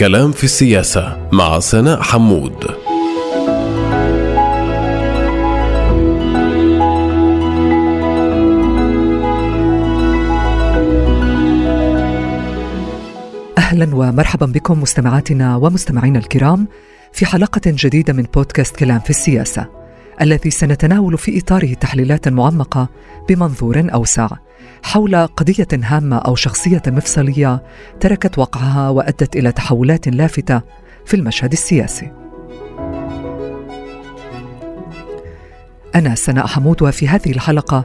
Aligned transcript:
كلام 0.00 0.32
في 0.32 0.44
السياسة 0.44 1.28
مع 1.32 1.60
سناء 1.60 2.02
حمود. 2.02 2.64
أهلا 13.58 13.94
ومرحبا 13.94 14.46
بكم 14.46 14.82
مستمعاتنا 14.82 15.56
ومستمعينا 15.56 16.18
الكرام 16.18 16.68
في 17.12 17.26
حلقة 17.26 17.60
جديدة 17.66 18.12
من 18.12 18.22
بودكاست 18.34 18.76
كلام 18.76 19.00
في 19.00 19.10
السياسة. 19.10 19.79
الذي 20.20 20.50
سنتناول 20.50 21.18
في 21.18 21.38
إطاره 21.38 21.74
تحليلات 21.74 22.28
معمقة 22.28 22.88
بمنظور 23.28 23.88
أوسع 23.94 24.28
حول 24.82 25.26
قضية 25.26 25.68
هامة 25.72 26.16
أو 26.18 26.34
شخصية 26.34 26.82
مفصلية 26.86 27.62
تركت 28.00 28.38
وقعها 28.38 28.88
وأدت 28.88 29.36
إلى 29.36 29.52
تحولات 29.52 30.08
لافتة 30.08 30.60
في 31.06 31.14
المشهد 31.14 31.52
السياسي. 31.52 32.12
أنا 35.94 36.14
سناء 36.14 36.46
حمود 36.46 36.82
وفي 36.82 37.08
هذه 37.08 37.30
الحلقة 37.30 37.84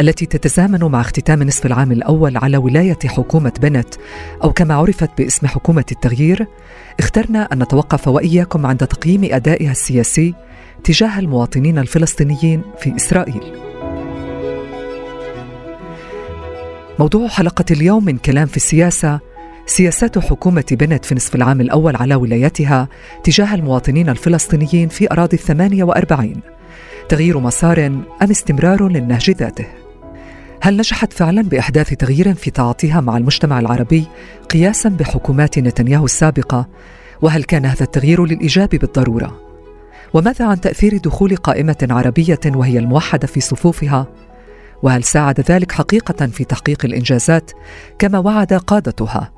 التي 0.00 0.26
تتزامن 0.26 0.84
مع 0.84 1.00
اختتام 1.00 1.42
نصف 1.42 1.66
العام 1.66 1.92
الأول 1.92 2.36
على 2.36 2.56
ولاية 2.56 2.98
حكومة 3.06 3.52
بنت 3.60 3.94
أو 4.44 4.52
كما 4.52 4.74
عرفت 4.74 5.10
باسم 5.18 5.46
حكومة 5.46 5.84
التغيير 5.92 6.46
اخترنا 6.98 7.48
أن 7.52 7.62
نتوقف 7.62 8.08
وإياكم 8.08 8.66
عند 8.66 8.86
تقييم 8.86 9.24
أدائها 9.24 9.70
السياسي 9.70 10.34
تجاه 10.84 11.18
المواطنين 11.18 11.78
الفلسطينيين 11.78 12.62
في 12.78 12.96
إسرائيل. 12.96 13.42
موضوع 16.98 17.28
حلقة 17.28 17.64
اليوم 17.70 18.04
من 18.04 18.18
كلام 18.18 18.46
في 18.46 18.56
السياسة 18.56 19.20
سياسات 19.66 20.18
حكومة 20.18 20.64
بنت 20.70 21.04
في 21.04 21.14
نصف 21.14 21.34
العام 21.34 21.60
الأول 21.60 21.96
على 21.96 22.14
ولايتها 22.14 22.88
تجاه 23.24 23.54
المواطنين 23.54 24.08
الفلسطينيين 24.08 24.88
في 24.88 25.12
أراضي 25.12 25.36
الثمانية 25.36 25.84
وأربعين 25.84 26.40
تغيير 27.08 27.38
مسار 27.38 27.86
أم 27.86 28.06
استمرار 28.22 28.88
للنهج 28.88 29.30
ذاته؟ 29.30 29.66
هل 30.60 30.76
نجحت 30.76 31.12
فعلا 31.12 31.42
بإحداث 31.42 31.94
تغيير 31.94 32.34
في 32.34 32.50
تعاطيها 32.50 33.00
مع 33.00 33.16
المجتمع 33.16 33.60
العربي 33.60 34.06
قياسا 34.50 34.88
بحكومات 34.88 35.58
نتنياهو 35.58 36.04
السابقة؟ 36.04 36.68
وهل 37.22 37.44
كان 37.44 37.66
هذا 37.66 37.82
التغيير 37.82 38.24
للإيجاب 38.24 38.68
بالضرورة؟ 38.68 39.43
وماذا 40.14 40.44
عن 40.44 40.60
تأثير 40.60 40.96
دخول 40.96 41.36
قائمة 41.36 41.86
عربية 41.90 42.40
وهي 42.46 42.78
الموحدة 42.78 43.26
في 43.26 43.40
صفوفها؟ 43.40 44.06
وهل 44.82 45.04
ساعد 45.04 45.40
ذلك 45.40 45.72
حقيقة 45.72 46.26
في 46.26 46.44
تحقيق 46.44 46.84
الإنجازات 46.84 47.50
كما 47.98 48.18
وعد 48.18 48.52
قادتها؟ 48.52 49.32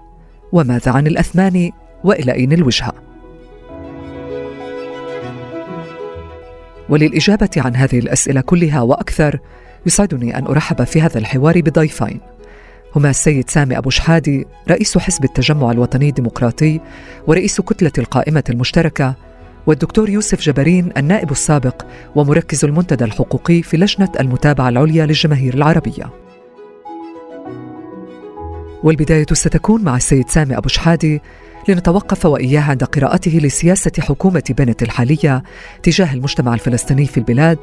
وماذا 0.53 0.93
عن 0.93 1.07
الأثمان 1.07 1.71
وإلى 2.05 2.33
أين 2.33 2.53
الوجهه 2.53 2.93
وللإجابة 6.89 7.51
عن 7.57 7.77
هذه 7.77 7.99
الأسئلة 7.99 8.41
كلها 8.41 8.81
وأكثر 8.81 9.39
يسعدني 9.87 10.39
أن 10.39 10.47
أرحب 10.47 10.85
في 10.85 11.01
هذا 11.01 11.19
الحوار 11.19 11.61
بضيفين. 11.61 12.21
هما 12.97 13.11
السيد 13.11 13.51
سامي 13.51 13.79
أبو 13.79 13.91
شحادي 13.91 14.47
رئيس 14.71 14.99
حزب 14.99 15.25
التجمع 15.25 15.71
الوطني 15.71 16.09
الديمقراطي 16.09 16.81
ورئيس 17.27 17.61
كتلة 17.61 17.93
القائمة 17.99 18.45
المشتركة 18.51 19.15
والدكتور 19.67 20.11
يوسف 20.11 20.41
جبرين 20.41 20.92
النائب 20.97 21.31
السابق 21.31 21.83
ومركز 22.14 22.64
المنتدى 22.64 23.05
الحقوقي 23.05 23.62
في 23.62 23.77
لجنة 23.77 24.08
المتابعة 24.20 24.69
العليا 24.69 25.06
للجماهير 25.06 25.55
العربية. 25.55 26.11
والبداية 28.83 29.27
ستكون 29.33 29.84
مع 29.84 29.97
السيد 29.97 30.28
سامي 30.28 30.56
أبو 30.56 30.69
شحادي 30.69 31.23
لنتوقف 31.69 32.27
وإياه 32.27 32.61
عند 32.61 32.84
قراءته 32.84 33.31
لسياسة 33.31 33.92
حكومة 33.98 34.42
بنت 34.58 34.83
الحالية 34.83 35.42
تجاه 35.83 36.14
المجتمع 36.14 36.55
الفلسطيني 36.55 37.06
في 37.06 37.19
البلاد 37.19 37.58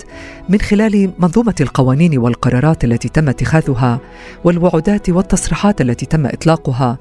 من 0.49 0.61
خلال 0.61 1.11
منظومة 1.19 1.55
القوانين 1.61 2.17
والقرارات 2.17 2.83
التي 2.83 3.09
تم 3.09 3.29
اتخاذها 3.29 3.99
والوعودات 4.44 5.09
والتصريحات 5.09 5.81
التي 5.81 6.05
تم 6.05 6.25
إطلاقها 6.25 6.97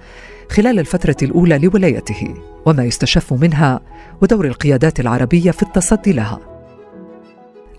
خلال 0.51 0.79
الفترة 0.79 1.15
الأولى 1.21 1.57
لولايته 1.59 2.33
وما 2.65 2.83
يستشف 2.83 3.33
منها 3.33 3.79
ودور 4.21 4.45
القيادات 4.45 4.99
العربية 4.99 5.51
في 5.51 5.63
التصدي 5.63 6.13
لها 6.13 6.39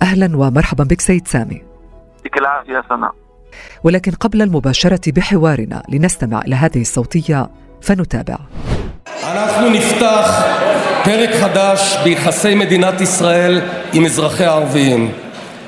أهلا 0.03 0.37
ومرحبا 0.37 0.85
بك 0.85 1.01
سيد 1.01 1.29
سامي 1.29 1.63
يعطيك 2.17 2.37
العافية 2.37 2.89
سنة 2.89 3.11
ولكن 3.85 4.13
قبل 4.13 4.43
المباشرة 4.43 5.13
بحوارنا 5.13 5.83
لنستمع 5.89 6.41
إلى 6.41 6.55
هذه 6.55 6.81
الصوتية 6.81 7.51
فنتابع 7.81 8.39
אנחנו 9.23 9.71
נפתח 9.71 10.43
פרק 11.05 11.31
חדש 11.41 11.99
ביחסי 12.05 12.55
מדינת 12.55 13.01
ישראל 13.01 13.61
עם 13.93 14.05
אזרחיה 14.05 14.51
הערביים. 14.51 15.13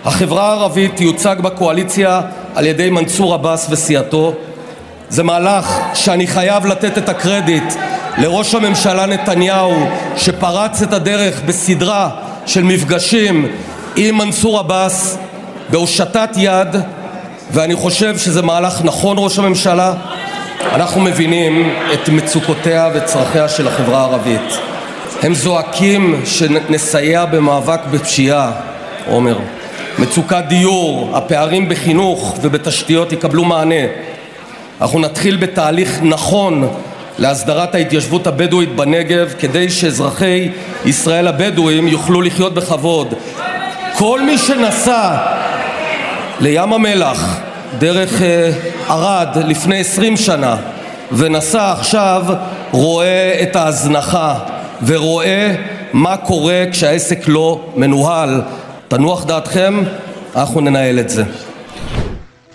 החברה 0.04 0.48
הערבית 0.48 0.96
תיוצג 0.96 1.36
בקואליציה 1.42 2.20
על 2.54 2.66
ידי 2.66 2.90
מנסור 2.90 3.34
עבאס 3.34 3.70
וסיעתו. 3.70 4.32
זה 5.09 5.23
מהלך 5.23 5.79
שאני 5.93 6.27
חייב 6.27 6.65
לתת 6.65 6.97
את 6.97 7.09
הקרדיט 7.09 7.73
לראש 8.17 8.55
הממשלה 8.55 9.05
נתניהו 9.05 9.73
שפרץ 10.17 10.81
את 10.81 10.93
הדרך 10.93 11.41
בסדרה 11.45 12.09
של 12.45 12.63
מפגשים 12.63 13.47
עם 13.95 14.17
מנסור 14.17 14.59
עבאס 14.59 15.17
בהושטת 15.69 16.29
יד 16.37 16.67
ואני 17.51 17.75
חושב 17.75 18.17
שזה 18.17 18.41
מהלך 18.41 18.81
נכון 18.83 19.17
ראש 19.19 19.39
הממשלה. 19.39 19.93
אנחנו 20.73 21.01
מבינים 21.01 21.73
את 21.93 22.09
מצוקותיה 22.09 22.89
וצרכיה 22.93 23.49
של 23.49 23.67
החברה 23.67 23.99
הערבית. 23.99 24.57
הם 25.21 25.33
זועקים 25.33 26.21
שנסייע 26.25 27.25
במאבק 27.25 27.79
בפשיעה 27.91 28.51
עומר. 29.07 29.37
מצוקת 29.99 30.43
דיור, 30.47 31.11
הפערים 31.13 31.69
בחינוך 31.69 32.37
ובתשתיות 32.41 33.11
יקבלו 33.11 33.45
מענה 33.45 33.85
אנחנו 34.81 34.99
נתחיל 34.99 35.37
בתהליך 35.37 35.99
נכון 36.03 36.67
להסדרת 37.17 37.75
ההתיישבות 37.75 38.27
הבדואית 38.27 38.75
בנגב 38.75 39.33
כדי 39.39 39.69
שאזרחי 39.69 40.49
ישראל 40.85 41.27
הבדואים 41.27 41.87
יוכלו 41.87 42.21
לחיות 42.21 42.53
בכבוד. 42.53 43.13
כל 43.97 44.21
מי 44.21 44.37
שנסע 44.37 45.17
לים 46.39 46.73
המלח 46.73 47.39
דרך 47.77 48.21
ערד 48.87 49.37
לפני 49.47 49.79
עשרים 49.79 50.17
שנה 50.17 50.55
ונסע 51.11 51.71
עכשיו 51.71 52.23
רואה 52.71 53.39
את 53.43 53.55
ההזנחה 53.55 54.39
ורואה 54.85 55.55
מה 55.93 56.17
קורה 56.17 56.63
כשהעסק 56.71 57.27
לא 57.27 57.65
מנוהל. 57.75 58.41
תנוח 58.87 59.25
דעתכם, 59.25 59.83
אנחנו 60.35 60.61
ננהל 60.61 60.99
את 60.99 61.09
זה. 61.09 61.23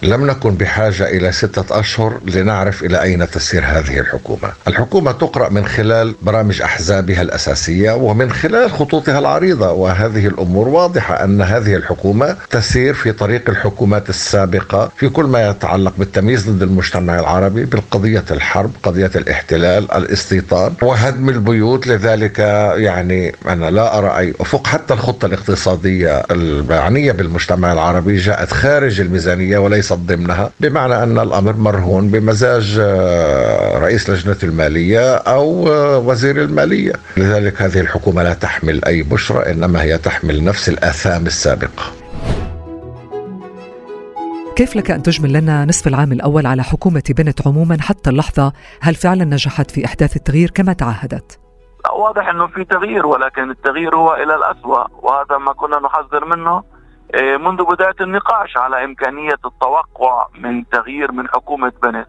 لم 0.03 0.27
نكن 0.27 0.55
بحاجة 0.55 1.09
إلى 1.09 1.33
ستة 1.33 1.81
أشهر 1.81 2.21
لنعرف 2.27 2.83
إلى 2.85 3.03
أين 3.03 3.31
تسير 3.31 3.65
هذه 3.65 3.99
الحكومة. 4.01 4.53
الحكومة 4.69 5.13
تقرأ 5.13 5.49
من 5.49 5.67
خلال 5.67 6.15
برامج 6.23 6.63
أحزابها 6.63 7.23
الأساسية 7.23 7.93
ومن 7.93 8.31
خلال 8.33 8.71
خطوطها 8.71 9.19
العريضة 9.19 9.73
وهذه 9.73 10.27
الأمور 10.27 10.69
واضحة 10.69 11.25
أن 11.25 11.43
هذه 11.43 11.75
الحكومة 11.77 12.37
تسير 12.51 12.95
في 12.95 13.13
طريق 13.13 13.51
الحكومات 13.51 14.09
السابقة 14.09 14.91
في 14.97 15.09
كل 15.09 15.25
ما 15.25 15.49
يتعلق 15.49 15.93
بالتمييز 15.99 16.51
ضد 16.51 16.63
المجتمع 16.63 17.21
العربي 17.21 17.65
بالقضية 17.65 18.25
الحرب 18.31 18.71
قضية 18.83 19.11
الاحتلال 19.17 19.93
الاستيطان 19.93 20.73
وهدم 20.83 21.29
البيوت. 21.29 21.87
لذلك 21.87 22.39
يعني 22.77 23.35
أنا 23.49 23.71
لا 23.71 23.99
أرى 23.99 24.19
أي 24.19 24.35
أفق. 24.41 24.67
حتى 24.67 24.95
الخطة 24.95 25.27
الاقتصادية 25.27 26.23
المعنية 26.31 27.13
بالمجتمع 27.13 27.73
العربي 27.73 28.17
جاءت 28.17 28.53
خارج 28.53 29.01
الميزانية 29.01 29.59
وليس 29.59 29.90
ليست 29.91 30.13
ضمنها 30.13 30.51
بمعنى 30.61 31.03
أن 31.03 31.19
الأمر 31.19 31.53
مرهون 31.53 32.09
بمزاج 32.09 32.79
آه، 32.81 33.79
رئيس 33.79 34.11
لجنة 34.11 34.37
المالية 34.43 35.17
أو 35.17 35.69
آه، 35.69 35.99
وزير 35.99 36.37
المالية. 36.37 36.93
لذلك 37.17 37.63
هذه 37.63 37.81
الحكومة 37.81 38.23
لا 38.23 38.35
تحمل 38.35 38.85
أي 38.85 39.03
بشرى 39.03 39.53
إنما 39.53 39.83
هي 39.83 39.99
تحمل 39.99 40.45
نفس 40.45 40.69
الآثام 40.69 41.27
السابقة. 41.27 41.93
كيف 44.57 44.77
لك 44.77 44.91
أن 44.91 45.03
تجمل 45.03 45.33
لنا 45.33 45.65
نصف 45.65 45.87
العام 45.87 46.13
الأول 46.13 46.47
على 46.47 46.63
حكومة 46.63 47.03
بنت 47.11 47.47
عموما 47.47 47.77
حتى 47.81 48.11
اللحظة؟ 48.11 48.53
هل 48.81 48.95
فعلا 48.95 49.25
نجحت 49.25 49.71
في 49.71 49.85
إحداث 49.85 50.17
التغيير 50.17 50.51
كما 50.51 50.73
تعهدت؟ 50.73 51.39
واضح 51.93 52.29
أنه 52.29 52.47
في 52.47 52.65
تغيير 52.65 53.07
ولكن 53.07 53.51
التغيير 53.51 53.97
هو 53.97 54.15
إلى 54.15 54.35
الأسوأ 54.35 54.87
وهذا 55.03 55.39
ما 55.39 55.53
كنا 55.53 55.79
نحذر 55.79 56.25
منه 56.25 56.63
منذ 57.17 57.65
بداية 57.65 57.95
النقاش 58.01 58.57
على 58.57 58.85
إمكانية 58.85 59.35
التوقع 59.45 60.27
من 60.39 60.69
تغيير 60.69 61.13
من 61.13 61.29
حكومة 61.29 61.73
بنت. 61.83 62.09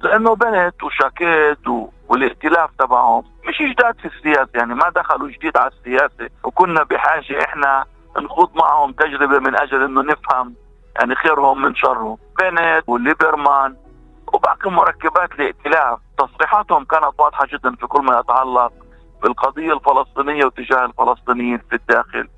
لأنه 0.00 0.34
بنت 0.34 0.82
وشاكيت 0.82 1.68
والائتلاف 2.08 2.70
تبعهم 2.78 3.24
مش 3.48 3.62
جداد 3.62 3.98
في 3.98 4.06
السياسة 4.08 4.50
يعني 4.54 4.74
ما 4.74 4.90
دخلوا 4.96 5.28
جديد 5.28 5.56
على 5.56 5.70
السياسة. 5.70 6.30
وكنا 6.44 6.82
بحاجة 6.82 7.44
إحنا 7.44 7.84
نخوض 8.18 8.50
معهم 8.56 8.92
تجربة 8.92 9.38
من 9.38 9.60
أجل 9.60 9.82
إنه 9.82 10.02
نفهم 10.02 10.54
يعني 10.98 11.14
خيرهم 11.14 11.62
من 11.62 11.74
شرهم. 11.74 12.18
بنت 12.40 12.82
وليبرمان 12.86 13.76
وباقي 14.32 14.70
مركبات 14.70 15.32
الائتلاف. 15.32 15.98
تصريحاتهم 16.18 16.84
كانت 16.84 17.12
واضحة 17.18 17.46
جدا 17.46 17.74
في 17.74 17.86
كل 17.86 18.02
ما 18.02 18.18
يتعلق 18.20 18.72
بالقضية 19.22 19.72
الفلسطينية 19.72 20.44
وتجاه 20.44 20.84
الفلسطينيين 20.84 21.58
في 21.70 21.76
الداخل. 21.76 22.28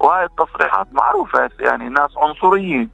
وهذه 0.00 0.24
التصريحات 0.24 0.86
معروفة 0.92 1.50
يعني 1.60 1.88
ناس 1.88 2.10
عنصريين 2.16 2.90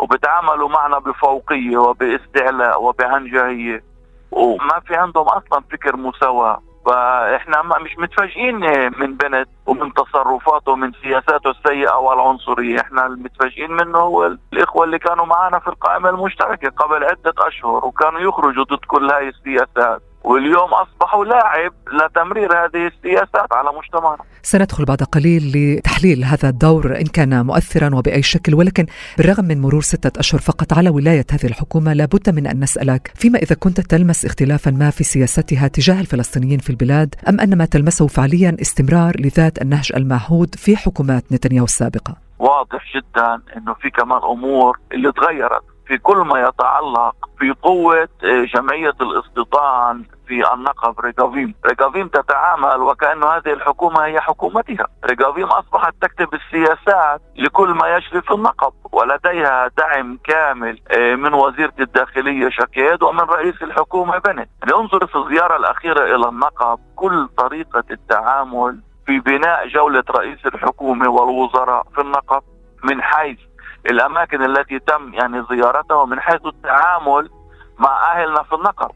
وبتعاملوا 0.00 0.68
معنا 0.68 0.98
بفوقية 0.98 1.76
وباستعلاء 1.76 2.82
وبعنجهيه 2.82 3.84
وما 4.30 4.80
في 4.86 4.96
عندهم 4.96 5.28
أصلا 5.28 5.62
فكر 5.70 5.96
مساواة 5.96 6.62
فإحنا 6.86 7.62
مش 7.62 7.98
متفاجئين 7.98 8.60
من 9.00 9.16
بنت 9.16 9.48
ومن 9.66 9.92
تصرفاته 9.94 10.72
ومن 10.72 10.92
سياساته 11.02 11.50
السيئة 11.50 11.94
والعنصرية، 11.94 12.80
إحنا 12.80 13.06
المتفاجئين 13.06 13.70
منه 13.72 13.98
هو 13.98 14.36
الإخوة 14.52 14.84
اللي 14.84 14.98
كانوا 14.98 15.26
معنا 15.26 15.58
في 15.58 15.68
القائمة 15.68 16.08
المشتركة 16.10 16.70
قبل 16.70 17.04
عدة 17.04 17.34
أشهر 17.38 17.84
وكانوا 17.84 18.20
يخرجوا 18.20 18.64
ضد 18.64 18.84
كل 18.86 19.10
هاي 19.10 19.28
السياسات. 19.28 20.02
واليوم 20.24 20.70
أصبحوا 20.74 21.24
لاعب 21.24 21.72
لتمرير 21.92 22.52
هذه 22.64 22.86
السياسات 22.86 23.52
على 23.52 23.70
مجتمعنا. 23.78 24.22
سندخل 24.42 24.84
بعد 24.84 25.02
قليل 25.02 25.52
لتحليل 25.54 26.24
هذا 26.24 26.48
الدور 26.48 26.96
إن 26.96 27.06
كان 27.06 27.46
مؤثرا 27.46 27.94
وبأي 27.94 28.22
شكل 28.22 28.54
ولكن 28.54 28.86
بالرغم 29.18 29.44
من 29.44 29.60
مرور 29.60 29.82
ستة 29.82 30.20
أشهر 30.20 30.40
فقط 30.40 30.72
على 30.72 30.90
ولاية 30.90 31.26
هذه 31.30 31.46
الحكومة 31.46 31.92
لابد 31.92 32.30
من 32.30 32.46
أن 32.46 32.60
نسألك 32.60 33.12
فيما 33.14 33.38
إذا 33.38 33.54
كنت 33.54 33.80
تلمس 33.80 34.24
اختلافا 34.24 34.70
ما 34.70 34.90
في 34.90 35.04
سياستها 35.04 35.68
تجاه 35.68 36.00
الفلسطينيين 36.00 36.58
في 36.58 36.70
البلاد 36.70 37.14
أم 37.28 37.40
أن 37.40 37.58
ما 37.58 37.64
تلمسه 37.64 38.06
فعليا 38.06 38.56
استمرار 38.60 39.20
لذات 39.20 39.62
النهج 39.62 39.92
المعهود 39.96 40.54
في 40.54 40.76
حكومات 40.76 41.24
نتنياهو 41.32 41.64
السابقة؟ 41.64 42.16
واضح 42.38 42.84
جدا 42.96 43.42
إنه 43.56 43.74
في 43.74 43.90
كمان 43.90 44.20
أمور 44.22 44.78
اللي 44.92 45.12
تغيرت 45.12 45.71
في 45.92 45.98
كل 45.98 46.16
ما 46.16 46.40
يتعلق 46.40 47.14
في 47.38 47.54
قوة 47.62 48.08
آه، 48.24 48.44
جمعية 48.54 48.94
الاستيطان 49.00 50.04
في 50.26 50.52
النقب 50.54 51.00
ريغافيم. 51.00 51.54
ريغافيم 51.66 52.08
تتعامل 52.08 52.80
وكأن 52.82 53.24
هذه 53.24 53.52
الحكومة 53.52 54.04
هي 54.04 54.20
حكومتها. 54.20 54.86
ريغافيم 55.04 55.46
أصبحت 55.46 55.94
تكتب 56.00 56.28
السياسات 56.34 57.20
لكل 57.36 57.68
ما 57.68 57.88
يجري 57.88 58.22
في 58.22 58.34
النقب 58.34 58.72
ولديها 58.92 59.68
دعم 59.78 60.18
كامل 60.24 60.80
آه، 60.90 61.14
من 61.14 61.34
وزيرة 61.34 61.74
الداخلية 61.80 62.48
شكيد 62.48 63.02
ومن 63.02 63.20
رئيس 63.20 63.62
الحكومة 63.62 64.18
بينت. 64.18 64.48
لننظر 64.66 65.06
في 65.06 65.16
الزيارة 65.16 65.56
الأخيرة 65.56 66.16
إلى 66.16 66.28
النقب 66.28 66.78
كل 66.96 67.28
طريقة 67.38 67.84
التعامل 67.90 68.80
في 69.06 69.20
بناء 69.20 69.68
جولة 69.68 70.04
رئيس 70.10 70.46
الحكومة 70.46 71.08
والوزراء 71.08 71.82
في 71.94 72.00
النقب 72.00 72.42
من 72.84 73.02
حيث 73.02 73.38
الأماكن 73.86 74.44
التي 74.44 74.78
تم 74.78 75.14
يعني 75.14 75.44
زيارتها 75.50 75.94
ومن 75.94 76.20
حيث 76.20 76.46
التعامل 76.46 77.30
مع 77.78 78.12
أهلنا 78.12 78.42
في 78.42 78.54
النقب 78.54 78.90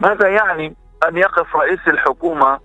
ماذا 0.00 0.28
يعني 0.28 0.76
أن 1.08 1.16
يقف 1.16 1.56
رئيس 1.56 1.80
الحكومة 1.88 2.60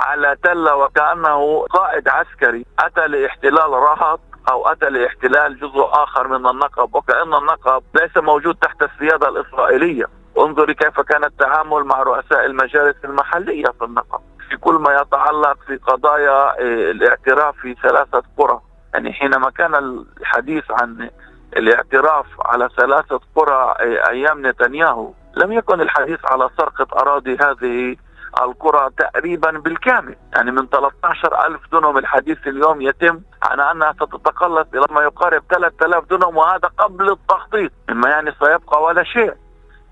على 0.00 0.36
تلة 0.42 0.76
وكأنه 0.76 1.66
قائد 1.70 2.08
عسكري. 2.08 2.66
أتى 2.78 3.06
لاحتلال 3.06 3.70
رهط 3.70 4.20
أو 4.50 4.68
أتى 4.68 4.86
لاحتلال 4.90 5.58
جزء 5.60 5.88
آخر 5.90 6.28
من 6.28 6.48
النقب 6.48 6.94
وكأن 6.94 7.34
النقب 7.34 7.82
ليس 7.94 8.16
موجود 8.16 8.54
تحت 8.54 8.82
السيادة 8.82 9.28
الإسرائيلية. 9.28 10.06
انظري 10.38 10.74
كيف 10.74 11.00
كان 11.00 11.24
التعامل 11.24 11.84
مع 11.84 12.02
رؤساء 12.02 12.46
المجالس 12.46 13.04
المحلية 13.04 13.66
في 13.78 13.84
النقب. 13.84 14.20
في 14.50 14.56
كل 14.56 14.74
ما 14.74 15.00
يتعلق 15.00 15.58
في 15.66 15.76
قضايا 15.76 16.60
آه، 16.60 16.90
الاعتراف 16.90 17.56
في 17.56 17.74
ثلاثة 17.82 18.22
قرى. 18.38 18.60
يعني 18.96 19.12
حينما 19.12 19.50
كان 19.50 20.04
الحديث 20.20 20.64
عن 20.70 21.10
الاعتراف 21.56 22.26
على 22.40 22.68
ثلاثة 22.76 23.20
قرى 23.34 23.74
أيام 24.08 24.46
نتنياهو 24.46 25.12
لم 25.36 25.52
يكن 25.52 25.80
الحديث 25.80 26.18
على 26.24 26.50
سرقة 26.58 27.00
أراضي 27.00 27.36
هذه 27.40 27.96
القرى 28.42 28.90
تقريبا 28.98 29.50
بالكامل. 29.50 30.16
يعني 30.34 30.50
من 30.50 30.66
13 30.66 31.46
ألف 31.46 31.60
دنم 31.72 31.98
الحديث 31.98 32.46
اليوم 32.46 32.80
يتم 32.80 33.20
عن 33.42 33.60
أنها 33.60 33.92
ستتقلص 33.92 34.66
إلى 34.74 34.86
ما 34.90 35.02
يقارب 35.02 35.42
3000 35.50 36.04
دنم 36.10 36.36
وهذا 36.36 36.70
قبل 36.78 37.10
التخطيط. 37.12 37.72
مما 37.88 38.08
يعني 38.08 38.32
سيبقى 38.40 38.82
ولا 38.82 39.04
شيء. 39.04 39.34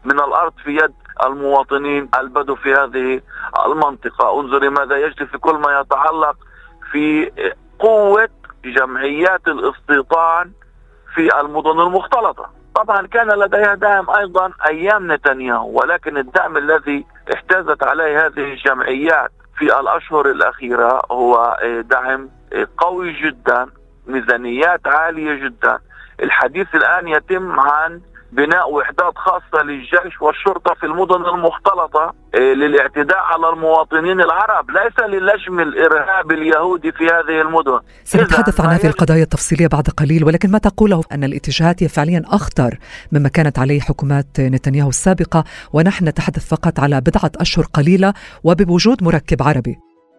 من 0.05 0.21
الأرض 0.21 0.53
في 0.65 0.77
يد 0.77 0.95
المواطنين 1.25 2.09
البدو 2.21 2.55
في 2.55 2.75
هذه 2.75 3.21
المنطقة. 3.67 4.41
انظري 4.41 4.69
ماذا 4.69 4.97
يجري 4.97 5.27
في 5.27 5.39
كل 5.39 5.55
ما 5.55 5.81
يتعلق 5.81 6.37
في 6.93 7.31
قوة 7.79 8.29
جمعيات 8.73 9.49
الاستيطان 9.49 10.53
في 11.15 11.41
المدن 11.41 11.81
المختلطة. 11.81 12.51
طبعا 12.75 13.07
كان 13.07 13.29
لديها 13.29 13.75
دعم 13.75 14.11
أيضا 14.11 14.53
أيام 14.67 15.13
نتنياهو 15.13 15.81
ولكن 15.81 16.17
الدعم 16.19 16.57
الذي 16.57 17.07
احتازت 17.35 17.83
عليه 17.83 18.27
هذه 18.27 18.53
الجمعيات 18.53 19.31
في 19.59 19.81
الأشهر 19.81 20.31
الأخيرة 20.31 21.03
هو 21.11 21.59
دعم 21.81 22.29
قوي 22.79 23.13
جدا 23.13 23.67
ميزانيات 24.07 24.87
عالية 24.87 25.45
جدا. 25.45 25.79
الحديث 26.23 26.75
الآن 26.75 27.09
يتم 27.09 27.61
عن 27.61 28.01
بناء 28.37 28.73
وحدات 28.73 29.15
خاصة 29.17 29.63
للجيش 29.65 30.23
والشرطة 30.23 30.75
في 30.75 30.87
المدن 30.87 31.25
المختلطة 31.35 32.15
إيه، 32.35 32.55
للاعتداء 32.55 33.19
على 33.19 33.49
المواطنين 33.49 34.21
العرب 34.21 34.71
ليس 34.71 34.99
للجم 35.09 35.61
الإرهاب 35.61 36.33
اليهودي 36.33 36.93
في 36.93 37.05
هذه 37.05 37.41
المدن. 37.41 37.81
سنتحدث 38.05 38.61
عن 38.61 38.67
هذه 38.67 38.87
القضايا 38.87 39.23
التفصيلية 39.23 39.67
بعد 39.67 39.89
قليل 39.89 40.25
ولكن 40.25 40.51
ما 40.51 40.59
تقوله 40.59 41.03
أن 41.13 41.25
الاتجاهات 41.25 41.83
هي 41.83 41.89
فعليا 41.89 42.23
أخطر 42.27 42.79
مما 43.13 43.29
كانت 43.29 43.59
عليه 43.59 43.81
حكومات 43.81 44.27
نتنياهو 44.41 44.89
السابقة 44.89 45.45
ونحن 45.73 46.09
نتحدث 46.09 46.49
فقط 46.49 46.81
على 46.81 47.01
بضعة 47.01 47.33
أشهر 47.41 47.65
قليلة 47.65 48.15
وبوجود 48.45 49.03
مركب 49.03 49.43
عربي 49.43 49.79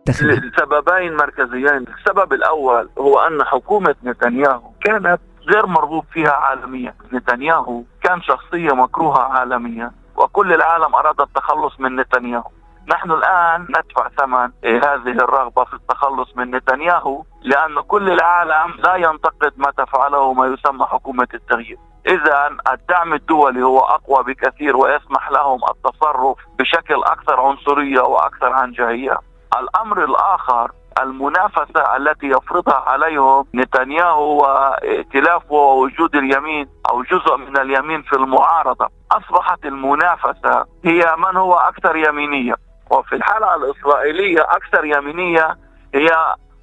لسببين 0.10 1.14
مركزيين. 1.14 1.86
السبب 1.98 2.34
الأول 2.34 2.90
هو 2.98 3.20
أن 3.20 3.44
حكومة 3.44 3.96
نتنياهو 4.06 4.72
كانت 4.86 5.20
غير 5.48 5.66
مرغوب 5.66 6.06
فيها 6.12 6.32
عالميا. 6.32 6.96
نتنياهو 7.14 7.84
كان 8.02 8.22
شخصية 8.22 8.76
مكروهة 8.76 9.22
عالميا 9.22 9.92
وكل 10.18 10.54
العالم 10.54 10.96
أراد 10.96 11.22
التخلص 11.22 11.80
من 11.80 11.96
نتنياهو. 11.96 12.50
نحن 12.88 13.12
الآن 13.12 13.62
ندفع 13.62 14.10
ثمن 14.18 14.52
هذه 14.66 15.18
الرغبة 15.26 15.64
في 15.64 15.74
التخلص 15.74 16.38
من 16.38 16.52
نتنياهو 16.56 17.24
لأن 17.42 17.82
كل 17.82 18.10
العالم 18.10 18.74
لا 18.78 18.96
ينتقد 18.96 19.54
ما 19.58 19.72
تفعله 19.78 20.34
ما 20.34 20.46
يسمى 20.48 20.86
حكومة 20.86 21.28
التغيير. 21.34 21.78
إذا 22.08 22.58
الدعم 22.72 23.14
الدولي 23.14 23.64
هو 23.64 23.80
أقوى 23.80 24.24
بكثير 24.24 24.78
ويسمح 24.78 25.32
لهم 25.32 25.60
التصرف 25.70 26.38
بشكل 26.60 27.04
أكثر 27.04 27.40
عنصرية 27.40 28.02
وأكثر 28.02 28.54
عنجهية 28.54 29.20
الأمر 29.60 30.04
الآخر 30.04 30.72
المنافسة 31.02 31.96
التي 31.96 32.28
يفرضها 32.28 32.84
عليهم 32.88 33.46
نتنياهو 33.56 34.44
وائتلافه 34.44 35.54
ووجود 35.54 36.16
اليمين 36.16 36.70
أو 36.90 37.04
جزء 37.04 37.38
من 37.38 37.58
اليمين 37.58 38.02
في 38.02 38.14
المعارضة. 38.14 38.90
أصبحت 39.12 39.66
المنافسة 39.66 40.66
هي 40.86 41.16
من 41.18 41.38
هو 41.38 41.54
أكثر 41.54 41.96
يمينية. 41.96 42.56
وفي 42.90 43.16
الحالة 43.16 43.56
الإسرائيلية 43.56 44.42
أكثر 44.42 44.86
يمينية 44.86 45.58
هي 45.96 46.10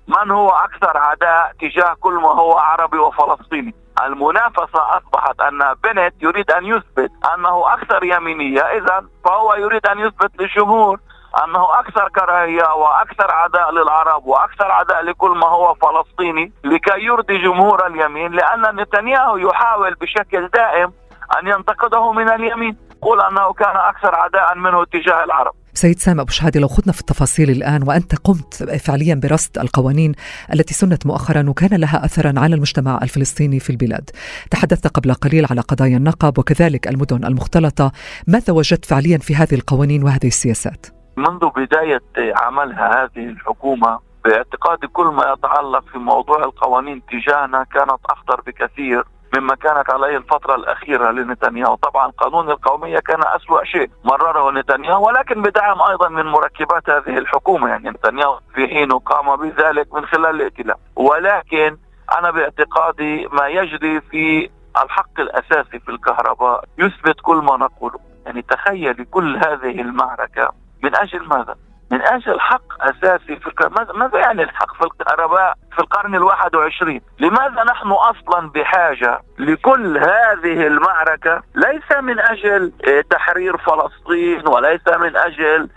من 0.09 0.31
هو 0.31 0.51
أكثر 0.51 0.97
عداء 0.99 1.53
تجاه 1.61 1.95
كل 2.01 2.15
ما 2.15 2.29
هو 2.29 2.53
عربي 2.53 2.99
وفلسطيني. 2.99 3.75
المنافسة 4.03 4.99
أصبحت 4.99 5.41
أن 5.41 5.75
بنت 5.85 6.15
يريد 6.23 6.51
أن 6.51 6.65
يثبت 6.65 7.11
أنه 7.35 7.75
أكثر 7.75 8.05
يمينية. 8.05 8.61
إذا 8.61 9.07
فهو 9.25 9.55
يريد 9.55 9.87
أن 9.87 9.99
يثبت 9.99 10.41
للجمهور 10.41 11.01
انه 11.45 11.65
أكثر 11.81 12.09
كراهية 12.09 12.75
وأكثر 12.75 13.31
عداء 13.31 13.73
للعرب 13.73 14.27
وأكثر 14.27 14.71
عداء 14.73 15.03
لكل 15.03 15.31
ما 15.31 15.47
هو 15.47 15.75
فلسطيني 15.75 16.53
لكي 16.65 17.05
يرضي 17.05 17.39
جمهور 17.39 17.87
اليمين؟ 17.87 18.33
لأن 18.33 18.81
نتنياهو 18.81 19.37
يحاول 19.37 19.95
بشكل 19.95 20.49
دائم 20.49 20.93
أن 21.39 21.49
ينتقده 21.49 22.13
من 22.13 22.29
اليمين. 22.29 22.77
يقول 22.97 23.21
أنه 23.21 23.53
كان 23.53 23.77
أكثر 23.77 24.15
عداء 24.15 24.59
منه 24.59 24.85
تجاه 24.85 25.25
العرب. 25.25 25.53
سيد 25.75 25.99
سامي 25.99 26.21
أبو 26.21 26.31
شهادي 26.31 26.59
لو 26.59 26.69
خضنا 26.69 26.93
في 26.93 27.01
التفاصيل 27.01 27.51
الآن 27.51 27.83
وأنت 27.89 28.15
قمت 28.15 28.55
فعليا 28.55 29.15
برصد 29.15 29.59
القوانين 29.59 30.15
التي 30.53 30.75
سنت 30.75 31.07
مؤخرا 31.07 31.45
وكان 31.49 31.81
لها 31.81 32.05
أثرا 32.05 32.33
على 32.37 32.55
المجتمع 32.55 32.99
الفلسطيني 33.03 33.61
في 33.61 33.71
البلاد 33.71 34.11
تحدثت 34.51 34.87
قبل 34.87 35.15
قليل 35.15 35.47
على 35.51 35.61
قضايا 35.61 35.97
النقب 35.97 36.39
وكذلك 36.39 36.89
المدن 36.89 37.25
المختلطة 37.25 37.93
ماذا 38.27 38.53
وجدت 38.53 38.85
فعليا 38.85 39.19
في 39.19 39.37
هذه 39.37 39.55
القوانين 39.55 40.05
وهذه 40.05 40.27
السياسات؟ 40.27 41.02
منذ 41.17 41.51
بداية 41.57 42.03
عملها 42.19 43.05
هذه 43.05 43.25
الحكومة 43.29 43.99
باعتقادي 44.25 44.87
كل 44.87 45.07
ما 45.07 45.33
يتعلق 45.33 45.85
في 45.93 45.99
موضوع 45.99 46.39
القوانين 46.45 47.03
تجاهنا 47.07 47.65
كانت 47.65 47.99
أخطر 48.11 48.41
بكثير 48.47 49.05
مما 49.37 49.55
كانت 49.55 49.91
عليه 49.91 50.17
الفترة 50.17 50.55
الأخيرة 50.55 51.11
لنتنياهو. 51.11 51.75
طبعا 51.75 52.11
قانون 52.11 52.51
القومية 52.51 52.99
كان 52.99 53.21
أسوأ 53.25 53.65
شيء 53.65 53.91
مرره 54.05 54.51
نتنياهو 54.51 55.07
ولكن 55.07 55.43
بدعم 55.43 55.83
أيضا 55.83 56.09
من 56.09 56.27
مركبات 56.27 56.91
هذه 56.91 57.19
الحكومة. 57.19 57.69
يعني 57.69 57.91
نتنياهو 57.91 58.41
في 58.55 58.69
حينه 58.69 58.99
قام 58.99 59.37
بذلك 59.37 59.95
من 59.95 60.07
خلال 60.07 60.27
الائتلاف. 60.27 60.77
ولكن 60.97 61.77
أنا 62.19 62.31
باعتقادي 62.31 63.29
ما 63.33 63.49
يجري 63.49 64.01
في 64.01 64.51
الحق 64.85 65.21
الأساسي 65.21 65.79
في 65.79 65.89
الكهرباء 65.89 66.65
يثبت 66.79 67.21
كل 67.23 67.37
ما 67.37 67.57
نقوله. 67.57 67.99
يعني 68.27 68.43
تخيلي 68.43 69.05
كل 69.05 69.37
هذه 69.37 69.81
المعركة 69.81 70.62
من 70.83 70.97
أجل 70.97 71.29
ماذا؟ 71.29 71.55
من 71.91 72.03
أجل 72.03 72.41
حق 72.41 72.63
أساسي 72.81 73.37
في 73.37 73.51
ماذا 73.95 74.19
يعني 74.19 74.43
الحق 74.43 74.75
في 74.75 74.85
الكهرباء 74.85 75.55
في 75.73 75.79
القرن 75.79 76.15
الواحد 76.15 76.55
وعشرين؟ 76.55 77.01
لماذا 77.21 77.65
نحن 77.65 77.91
أصلا 77.91 78.51
بحاجة 78.51 79.21
لكل 79.39 79.99
هذه 79.99 80.67
المعركة؟ 80.67 81.43
ليس 81.55 81.99
من 82.01 82.19
أجل 82.19 82.73
آه، 82.89 83.05
تحرير 83.11 83.57
فلسطين 83.57 84.49
وليس 84.49 84.89
من 84.89 85.17
آه، 85.17 85.69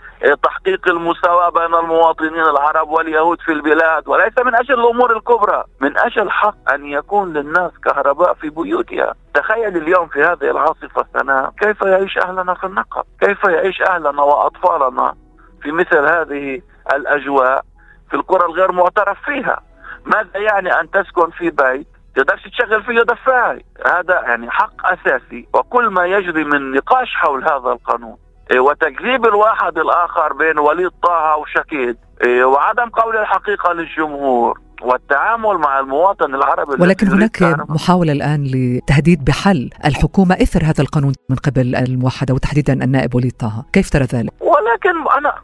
تحقيق 0.42 0.88
المساواة 0.88 1.50
بين 1.50 1.74
المواطنين 1.74 2.42
العرب 2.42 2.88
واليهود 2.88 3.40
في 3.40 3.52
البلاد 3.52 4.08
وليس 4.08 4.38
من 4.44 4.54
أجل 4.54 4.74
الأمور 4.74 5.16
الكبرى 5.16 5.64
من 5.80 5.98
أجل 5.98 6.30
حق 6.30 6.72
أن 6.72 6.86
يكون 6.86 7.32
للناس 7.32 7.70
كهرباء 7.84 8.34
في 8.34 8.50
بيوتها. 8.50 9.14
تخيل 9.34 9.76
اليوم 9.76 10.08
في 10.08 10.22
هذه 10.22 10.50
العاصفة 10.50 11.06
سنة 11.18 11.50
كيف 11.60 11.82
يعيش 11.82 12.18
أهلنا 12.18 12.54
في 12.54 12.64
النقب؟ 12.66 13.04
كيف 13.20 13.44
يعيش 13.44 13.82
أهلنا 13.82 14.22
وأطفالنا 14.22 15.14
في 15.62 15.72
مثل 15.72 15.98
هذه 15.98 16.62
الأجواء 16.92 17.64
في 18.10 18.16
القرى 18.16 18.46
الغير 18.46 18.72
معترف 18.72 19.18
فيها؟ 19.24 19.60
ماذا 20.04 20.38
يعني 20.38 20.80
أن 20.80 20.90
تسكن 20.90 21.30
في 21.30 21.50
بيت 21.50 21.86
تقدرش 22.16 22.42
تشغل 22.42 22.82
فيه 22.82 23.02
دفاعي؟ 23.02 23.64
هذا 23.86 24.20
يعني 24.20 24.50
حق 24.50 24.72
أساسي 24.84 25.48
وكل 25.54 25.86
ما 25.90 26.06
يجري 26.06 26.44
من 26.44 26.70
نقاش 26.70 27.14
حول 27.14 27.44
هذا 27.44 27.72
القانون. 27.72 28.16
وتكذيب 28.54 29.26
الواحد 29.26 29.78
الآخر 29.78 30.32
بين 30.32 30.58
وليد 30.58 30.90
طه 31.02 31.36
وشكيد. 31.36 31.96
إيه، 32.24 32.44
وعدم 32.44 32.88
قول 32.88 33.16
الحقيقة 33.16 33.72
للجمهور 33.72 34.58
والتعامل 34.82 35.58
مع 35.58 35.80
المواطن 35.80 36.34
العربي 36.34 36.82
ولكن 36.82 37.08
هناك 37.08 37.42
محاولة 37.68 38.12
الآن 38.12 38.44
لتهديد 38.44 39.24
بحل 39.24 39.70
الحكومة 39.84 40.34
إثر 40.34 40.64
هذا 40.64 40.80
القانون 40.82 41.12
من 41.30 41.36
قبل 41.36 41.76
الموحدة 41.76 42.34
وتحديدا 42.34 42.72
النائب 42.72 43.14
وليد 43.14 43.32
طه. 43.32 43.64
كيف 43.72 43.90
ترى 43.90 44.04
ذلك؟ 44.04 44.32
ولكن 44.40 45.10
أنا 45.18 45.34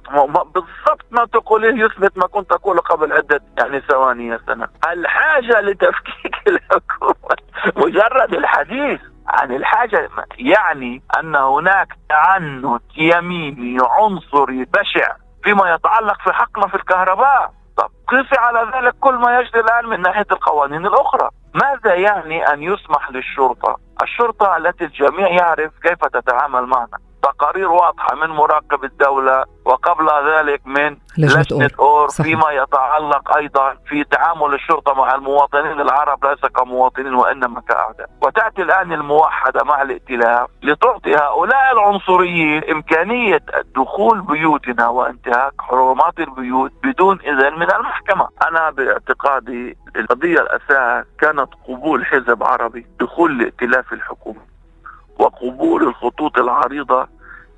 بالضبط 0.54 1.06
ما 1.10 1.24
تقوله 1.32 1.84
يثبت 1.84 2.18
ما 2.18 2.26
كنت 2.26 2.52
أقوله 2.52 2.80
قبل 2.80 3.12
عدة 3.12 3.40
يعني 3.58 3.80
ثواني 3.80 4.26
يا 4.26 4.40
سنة. 4.46 4.68
الحاجة 4.92 5.60
لتفكيك 5.60 6.34
الحكومة 6.48 7.36
مجرد 7.76 8.34
الحديث. 8.34 9.00
عن 9.28 9.52
الحاجة 9.52 10.10
يعني 10.38 11.02
أن 11.18 11.36
هناك 11.36 11.88
تعنت 12.08 12.82
يميني 12.96 13.78
عنصري 13.82 14.64
بشع 14.64 15.16
فيما 15.44 15.74
يتعلق 15.74 16.20
في 16.24 16.32
حقنا 16.32 16.66
في 16.66 16.74
الكهرباء. 16.74 17.52
طب 17.76 17.90
قيسي 18.08 18.40
على 18.40 18.70
ذلك 18.74 18.94
كل 19.00 19.14
ما 19.14 19.38
يجري 19.40 19.60
الآن 19.60 19.86
من 19.86 20.00
ناحية 20.00 20.26
القوانين 20.32 20.86
الأخرى. 20.86 21.28
ماذا 21.54 21.94
يعني 21.94 22.52
أن 22.52 22.62
يسمح 22.62 23.10
للشرطة؟ 23.10 23.76
الشرطة 24.02 24.56
التي 24.56 24.84
الجميع 24.84 25.28
يعرف 25.28 25.72
كيف 25.82 25.98
تتعامل 25.98 26.66
معنا. 26.66 26.98
تقارير 27.22 27.68
واضحة 27.70 28.14
من 28.14 28.28
مراقب 28.28 28.84
الدولة 28.84 29.44
وقبل 29.64 30.08
ذلك 30.30 30.60
من 30.66 30.96
لجنة 31.18 31.70
أور 31.78 32.08
فيما 32.08 32.50
يتعلق 32.50 33.36
أيضا 33.36 33.76
في 33.86 34.04
تعامل 34.04 34.54
الشرطة 34.54 34.94
مع 34.94 35.14
المواطنين 35.14 35.80
العرب 35.80 36.24
ليس 36.24 36.40
كمواطنين 36.40 37.14
وإنما 37.14 37.60
كأعداء. 37.60 38.08
وتأتي 38.22 38.62
الآن 38.62 38.92
الموحدة 38.92 39.64
مع 39.64 39.82
الائتلاف 39.82 40.48
لتعطي 40.62 41.14
هؤلاء 41.14 41.72
العنصريين 41.72 42.70
إمكانية 42.70 43.42
الدخول 43.56 44.20
بيوتنا 44.20 44.88
وانتهاك 44.88 45.52
حرمات 45.60 46.18
البيوت 46.18 46.72
بدون 46.84 47.18
إذن 47.20 47.58
من 47.58 47.72
المحكمة. 47.72 48.28
أنا 48.48 48.70
باعتقادي 48.70 49.76
القضية 49.96 50.40
الأساس 50.40 51.06
كانت 51.18 51.48
قبول 51.68 52.06
حزب 52.06 52.42
عربي 52.42 52.86
دخول 53.00 53.30
الائتلاف 53.30 53.92
الحكومي 53.92 54.40
وقبول 55.18 55.82
الخطوط 55.82 56.38
العريضة 56.38 57.08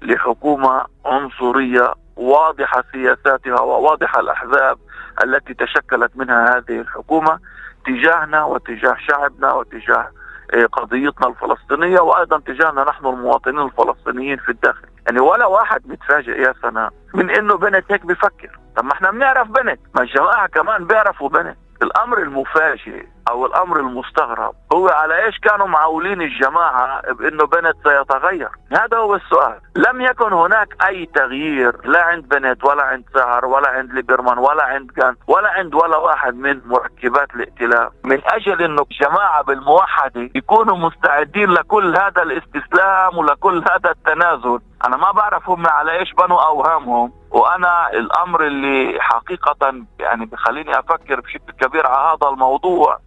لحكومة 0.03 0.85
عنصرية 1.05 1.95
واضحة 2.17 2.85
سياساتها 2.93 3.61
وواضحه 3.61 4.21
الأحزاب 4.21 4.79
التي 5.25 5.55
تشكلت 5.55 6.17
منها 6.17 6.57
هذه 6.57 6.81
الحكومة 6.81 7.39
تجاهنا 7.87 8.45
وتجاه 8.45 8.97
شعبنا 9.09 9.53
وتجاه 9.53 10.11
آه، 10.55 10.67
قضيتنا 10.67 11.29
الفلسطينية 11.29 12.01
وأيضا 12.01 12.39
تجاهنا 12.39 12.85
نحن 12.85 13.07
المواطنين 13.07 13.61
الفلسطينيين 13.61 14.37
في 14.37 14.49
الداخل، 14.49 14.89
يعني 15.07 15.21
ولا 15.21 15.47
واحد 15.47 15.83
متفاجئ 15.89 16.41
يا 16.41 16.55
سناء 16.63 16.91
من 17.15 17.31
إنه 17.31 17.57
بنت 17.57 17.93
هيك 17.93 18.07
بفكر، 18.07 18.59
طب 18.77 18.85
ما 18.85 18.93
إحنا 18.93 19.11
بنعرف 19.11 19.49
بنت، 19.49 19.81
ما 19.95 20.03
الجماعة 20.03 20.47
كمان 20.47 20.85
بيعرفوا 20.85 21.29
بنت، 21.29 21.57
الأمر 21.83 22.19
المفاجئ 22.19 23.07
أو 23.31 23.47
الأمر 23.47 23.81
المستغرب 23.81 24.55
هو 24.75 24.89
على 24.89 25.25
إيش 25.25 25.39
كانوا 25.39 25.67
معولين 25.67 26.23
الجماعة 26.23 27.13
بإنه 27.13 27.47
بنت 27.47 27.77
سيتغير؟ 27.85 28.49
هذا 28.73 28.99
هو 28.99 29.15
السؤال. 29.15 29.61
لم 29.77 30.01
يكن 30.01 30.33
هناك 30.33 30.69
أي 30.87 31.07
تغيير 31.07 31.77
لا 31.85 32.03
عند 32.03 32.29
بنت 32.29 32.65
ولا 32.65 32.83
عند 32.83 33.05
سهر 33.15 33.47
ولا 33.47 33.69
عند 33.69 33.93
ليبرمان 33.93 34.39
ولا 34.39 34.65
عند 34.65 34.93
جانت 34.93 35.19
ولا 35.29 35.49
عند 35.49 35.75
ولا 35.75 35.97
واحد 35.97 36.35
من 36.35 36.61
مركبات 36.67 37.35
الائتلاف. 37.35 37.93
من 38.05 38.21
أجل 38.27 38.63
إنه 38.63 38.83
الجماعة 38.83 39.43
بالموحدة 39.43 40.31
يكونوا 40.35 40.77
مستعدين 40.77 41.51
لكل 41.51 41.97
هذا 41.97 42.23
الاستسلام 42.23 43.19
ولكل 43.19 43.65
هذا 43.71 43.91
التنازل. 43.91 44.61
أنا 44.87 44.97
ما 44.97 45.11
بعرف 45.11 45.49
هم 45.49 45.67
على 45.67 45.99
إيش 45.99 46.13
بنوا 46.13 46.43
أوهامهم. 46.47 47.13
وأنا 47.31 47.91
الأمر 47.93 48.47
اللي 48.47 49.01
حقيقة 49.01 49.85
يعني 50.01 50.27
بخليني 50.27 50.79
أفكر 50.79 51.21
بشكل 51.21 51.53
كبير 51.61 51.87
على 51.87 52.17
هذا 52.17 52.31
الموضوع 52.33 52.99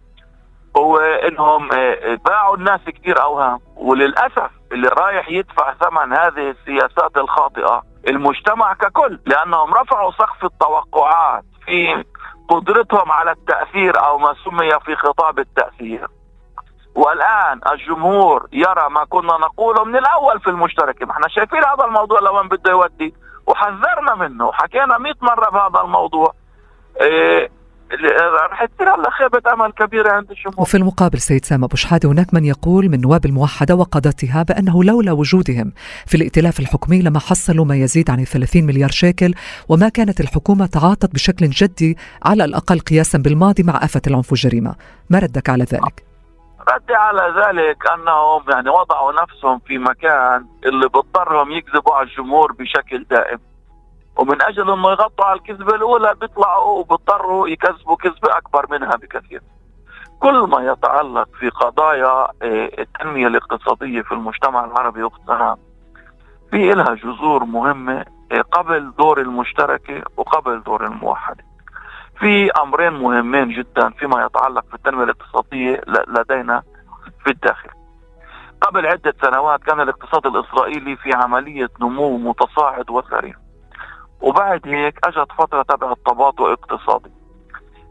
هو 0.78 0.98
إنهم 0.98 1.72
آه، 1.72 2.14
باعوا 2.24 2.56
الناس 2.56 2.80
كثير 2.80 3.22
أوهام. 3.22 3.58
وللأسف 3.76 4.50
اللي 4.72 4.88
رايح 4.88 5.28
يدفع 5.28 5.74
ثمن 5.74 6.12
هذه 6.12 6.50
السياسات 6.50 7.16
الخاطئة 7.16 7.82
المجتمع 8.08 8.74
ككل 8.74 9.18
لأنهم 9.26 9.74
رفعوا 9.74 10.12
سقف 10.12 10.44
التوقعات 10.44 11.44
في 11.66 12.04
قدرتهم 12.48 13.12
على 13.12 13.30
التأثير 13.30 14.04
أو 14.06 14.18
ما 14.18 14.34
سمي 14.44 14.70
في 14.84 14.96
خطاب 14.96 15.38
التأثير. 15.38 16.06
والآن 16.94 17.60
الجمهور 17.72 18.46
يرى 18.52 18.88
ما 18.90 19.04
كنا 19.04 19.32
نقوله 19.32 19.84
من 19.84 19.96
الأول 19.96 20.40
في 20.40 20.50
المشتركه 20.50 21.06
ما 21.06 21.12
إحنا 21.12 21.28
شايفين 21.28 21.64
هذا 21.64 21.84
الموضوع 21.84 22.20
لوين 22.20 22.48
بده 22.48 22.70
يودي 22.70 23.14
وحذرنا 23.46 24.14
منه. 24.14 24.46
وحكينا 24.46 24.98
100 24.98 25.14
مرة 25.22 25.50
بهذا 25.50 25.84
الموضوع. 25.84 26.32
إيه 27.00 27.50
رح 28.50 28.64
تصير 28.64 28.94
هلا 28.94 29.10
خيبة 29.10 29.52
أمل 29.52 29.72
كبيرة 29.72 30.12
عند 30.12 30.30
الجمهور 30.30 30.60
وفي 30.60 30.76
المقابل 30.76 31.18
سيد 31.18 31.44
سامة 31.44 31.66
أبو 31.66 31.76
شحادة 31.76 32.08
هناك 32.08 32.34
من 32.34 32.44
يقول 32.44 32.88
من 32.88 33.00
نواب 33.00 33.26
الموحدة 33.26 33.74
وقادتها 33.74 34.42
بأنه 34.42 34.84
لولا 34.84 35.12
وجودهم 35.12 35.72
في 36.06 36.14
الائتلاف 36.14 36.60
الحكمي 36.60 37.02
لما 37.02 37.18
حصلوا 37.18 37.64
ما 37.64 37.76
يزيد 37.76 38.10
عن 38.10 38.24
30 38.24 38.64
مليار 38.64 38.90
شيكل 38.90 39.34
وما 39.68 39.88
كانت 39.88 40.20
الحكومة 40.20 40.66
تعاطت 40.66 41.14
بشكل 41.14 41.46
جدي 41.46 41.98
على 42.24 42.44
الأقل 42.44 42.78
قياسا 42.80 43.18
بالماضي 43.18 43.62
مع 43.62 43.84
آفة 43.84 44.02
العنف 44.06 44.32
والجريمة 44.32 44.74
ما 45.10 45.18
ردك 45.18 45.48
على 45.48 45.64
ذلك؟ 45.64 46.04
ردي 46.68 46.94
على 46.94 47.22
ذلك 47.40 47.76
أنهم 47.94 48.42
يعني 48.50 48.70
وضعوا 48.70 49.12
نفسهم 49.22 49.58
في 49.66 49.78
مكان 49.78 50.46
اللي 50.64 50.88
بيضطرهم 50.88 51.50
يكذبوا 51.50 51.94
على 51.94 52.08
الجمهور 52.08 52.52
بشكل 52.52 53.04
دائم. 53.10 53.38
ومن 54.18 54.42
أجل 54.42 54.70
أنه 54.70 54.90
يغطوا 54.90 55.24
على 55.24 55.38
الكذبة 55.38 55.74
الأولى 55.74 56.14
بيطلعوا 56.20 56.78
وبيضطروا 56.78 57.48
يكذبوا 57.48 57.96
كذبة 57.96 58.38
أكبر 58.38 58.66
منها 58.70 58.96
بكثير. 58.96 59.42
كل 60.20 60.38
ما 60.38 60.72
يتعلق 60.72 61.28
في 61.40 61.48
قضايا 61.48 62.28
آه، 62.42 62.70
التنمية 62.78 63.26
الاقتصادية 63.26 64.02
في 64.02 64.12
المجتمع 64.12 64.64
العربي 64.64 65.02
واقتصادها 65.02 65.56
في 66.50 66.70
لها 66.70 66.94
جذور 66.94 67.44
مهمة 67.44 68.04
آه، 68.32 68.40
قبل 68.40 68.92
دور 68.98 69.20
المشتركة 69.20 70.02
وقبل 70.16 70.62
دور 70.62 70.86
الموحدة. 70.86 71.44
في 72.18 72.50
أمرين 72.50 72.92
مهمين 72.92 73.48
جدا 73.48 73.90
فيما 73.90 74.24
يتعلق 74.24 74.64
في 74.68 74.74
التنمية 74.74 75.04
الاقتصادية 75.04 75.82
لدينا 76.08 76.62
في 77.24 77.30
الداخل. 77.30 77.70
قبل 78.60 78.86
عدة 78.86 79.14
سنوات 79.22 79.62
كان 79.62 79.80
الاقتصاد 79.80 80.26
الإسرائيلي 80.26 80.96
في 80.96 81.10
عملية 81.14 81.70
نمو 81.80 82.18
متصاعد 82.18 82.90
وسريع. 82.90 83.47
وبعد 84.20 84.60
هيك 84.64 84.98
أجت 85.04 85.32
فترة 85.38 85.62
تبع 85.62 85.92
التباطؤ 85.92 86.52
اقتصادي 86.52 87.10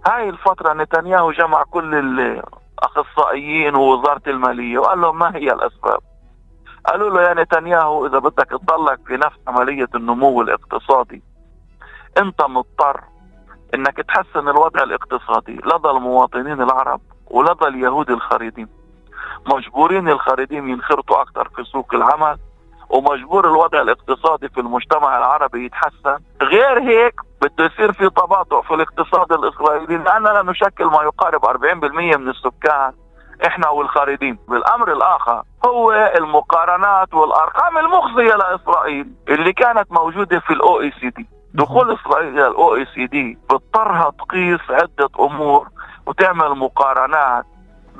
هاي 0.08 0.30
الفترة 0.30 0.74
نتنياهو 0.74 1.32
جمع 1.32 1.64
كل 1.64 1.96
الأخصائيين 1.96 3.76
ووزارة 3.76 4.22
المالية 4.28 4.78
وقال 4.78 5.02
لهم 5.02 5.20
ما 5.20 5.36
هي 5.36 5.54
الأسباب؟ 5.54 6.00
قالوا 6.86 7.10
له 7.10 7.22
يا 7.22 7.34
نتنياهو 7.34 8.06
إذا 8.06 8.20
بدك 8.20 8.50
تضلك 8.50 9.00
في 9.08 9.18
نفس 9.18 9.38
عملية 9.48 9.90
النمو 9.96 10.42
الاقتصادي 10.42 11.22
أنت 12.18 12.42
مضطر 12.42 13.02
إنك 13.74 13.98
تحسن 13.98 14.50
الوضع 14.50 14.84
الاقتصادي 14.84 15.54
لدى 15.54 15.90
المواطنين 15.90 16.62
العرب 16.62 17.02
ولدى 17.28 17.68
اليهود 17.68 18.10
الخريدين. 18.10 18.68
مجبورين 19.54 20.10
الخريدين 20.10 20.70
ينخرطوا 20.70 21.22
أكثر 21.22 21.50
في 21.56 21.64
سوق 21.64 21.94
العمل 21.94 22.38
ومجبور 22.90 23.48
الوضع 23.48 23.82
الاقتصادي 23.82 24.50
في 24.50 24.60
المجتمع 24.60 25.18
العربي 25.18 25.66
يتحسن. 25.66 26.18
غير 26.42 26.80
هيك 26.80 27.14
بده 27.42 27.66
يصير 27.66 27.92
في 27.94 28.10
تباطؤ 28.10 28.62
في 28.62 28.74
الاقتصاد 28.74 29.32
الإسرائيلي. 29.32 29.98
لأننا 29.98 30.42
نشكل 30.42 30.86
ما 30.86 31.04
يقارب 31.04 31.46
40% 31.46 32.18
من 32.18 32.30
السكان 32.30 32.94
إحنا 33.46 33.70
والخارجين. 33.70 34.38
بالأمر 34.48 34.92
الآخر 34.94 35.44
هو 35.66 36.12
المقارنات 36.18 37.14
والأرقام 37.14 37.78
المخزية 37.78 38.36
لإسرائيل 38.36 39.08
اللي 39.30 39.54
كانت 39.54 39.92
موجودة 39.92 40.40
في 40.40 40.54
ال 40.54 40.82
OECD 40.82 41.28
دخول 41.54 41.94
إسرائيل 42.00 42.28
إلى 42.34 42.48
ال 42.48 42.76
OECD 42.76 43.38
بتضطرها 43.46 44.12
تقيس 44.20 44.60
عدة 44.70 45.10
أمور 45.20 45.68
وتعمل 46.06 46.50
مقارنات 46.50 47.46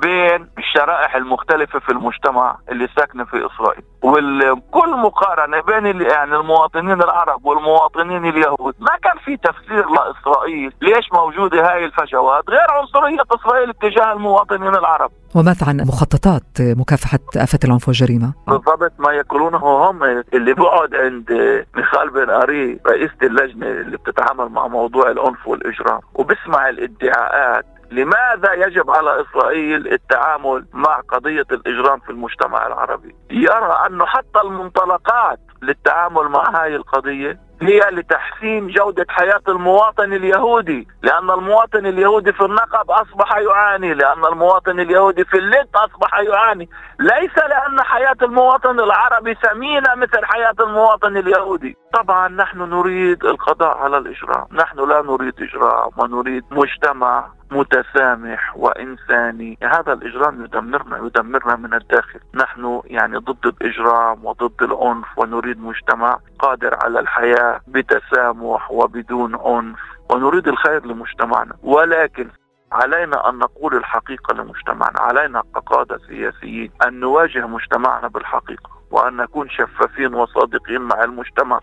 بين 0.00 0.48
الشرائح 0.58 1.14
المختلفة 1.16 1.78
في 1.78 1.88
المجتمع 1.92 2.56
اللي 2.68 2.88
ساكنة 2.96 3.24
في 3.24 3.46
إسرائيل. 3.46 3.82
وكل 4.02 4.90
مقارنة 4.96 5.60
بين 5.60 6.00
يعني 6.00 6.36
المواطنين 6.36 7.02
العرب 7.02 7.46
والمواطنين 7.46 8.26
اليهود. 8.26 8.74
ما 8.78 8.96
كان 9.02 9.18
في 9.24 9.36
تفسير 9.36 9.86
لإسرائيل 9.90 10.72
ليش 10.82 11.12
موجودة 11.12 11.72
هاي 11.72 11.84
الفجوات 11.84 12.44
غير 12.50 12.70
عنصرية 12.70 13.22
إسرائيل 13.34 13.74
تجاه 13.74 14.12
المواطنين 14.12 14.74
العرب. 14.74 15.10
وماذا 15.34 15.66
عن 15.68 15.76
مخططات 15.76 16.42
مكافحة 16.60 17.18
آفة 17.36 17.58
العنف 17.64 17.88
والجريمة؟ 17.88 18.32
بالضبط 18.46 18.92
ما 18.98 19.12
يقولونه 19.12 19.58
هم 19.58 20.02
اللي 20.34 20.54
بقعد 20.54 20.94
عند 20.94 21.32
ميخال 21.76 22.10
بن 22.10 22.30
أري 22.30 22.78
رئيسة 22.86 23.16
اللجنة 23.22 23.66
اللي 23.66 23.96
بتتعامل 23.96 24.48
مع 24.48 24.66
موضوع 24.68 25.10
العنف 25.10 25.48
والإجرام 25.48 26.00
وبسمع 26.14 26.68
الادعاءات 26.68 27.64
لماذا 27.90 28.52
يجب 28.54 28.90
على 28.90 29.22
إسرائيل 29.22 29.92
التعامل 29.92 30.64
مع 30.72 31.00
قضية 31.08 31.46
الإجرام 31.52 32.00
في 32.00 32.10
المجتمع 32.10 32.66
العربي؟ 32.66 33.14
يرى 33.30 33.86
انه 33.86 34.06
حتى 34.06 34.40
المنطلقات 34.44 35.40
للتعامل 35.62 36.28
مع 36.28 36.50
هذه 36.50 36.76
القضية 36.76 37.48
هي 37.62 37.80
لتحسين 37.92 38.68
جودة 38.68 39.06
حياة 39.08 39.42
المواطن 39.48 40.12
اليهودي 40.12 40.88
لأن 41.02 41.30
المواطن 41.30 41.86
اليهودي 41.86 42.32
في 42.32 42.44
النقب 42.44 42.90
أصبح 42.90 43.36
يعاني 43.36 43.94
لأن 43.94 44.24
المواطن 44.32 44.80
اليهودي 44.80 45.24
في 45.24 45.38
اللد 45.38 45.68
أصبح 45.74 46.18
يعاني. 46.18 46.68
ليس 47.00 47.38
لأن 47.38 47.82
حياة 47.82 48.16
المواطن 48.22 48.80
العربي 48.80 49.34
ثمينة 49.34 49.94
مثل 49.96 50.24
حياة 50.24 50.54
المواطن 50.60 51.16
اليهودي. 51.16 51.76
طبعا 51.94 52.28
نحن 52.28 52.58
نريد 52.58 53.24
القضاء 53.24 53.78
على 53.78 53.98
الإجرام. 53.98 54.46
نحن 54.52 54.88
لا 54.88 55.02
نريد 55.02 55.34
إجرام 55.42 55.90
ونريد 55.96 56.44
مجتمع 56.50 57.28
متسامح 57.50 58.56
وإنساني. 58.56 59.58
هذا 59.62 59.92
الإجرام 59.92 60.44
يدمرنا 60.44 61.06
يدمرنا 61.06 61.56
من 61.56 61.74
الداخل. 61.74 62.20
نحن 62.34 62.80
يعني 62.84 63.16
ضد 63.16 63.46
الإجرام 63.46 64.24
وضد 64.24 64.62
العنف 64.62 65.06
ونريد 65.16 65.47
مجتمع 65.56 66.18
قادر 66.38 66.74
على 66.82 67.00
الحياة 67.00 67.60
بتسامح 67.66 68.70
وبدون 68.70 69.34
عنف 69.34 69.78
ونريد 70.10 70.48
الخير 70.48 70.86
لمجتمعنا 70.86 71.54
ولكن 71.62 72.28
علينا 72.72 73.28
أن 73.28 73.38
نقول 73.38 73.76
الحقيقة 73.76 74.34
لمجتمعنا، 74.34 75.00
علينا 75.00 75.42
كقاده 75.54 75.98
سياسيين 76.08 76.70
أن 76.86 77.00
نواجه 77.00 77.46
مجتمعنا 77.46 78.08
بالحقيقة 78.08 78.70
وأن 78.90 79.16
نكون 79.16 79.48
شفافين 79.48 80.14
وصادقين 80.14 80.80
مع 80.80 81.04
المجتمع. 81.04 81.60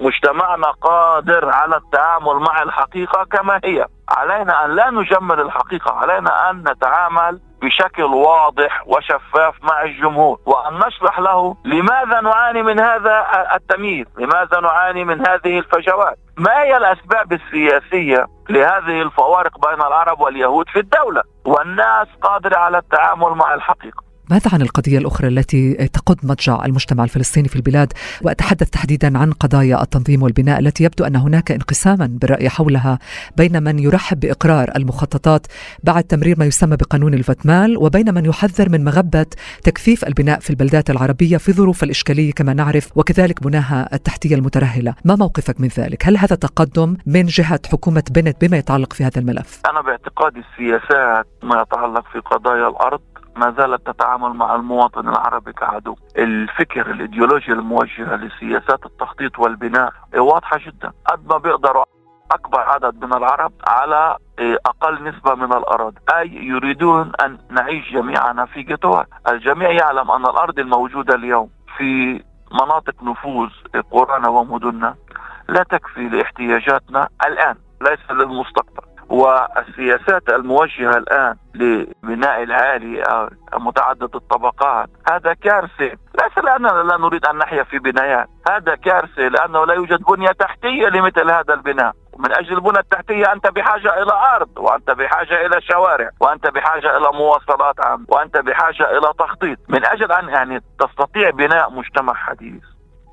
مجتمعنا 0.00 0.70
قادر 0.70 1.48
على 1.48 1.76
التعامل 1.76 2.34
مع 2.34 2.62
الحقيقة 2.62 3.24
كما 3.24 3.60
هي، 3.64 3.86
علينا 4.08 4.64
أن 4.64 4.70
لا 4.70 4.90
نجمل 4.90 5.40
الحقيقة، 5.40 5.92
علينا 5.92 6.50
أن 6.50 6.64
نتعامل 6.68 7.40
بشكل 7.62 8.02
واضح 8.02 8.82
وشفاف 8.86 9.54
مع 9.62 9.82
الجمهور. 9.82 10.40
وأن 10.46 10.74
نشرح 10.74 11.18
له 11.18 11.56
لماذا 11.64 12.20
نعاني 12.20 12.62
من 12.62 12.80
هذا 12.80 13.26
التمييز، 13.54 14.06
لماذا 14.18 14.60
نعاني 14.60 15.04
من 15.04 15.28
هذه 15.28 15.58
الفجوات، 15.58 16.18
ما 16.36 16.62
هي 16.62 16.76
الأسباب 16.76 17.32
السياسية 17.32 18.26
لهذه 18.48 19.02
الفوارق 19.02 19.68
بين 19.68 19.80
العرب 19.86 20.20
واليهود 20.20 20.68
في 20.68 20.78
الدولة، 20.78 21.22
والناس 21.46 22.08
قادرة 22.22 22.56
على 22.56 22.78
التعامل 22.78 23.30
مع 23.30 23.54
الحقيقة. 23.54 24.09
ماذا 24.30 24.50
عن 24.52 24.62
القضية 24.62 24.98
الأخرى 24.98 25.28
التي 25.28 25.74
تقود 25.74 26.18
مضجع 26.22 26.64
المجتمع 26.64 27.04
الفلسطيني 27.04 27.48
في 27.48 27.56
البلاد 27.56 27.92
وأتحدث 28.22 28.70
تحديدا 28.70 29.18
عن 29.18 29.32
قضايا 29.32 29.82
التنظيم 29.82 30.22
والبناء 30.22 30.60
التي 30.60 30.84
يبدو 30.84 31.04
أن 31.04 31.16
هناك 31.16 31.50
انقساما 31.52 32.06
بالرأي 32.06 32.48
حولها 32.48 32.98
بين 33.36 33.62
من 33.62 33.78
يرحب 33.78 34.20
بإقرار 34.20 34.70
المخططات 34.76 35.46
بعد 35.84 36.04
تمرير 36.04 36.38
ما 36.38 36.44
يسمى 36.44 36.76
بقانون 36.76 37.14
الفتمال 37.14 37.76
وبين 37.76 38.14
من 38.14 38.24
يحذر 38.24 38.68
من 38.68 38.84
مغبة 38.84 39.26
تكثيف 39.64 40.04
البناء 40.04 40.40
في 40.40 40.50
البلدات 40.50 40.90
العربية 40.90 41.36
في 41.36 41.52
ظروف 41.52 41.82
الإشكالية 41.82 42.32
كما 42.32 42.54
نعرف 42.54 42.90
وكذلك 42.96 43.42
بناها 43.42 43.88
التحتية 43.94 44.34
المترهلة 44.34 44.94
ما 45.04 45.16
موقفك 45.16 45.60
من 45.60 45.68
ذلك؟ 45.68 46.06
هل 46.06 46.16
هذا 46.16 46.36
تقدم 46.36 46.96
من 47.06 47.26
جهة 47.26 47.60
حكومة 47.72 48.04
بنت 48.10 48.44
بما 48.44 48.56
يتعلق 48.56 48.92
في 48.92 49.04
هذا 49.04 49.18
الملف؟ 49.18 49.60
أنا 49.70 49.80
باعتقادي 49.80 50.38
السياسات 50.38 51.26
ما 51.42 51.62
يتعلق 51.62 52.04
في 52.12 52.18
قضايا 52.18 52.68
الأرض 52.68 53.00
ما 53.36 53.54
زالت 53.58 53.86
تتعامل 53.86 54.32
مع 54.32 54.54
المواطن 54.54 55.08
العربي 55.08 55.52
كعدو. 55.52 55.96
الفكر 56.18 56.90
الايديولوجيا 56.90 57.54
الموجهة 57.54 58.16
لسياسات 58.16 58.86
التخطيط 58.86 59.38
والبناء 59.38 59.92
واضحة 60.16 60.58
جدا. 60.66 60.92
قد 61.06 61.26
ما 61.32 61.38
بيقدروا 61.38 61.84
أكبر 62.32 62.60
عدد 62.60 63.04
من 63.04 63.14
العرب 63.14 63.52
على 63.68 64.16
أقل 64.40 65.04
نسبة 65.04 65.34
من 65.34 65.52
الأراضي، 65.52 65.96
أي 66.16 66.28
يريدون 66.34 67.12
أن 67.24 67.38
نعيش 67.50 67.92
جميعنا 67.92 68.46
في 68.46 68.62
جيتوهات، 68.62 69.08
الجميع 69.28 69.70
يعلم 69.70 70.10
أن 70.10 70.22
الأرض 70.22 70.58
الموجودة 70.58 71.14
اليوم 71.14 71.50
في 71.76 72.22
مناطق 72.52 73.02
نفوذ 73.02 73.48
قرانا 73.90 74.28
ومدننا 74.28 74.94
لا 75.48 75.62
تكفي 75.62 76.08
لاحتياجاتنا 76.08 77.08
الآن 77.26 77.56
ليس 77.82 78.10
للمستقبل. 78.10 78.89
والسياسات 79.10 80.28
الموجهة 80.28 80.96
الآن 80.96 81.36
لبناء 81.54 82.42
العالي 82.42 83.28
متعدد 83.54 84.14
الطبقات 84.14 84.88
هذا 85.10 85.34
كارثه 85.34 85.90
ليس 86.22 86.44
لاننا 86.44 86.68
لا 86.68 86.96
نريد 86.96 87.26
أن 87.26 87.36
نحيا 87.38 87.62
في 87.62 87.78
بنايات 87.78 88.28
هذا 88.50 88.74
كارثه 88.74 89.22
لأنه 89.22 89.66
لا 89.66 89.74
يوجد 89.74 90.02
بنية 90.02 90.32
تحتية 90.32 90.88
لمثل 90.88 91.30
هذا 91.30 91.54
البناء. 91.54 91.92
من 92.18 92.32
أجل 92.32 92.54
البنى 92.54 92.78
التحتية 92.78 93.32
أنت 93.32 93.46
بحاجة 93.46 94.02
إلى 94.02 94.12
أرض 94.36 94.58
وأنت 94.58 94.90
بحاجة 94.90 95.46
إلى 95.46 95.60
شوارع 95.60 96.10
وأنت 96.20 96.46
بحاجة 96.46 96.96
إلى 96.96 97.08
مواصلات 97.14 97.86
عامة 97.86 98.04
وأنت 98.08 98.36
بحاجة 98.36 98.98
إلى 98.98 99.12
تخطيط. 99.18 99.58
من 99.68 99.86
أجل 99.86 100.12
أن 100.12 100.28
يعني 100.28 100.60
تستطيع 100.78 101.30
بناء 101.30 101.70
مجتمع 101.70 102.14
حديث. 102.14 102.62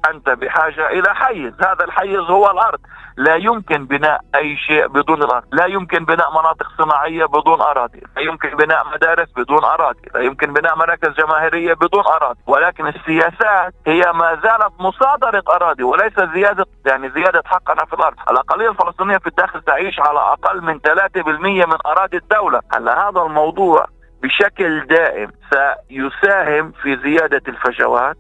أنت 0.10 0.29
بحاجة 0.29 0.89
إلى 0.89 1.15
حيز. 1.15 1.53
هذا 1.62 1.86
الحيز 1.86 2.19
هو 2.19 2.51
الأرض. 2.51 2.79
لا 3.17 3.36
يمكن 3.36 3.86
بناء 3.86 4.21
أي 4.36 4.57
شيء 4.57 4.88
بدون 4.88 5.23
الأرض. 5.23 5.43
لا 5.51 5.65
يمكن 5.65 6.05
بناء 6.05 6.31
مناطق 6.31 6.67
صناعية 6.77 7.25
بدون 7.25 7.62
أراضي. 7.62 8.01
لا 8.15 8.21
يمكن 8.21 8.49
بناء 8.49 8.88
مدارس 8.93 9.27
بدون 9.38 9.63
أراضي. 9.63 10.01
لا 10.15 10.21
يمكن 10.21 10.53
بناء 10.53 10.75
مراكز 10.77 11.10
جماهيرية 11.10 11.73
بدون 11.73 12.03
أراضي. 12.05 12.39
ولكن 12.47 12.88
السياسات 12.88 13.73
هي 13.88 14.12
ما 14.13 14.39
زالت 14.43 14.73
مصادرة 14.79 15.43
أراضي 15.49 15.83
وليس 15.83 16.19
زيادة 16.33 16.65
يعني 16.86 17.10
زيادة 17.10 17.41
حقنا 17.45 17.86
في 17.86 17.93
الأرض. 17.93 18.15
الأقلية 18.31 18.69
الفلسطينية 18.69 19.17
في 19.17 19.27
الداخل 19.27 19.62
تعيش 19.62 19.99
على 19.99 20.19
أقل 20.19 20.62
من 20.62 20.79
3% 20.79 21.65
من 21.65 21.77
أراضي 21.86 22.17
الدولة. 22.17 22.62
هلا 22.73 23.10
هذا 23.10 23.21
الموضوع 23.21 23.86
بشكل 24.23 24.88
دائم 24.88 25.31
سيساهم 25.49 26.71
في 26.71 26.97
زيادة 26.97 27.41
الفجوات 27.47 28.17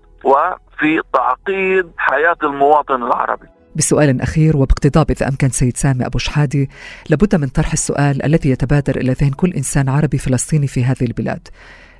وفي 0.77 1.01
تعقيد 1.13 1.85
حياة 1.97 2.37
المواطن 2.43 3.03
العربي 3.03 3.47
بسؤال 3.75 4.21
أخير 4.21 4.57
وباقتضاب 4.57 5.11
إذا 5.11 5.27
أمكن 5.27 5.49
سيد 5.49 5.77
سامي 5.77 6.05
أبو 6.05 6.17
شحادي 6.17 6.69
لابد 7.09 7.35
من 7.35 7.47
طرح 7.47 7.71
السؤال 7.71 8.25
الذي 8.25 8.49
يتبادر 8.49 8.95
إلى 8.95 9.13
ذهن 9.13 9.31
كل 9.31 9.53
إنسان 9.53 9.89
عربي 9.89 10.17
فلسطيني 10.17 10.67
في 10.67 10.83
هذه 10.83 11.01
البلاد 11.01 11.47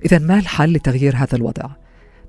إذا 0.06 0.20
ما 0.20 0.40
الحل 0.40 0.74
لتغيير 0.74 1.16
هذا 1.16 1.36
الوضع؟ 1.36 1.70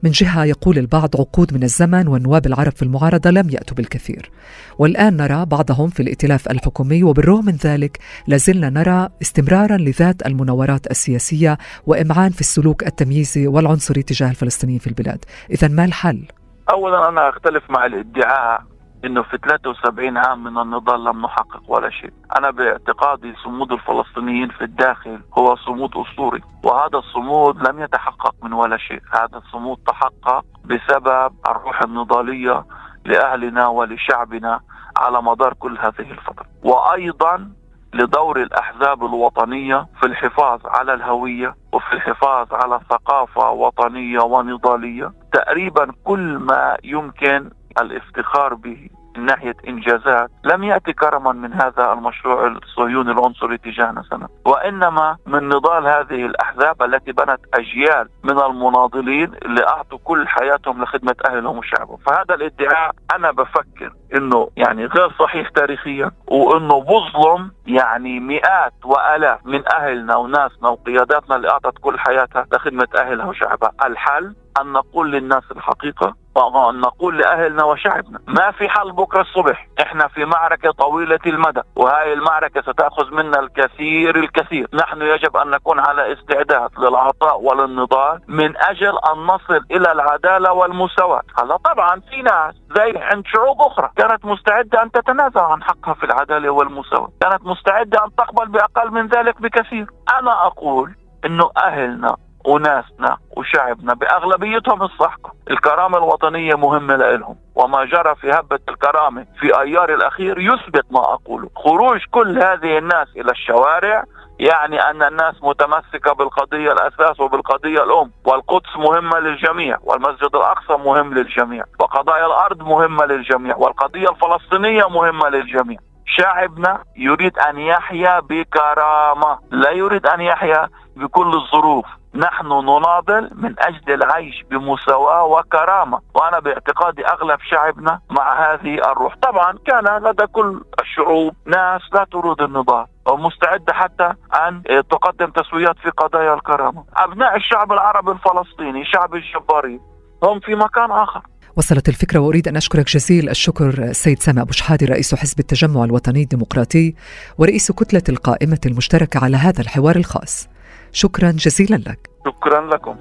من 0.02 0.10
جهة 0.10 0.44
يقول 0.44 0.78
البعض 0.78 1.16
عقود 1.16 1.54
من 1.54 1.62
الزمن 1.62 2.08
والنواب 2.08 2.46
العرب 2.46 2.72
في 2.72 2.82
المعارضة 2.82 3.30
لم 3.30 3.50
يأتوا 3.50 3.76
بالكثير 3.76 4.30
والآن 4.78 5.16
نرى 5.16 5.46
بعضهم 5.46 5.88
في 5.88 6.00
الائتلاف 6.00 6.50
الحكومي 6.50 7.02
وبالرغم 7.02 7.44
من 7.44 7.56
ذلك 7.56 7.98
لازلنا 8.26 8.70
نرى 8.70 9.08
استمرارا 9.22 9.76
لذات 9.76 10.26
المناورات 10.26 10.90
السياسية 10.90 11.58
وإمعان 11.86 12.30
في 12.30 12.40
السلوك 12.40 12.86
التمييزي 12.86 13.46
والعنصري 13.46 14.02
تجاه 14.02 14.30
الفلسطينيين 14.30 14.78
في 14.78 14.86
البلاد 14.86 15.24
إذا 15.50 15.68
ما 15.68 15.84
الحل؟ 15.84 16.24
أولا 16.72 17.08
أنا 17.08 17.28
أختلف 17.28 17.70
مع 17.70 17.86
الادعاء 17.86 18.62
إنه 19.04 19.22
في 19.22 19.38
73 19.38 20.16
عام 20.16 20.44
من 20.44 20.58
النضال 20.58 21.04
لم 21.04 21.22
نحقق 21.22 21.62
ولا 21.68 21.90
شيء. 21.90 22.12
أنا 22.38 22.50
باعتقادي 22.50 23.34
صمود 23.44 23.72
الفلسطينيين 23.72 24.48
في 24.48 24.64
الداخل 24.64 25.20
هو 25.38 25.56
صمود 25.56 25.90
أسطوري 25.96 26.42
وهذا 26.64 26.98
الصمود 26.98 27.68
لم 27.68 27.82
يتحقق 27.82 28.34
من 28.42 28.52
ولا 28.52 28.76
شيء. 28.76 29.00
هذا 29.12 29.38
الصمود 29.38 29.78
تحقق 29.86 30.44
بسبب 30.64 31.32
الروح 31.48 31.82
النضالية 31.82 32.64
لأهلنا 33.04 33.68
ولشعبنا 33.68 34.60
على 34.96 35.22
مدار 35.22 35.54
كل 35.54 35.78
هذه 35.78 36.10
الفترة. 36.10 36.46
وأيضا 36.64 37.50
لدور 37.94 38.42
الأحزاب 38.42 39.04
الوطنية 39.04 39.86
في 40.00 40.06
الحفاظ 40.06 40.60
على 40.66 40.94
الهوية 40.94 41.54
وفي 41.72 41.92
الحفاظ 41.92 42.54
على 42.54 42.80
ثقافة 42.90 43.50
وطنية 43.50 44.20
ونضالية. 44.20 45.12
تقريبا 45.32 45.92
كل 46.04 46.38
ما 46.38 46.76
يمكن 46.84 47.50
الافتخار 47.80 48.54
به 48.54 48.88
من 49.18 49.24
ناحية 49.26 49.56
إنجازات 49.68 50.30
لم 50.44 50.64
يأتي 50.64 50.92
كرما 50.92 51.32
من 51.32 51.52
هذا 51.52 51.92
المشروع 51.92 52.46
الصهيوني 52.46 53.10
العنصري 53.10 53.58
تجاهنا 53.58 54.02
سنة. 54.10 54.28
وإنما 54.46 55.16
من 55.26 55.48
نضال 55.48 55.86
هذه 55.86 56.26
الأحزاب 56.26 56.82
التي 56.82 57.12
بنت 57.12 57.40
أجيال 57.54 58.08
من 58.24 58.38
المناضلين 58.38 59.34
اللي 59.44 59.66
أعطوا 59.68 59.98
كل 60.04 60.28
حياتهم 60.28 60.82
لخدمة 60.82 61.14
أهلهم 61.28 61.58
وشعبهم. 61.58 61.96
فهذا 61.96 62.34
الادعاء 62.34 62.94
أنا 63.16 63.30
بفكر 63.30 63.92
إنه 64.14 64.48
يعني 64.56 64.84
غير 64.86 65.10
صحيح 65.18 65.48
تاريخيا 65.48 66.10
وإنه 66.28 66.80
بظلم 66.80 67.52
يعني 67.66 68.20
مئات 68.20 68.74
وآلاف 68.84 69.46
من 69.46 69.62
أهلنا 69.72 70.16
وناسنا 70.16 70.68
وقياداتنا 70.68 71.36
اللي 71.36 71.50
أعطت 71.50 71.78
كل 71.80 71.98
حياتها 71.98 72.46
لخدمة 72.52 72.88
أهلها 72.96 73.26
وشعبها. 73.26 73.72
الحل؟ 73.84 74.34
أن 74.60 74.72
نقول 74.72 75.12
للناس 75.12 75.42
الحقيقة 75.56 76.14
وأن 76.34 76.80
نقول 76.80 77.18
لأهلنا 77.18 77.64
وشعبنا 77.64 78.18
ما 78.26 78.50
في 78.50 78.68
حل 78.68 78.92
بكرة 78.92 79.20
الصبح. 79.20 79.68
إحنا 79.82 80.08
في 80.08 80.24
معركة 80.24 80.70
طويلة 80.70 81.18
المدى 81.26 81.60
وهذه 81.76 82.12
المعركة 82.12 82.62
ستأخذ 82.62 83.14
منا 83.14 83.40
الكثير 83.40 84.16
الكثير. 84.16 84.68
نحن 84.74 85.02
يجب 85.02 85.36
أن 85.36 85.50
نكون 85.50 85.80
على 85.80 86.12
استعداد 86.12 86.70
للعطاء 86.78 87.40
وللنضال 87.40 88.20
من 88.28 88.56
أجل 88.56 88.98
أن 89.12 89.18
نصل 89.18 89.60
إلى 89.70 89.92
العدالة 89.92 90.52
والمساواة. 90.52 91.22
هلا 91.38 91.56
طبعا 91.56 92.00
في 92.00 92.22
ناس 92.22 92.54
زي 92.76 92.98
عند 92.98 93.26
شعوب 93.26 93.60
أخرى 93.60 93.90
كانت 93.96 94.24
مستعدة 94.24 94.82
أن 94.82 94.90
تتنازل 94.90 95.40
عن 95.40 95.62
حقها 95.62 95.94
في 95.94 96.04
العدالة 96.04 96.50
والمساواة. 96.50 97.10
كانت 97.20 97.42
مستعدة 97.46 98.04
أن 98.04 98.14
تقبل 98.14 98.48
بأقل 98.48 98.90
من 98.90 99.06
ذلك 99.06 99.42
بكثير. 99.42 99.86
أنا 100.18 100.46
أقول 100.46 100.94
إنه 101.24 101.50
أهلنا 101.56 102.16
وناسنا 102.48 103.18
وشعبنا 103.36 103.94
بأغلبيتهم 103.94 104.82
الصحقة، 104.82 105.32
الكرامة 105.50 105.98
الوطنية 105.98 106.54
مهمة 106.54 106.96
لهم، 106.96 107.36
وما 107.54 107.84
جرى 107.84 108.14
في 108.14 108.30
هبة 108.30 108.58
الكرامة 108.68 109.26
في 109.40 109.60
أيار 109.60 109.94
الأخير 109.94 110.38
يثبت 110.38 110.84
ما 110.90 111.00
أقوله، 111.00 111.48
خروج 111.56 112.00
كل 112.10 112.42
هذه 112.42 112.78
الناس 112.78 113.08
إلى 113.16 113.30
الشوارع 113.30 114.04
يعني 114.38 114.80
أن 114.90 115.02
الناس 115.02 115.34
متمسكة 115.42 116.12
بالقضية 116.12 116.72
الأساس 116.72 117.20
وبالقضية 117.20 117.82
الأم، 117.82 118.10
والقدس 118.24 118.76
مهمة 118.76 119.18
للجميع، 119.18 119.78
والمسجد 119.82 120.36
الأقصى 120.36 120.72
مهم 120.84 121.14
للجميع، 121.14 121.64
وقضايا 121.80 122.26
الأرض 122.26 122.62
مهمة 122.62 123.04
للجميع، 123.04 123.56
والقضية 123.56 124.08
الفلسطينية 124.10 124.88
مهمة 124.88 125.28
للجميع. 125.28 125.78
شعبنا 126.06 126.82
يريد 126.96 127.38
أن 127.38 127.58
يحيا 127.58 128.20
بكرامة، 128.20 129.38
لا 129.50 129.70
يريد 129.70 130.06
أن 130.06 130.20
يحيا 130.20 130.68
بكل 130.96 131.34
الظروف. 131.34 131.86
نحن 132.14 132.46
نناضل 132.46 133.30
من 133.34 133.54
أجل 133.58 133.92
العيش 133.92 134.44
بمساواة 134.50 135.24
وكرامة 135.24 136.00
وأنا 136.14 136.38
باعتقادي 136.38 137.06
أغلب 137.06 137.38
شعبنا 137.50 138.00
مع 138.10 138.52
هذه 138.52 138.74
الروح. 138.92 139.14
طبعا 139.22 139.58
كان 139.66 140.02
لدى 140.02 140.26
كل 140.26 140.62
الشعوب 140.80 141.34
ناس 141.46 141.82
لا 141.92 142.06
تريد 142.12 142.40
النضال 142.40 142.86
ومستعدة 143.06 143.72
حتى 143.72 144.12
أن 144.48 144.62
تقدم 144.90 145.30
تسويات 145.30 145.78
في 145.78 145.90
قضايا 145.90 146.34
الكرامة. 146.34 146.84
أبناء 146.96 147.36
الشعب 147.36 147.72
العربي 147.72 148.10
الفلسطيني 148.10 148.84
شعب 148.84 149.14
الجبارين 149.14 149.80
هم 150.22 150.40
في 150.40 150.54
مكان 150.54 150.90
آخر. 150.90 151.22
وصلت 151.56 151.88
الفكرة 151.88 152.18
وأريد 152.18 152.48
أن 152.48 152.56
أشكرك 152.56 152.86
جزيل 152.86 153.28
الشكر 153.28 153.66
السيد 153.66 154.18
سامي 154.18 154.40
أبو 154.40 154.52
شحادي 154.52 154.84
رئيس 154.84 155.14
حزب 155.14 155.38
التجمع 155.38 155.84
الوطني 155.84 156.22
الديمقراطي 156.22 156.94
ورئيس 157.38 157.72
كتلة 157.72 158.02
القائمة 158.08 158.60
المشتركة 158.66 159.24
على 159.24 159.36
هذا 159.36 159.60
الحوار 159.60 159.96
الخاص. 159.96 160.48
شكرا 160.92 161.30
جزيلا 161.30 161.76
لك. 161.76 162.10
شكرا 162.26 162.74
لكم. 162.74 162.96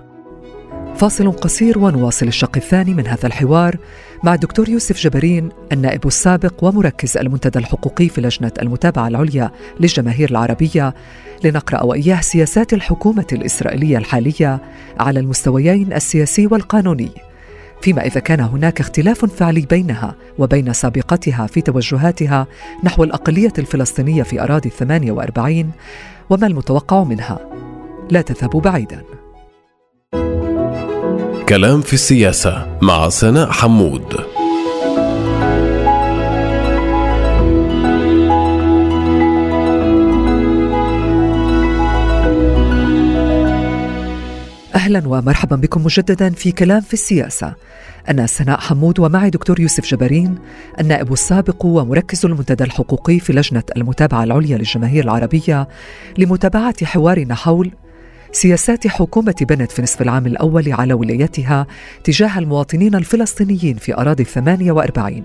فاصل 0.96 1.32
قصير 1.32 1.80
ونواصل 1.80 2.28
الشق 2.28 2.58
الثاني 2.58 2.94
من 2.94 3.08
هذا 3.08 3.28
الحوار 3.28 3.76
مع 4.24 4.34
الدكتور 4.34 4.70
يوسف 4.70 4.98
جبرين 4.98 5.50
النائب 5.72 6.08
السابق 6.08 6.64
ومركز 6.64 7.18
المنتدى 7.18 7.60
الحقوقي 7.60 8.10
في 8.10 8.22
لجنة 8.22 8.52
المتابعة 8.62 9.08
العليا 9.08 9.52
للجماهير 9.80 10.30
العربية 10.30 10.94
لنقرأ 11.44 11.84
وإياه 11.84 12.22
سياسات 12.22 12.74
الحكومة 12.74 13.28
الإسرائيلية 13.34 13.98
الحالية 13.98 14.62
على 15.00 15.20
المستويين 15.20 15.94
السياسي 15.94 16.48
والقانوني. 16.48 17.12
فيما 17.82 18.06
إذا 18.06 18.20
كان 18.20 18.40
هناك 18.40 18.80
اختلاف 18.80 19.26
فعلي 19.26 19.62
بينها 19.62 20.16
وبين 20.38 20.74
سابقتها 20.74 21.48
في 21.48 21.62
توجهاتها 21.62 22.48
نحو 22.84 23.04
الأقلية 23.04 23.54
الفلسطينية 23.60 24.24
في 24.24 24.44
أراضي 24.44 24.70
48 24.70 25.72
وما 26.30 26.48
المتوقع 26.48 27.04
منها؟ 27.04 27.57
لا 28.12 28.22
تذهبوا 28.22 28.62
بعيدا 28.62 29.04
كلام 31.50 31.82
في 31.82 31.94
السياسة 31.94 32.78
مع 32.82 33.10
سناء 33.10 33.52
حمود 33.52 34.14
أهلا 44.76 45.08
ومرحبا 45.08 45.56
بكم 45.56 45.84
مجددا 45.84 46.30
في 46.30 46.52
كلام 46.52 46.82
في 46.82 46.94
السياسة. 46.94 47.54
أنا 48.10 48.28
سناء 48.28 48.60
حمود 48.60 49.00
ومعي 49.00 49.30
دكتور 49.30 49.60
يوسف 49.60 49.86
جبارين 49.86 50.36
النائب 50.80 51.14
السابق 51.14 51.66
ومركز 51.66 52.26
المنتدى 52.26 52.64
الحقوقي 52.64 53.20
في 53.20 53.34
لجنة 53.34 53.64
المتابعة 53.78 54.24
العليا 54.24 54.58
للجماهير 54.58 55.04
العربية 55.04 55.68
لمتابعة 56.18 56.86
حوارنا 56.86 57.36
حول 57.36 57.72
سياسات 58.32 58.88
حكومة 58.88 59.36
بنت 59.42 59.72
في 59.72 59.82
نصف 59.82 60.02
العام 60.02 60.26
الأول 60.26 60.74
على 60.74 60.94
ولايتها 60.94 61.68
تجاه 62.04 62.40
المواطنين 62.40 62.96
الفلسطينيين 62.96 63.76
في 63.76 63.98
أراضي 63.98 64.24
الثمانية 64.24 64.72
وأربعين 64.72 65.24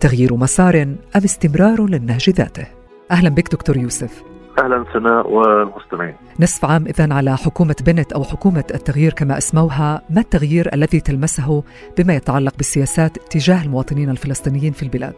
تغيير 0.00 0.36
مسار 0.36 0.82
أم 0.82 0.96
استمرار 1.16 1.86
للنهج 1.86 2.30
ذاته 2.30 2.66
أهلا 3.10 3.28
بك 3.28 3.52
دكتور 3.52 3.76
يوسف 3.76 4.22
أهلا 4.58 4.84
سناء 4.92 5.30
والمستمعين. 5.30 6.14
نصف 6.40 6.64
عام 6.64 6.86
اذا 6.86 7.14
على 7.14 7.36
حكومة 7.36 7.76
بنت 7.86 8.12
أو 8.12 8.24
حكومة 8.24 8.64
التغيير 8.74 9.12
كما 9.12 9.38
أسموها، 9.38 10.02
ما 10.10 10.20
التغيير 10.20 10.74
الذي 10.74 11.00
تلمسه 11.00 11.62
بما 11.98 12.14
يتعلق 12.14 12.56
بالسياسات 12.56 13.18
تجاه 13.30 13.62
المواطنين 13.62 14.10
الفلسطينيين 14.10 14.72
في 14.72 14.82
البلاد؟ 14.82 15.14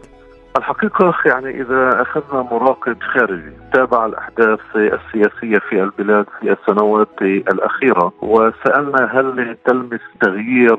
الحقيقة 0.57 1.13
يعني 1.25 1.61
إذا 1.61 2.01
أخذنا 2.01 2.41
مراقب 2.41 2.97
خارجي 3.01 3.51
تابع 3.73 4.05
الأحداث 4.05 4.59
السياسية 4.75 5.59
في 5.69 5.83
البلاد 5.83 6.25
في 6.39 6.51
السنوات 6.51 7.21
الأخيرة 7.21 8.13
وسألنا 8.21 9.09
هل 9.11 9.57
تلمس 9.65 9.99
تغيير 10.21 10.77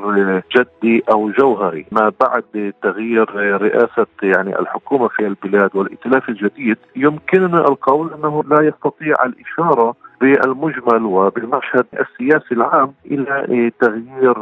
جدي 0.56 1.04
أو 1.10 1.30
جوهري؟ 1.30 1.86
ما 1.92 2.12
بعد 2.20 2.72
تغيير 2.82 3.34
رئاسة 3.62 4.06
يعني 4.22 4.58
الحكومة 4.58 5.08
في 5.08 5.26
البلاد 5.26 5.70
والائتلاف 5.74 6.28
الجديد 6.28 6.78
يمكننا 6.96 7.58
القول 7.58 8.10
أنه 8.14 8.42
لا 8.50 8.62
يستطيع 8.62 9.14
الإشارة 9.24 9.94
بالمجمل 10.24 11.02
وبالمشهد 11.04 11.86
السياسي 12.00 12.54
العام 12.54 12.92
إلى 13.06 13.70
تغيير 13.80 14.38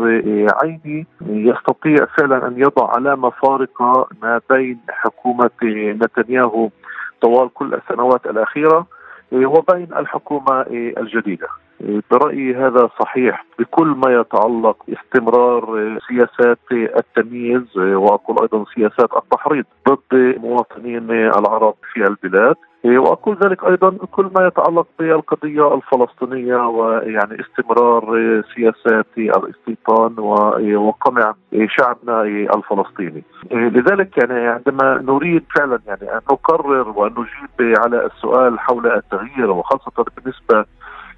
عيني 0.63 1.07
يستطيع 1.27 2.07
فعلا 2.19 2.47
أن 2.49 2.55
يضع 2.57 2.91
علامة 2.97 3.31
فارقة 3.31 4.09
ما 4.23 4.41
بين 4.51 4.79
حكومة 4.89 5.51
نتنياهو 5.63 6.69
طوال 7.21 7.49
كل 7.55 7.75
السنوات 7.75 8.27
الأخيرة 8.27 8.87
وبين 9.33 9.89
الحكومة 9.97 10.65
الجديدة. 10.71 11.49
برأيي 12.11 12.55
هذا 12.55 12.89
صحيح 13.01 13.45
بكل 13.59 13.87
ما 13.87 14.21
يتعلق 14.21 14.77
استمرار 14.89 15.99
سياسات 16.09 16.59
التمييز 16.73 17.77
وأقول 17.77 18.37
أيضا 18.43 18.65
سياسات 18.75 19.17
التحريض 19.17 19.65
ضد 19.89 20.35
مواطنين 20.43 21.11
العرب 21.11 21.75
في 21.93 22.01
البلاد 22.07 22.57
وأقول 22.85 23.39
ذلك 23.45 23.65
أيضا 23.65 23.97
كل 24.11 24.31
ما 24.37 24.47
يتعلق 24.47 24.87
بالقضية 24.99 25.75
الفلسطينية 25.75 26.57
ويعني 26.57 27.41
استمرار 27.41 28.05
سياسات 28.55 29.07
الاستيطان 29.19 30.19
وقمع 30.77 31.35
شعبنا 31.67 32.23
الفلسطيني. 32.57 33.23
لذلك 33.53 34.19
يعني 34.19 34.49
عندما 34.49 35.03
نريد 35.03 35.45
فعلا 35.57 35.79
يعني 35.87 36.13
أن 36.13 36.21
نقرر 36.33 36.89
وأن 36.89 37.11
نجيب 37.13 37.79
على 37.79 38.07
السؤال 38.07 38.61
حول 38.61 38.87
التغيير 38.87 39.51
وخاصة 39.51 40.05
بالنسبة 40.17 40.65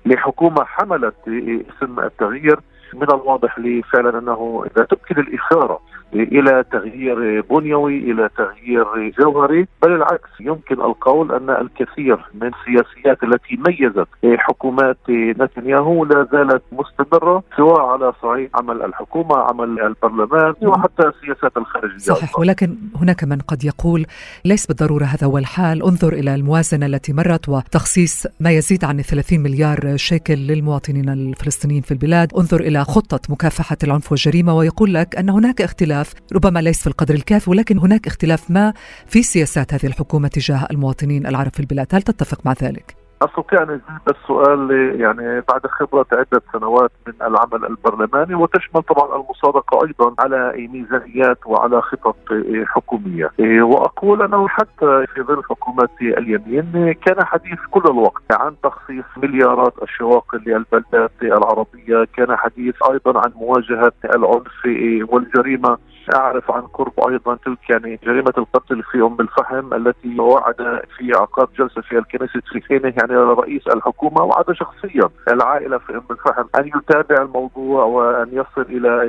لحكومة 0.06 0.64
حملت 0.64 1.14
اسم 1.28 2.00
التغيير 2.00 2.60
من 2.94 3.10
الواضح 3.10 3.58
لي 3.58 3.82
فعلا 3.82 4.18
أنه 4.18 4.64
إذا 4.66 4.84
تمكن 4.84 5.20
الاشاره 5.20 5.80
إلى 6.14 6.64
تغيير 6.72 7.40
بنيوي 7.40 7.98
إلى 7.98 8.28
تغيير 8.36 9.10
جوهري 9.20 9.66
بل 9.82 9.92
العكس 9.92 10.30
يمكن 10.40 10.80
القول 10.80 11.32
أن 11.32 11.50
الكثير 11.50 12.18
من 12.34 12.50
السياسيات 12.54 13.22
التي 13.22 13.58
ميزت 13.68 14.08
حكومات 14.24 14.96
نتنياهو 15.10 16.04
لا 16.04 16.28
زالت 16.32 16.62
مستمرة 16.72 17.42
سواء 17.56 17.80
على 17.80 18.12
صعيد 18.22 18.50
عمل 18.54 18.82
الحكومة 18.82 19.36
عمل 19.36 19.80
البرلمان 19.80 20.54
وحتى 20.62 21.02
السياسات 21.02 21.56
الخارجية 21.56 21.98
صحيح 21.98 22.38
ولكن 22.38 22.76
هناك 22.96 23.24
من 23.24 23.38
قد 23.38 23.64
يقول 23.64 24.06
ليس 24.44 24.66
بالضرورة 24.66 25.04
هذا 25.04 25.26
هو 25.26 25.38
الحال 25.38 25.82
انظر 25.82 26.12
إلى 26.12 26.34
الموازنة 26.34 26.86
التي 26.86 27.12
مرت 27.12 27.48
وتخصيص 27.48 28.26
ما 28.40 28.50
يزيد 28.50 28.84
عن 28.84 29.02
30 29.02 29.40
مليار 29.40 29.96
شيكل 29.96 30.34
للمواطنين 30.34 31.08
الفلسطينيين 31.08 31.82
في 31.82 31.92
البلاد. 31.92 32.32
انظر 32.34 32.60
إلى 32.60 32.73
إلى 32.74 32.84
خطة 32.84 33.20
مكافحة 33.28 33.76
العنف 33.84 34.12
والجريمة 34.12 34.54
ويقول 34.54 34.94
لك 34.94 35.16
أن 35.16 35.30
هناك 35.30 35.62
اختلاف 35.62 36.14
ربما 36.32 36.58
ليس 36.58 36.80
في 36.80 36.86
القدر 36.86 37.14
الكافي 37.14 37.50
ولكن 37.50 37.78
هناك 37.78 38.06
اختلاف 38.06 38.50
ما 38.50 38.72
في 39.06 39.22
سياسات 39.22 39.74
هذه 39.74 39.86
الحكومة 39.86 40.28
تجاه 40.28 40.66
المواطنين 40.70 41.26
العرب 41.26 41.52
في 41.54 41.60
البلاد 41.60 41.86
هل 41.92 42.02
تتفق 42.02 42.46
مع 42.46 42.54
ذلك؟ 42.62 43.03
استطيع 43.24 43.62
ان 43.62 43.70
أجيب 43.70 44.16
السؤال 44.16 44.70
يعني 45.00 45.42
بعد 45.48 45.66
خبرة 45.66 46.06
عدة 46.12 46.42
سنوات 46.52 46.90
من 47.06 47.12
العمل 47.22 47.64
البرلماني 47.64 48.34
وتشمل 48.34 48.82
طبعا 48.82 49.16
المصادقه 49.16 49.86
أيضا 49.86 50.14
على 50.18 50.68
ميزانيات 50.72 51.38
وعلى 51.46 51.82
خطط 51.82 52.16
حكومية. 52.64 53.30
وأقول 53.62 54.22
أنه 54.22 54.48
حتى 54.48 55.04
في 55.14 55.22
ظل 55.22 55.42
حكومة 55.44 55.88
اليمين 56.00 56.92
كان 56.92 57.24
حديث 57.24 57.58
كل 57.70 57.82
الوقت 57.86 58.22
عن 58.32 58.54
تخصيص 58.62 59.04
مليارات 59.16 59.74
الشواقل 59.82 60.42
للبلدات 60.46 61.12
العربية 61.22 62.04
كان 62.16 62.36
حديث 62.36 62.74
أيضا 62.90 63.20
عن 63.20 63.32
مواجهة 63.36 63.92
العنف 64.04 64.66
والجريمة. 65.12 65.78
أعرف 66.16 66.50
عن 66.50 66.62
قرب 66.62 66.92
أيضا 67.08 67.34
تلك 67.34 67.70
يعني 67.70 67.98
جريمة 68.04 68.32
القتل 68.38 68.82
في 68.82 68.98
أم 69.00 69.16
الفحم 69.20 69.74
التي 69.74 70.20
وعد 70.20 70.80
في 70.96 71.12
عقاب 71.14 71.48
جلسة 71.58 71.82
في 71.82 71.98
الكنيسة 71.98 72.40
في 72.52 72.60
حينه 72.68 72.92
يعني 72.96 73.13
رئيس 73.16 73.66
الحكومة 73.66 74.22
وعد 74.22 74.52
شخصيا. 74.52 75.08
العائلة 75.28 75.78
في 75.78 75.92
ام 75.92 76.02
الفحم 76.10 76.44
أن 76.58 76.66
يتابع 76.66 77.22
الموضوع 77.22 77.84
وأن 77.84 78.28
يصل 78.32 78.62
إلى 78.62 79.02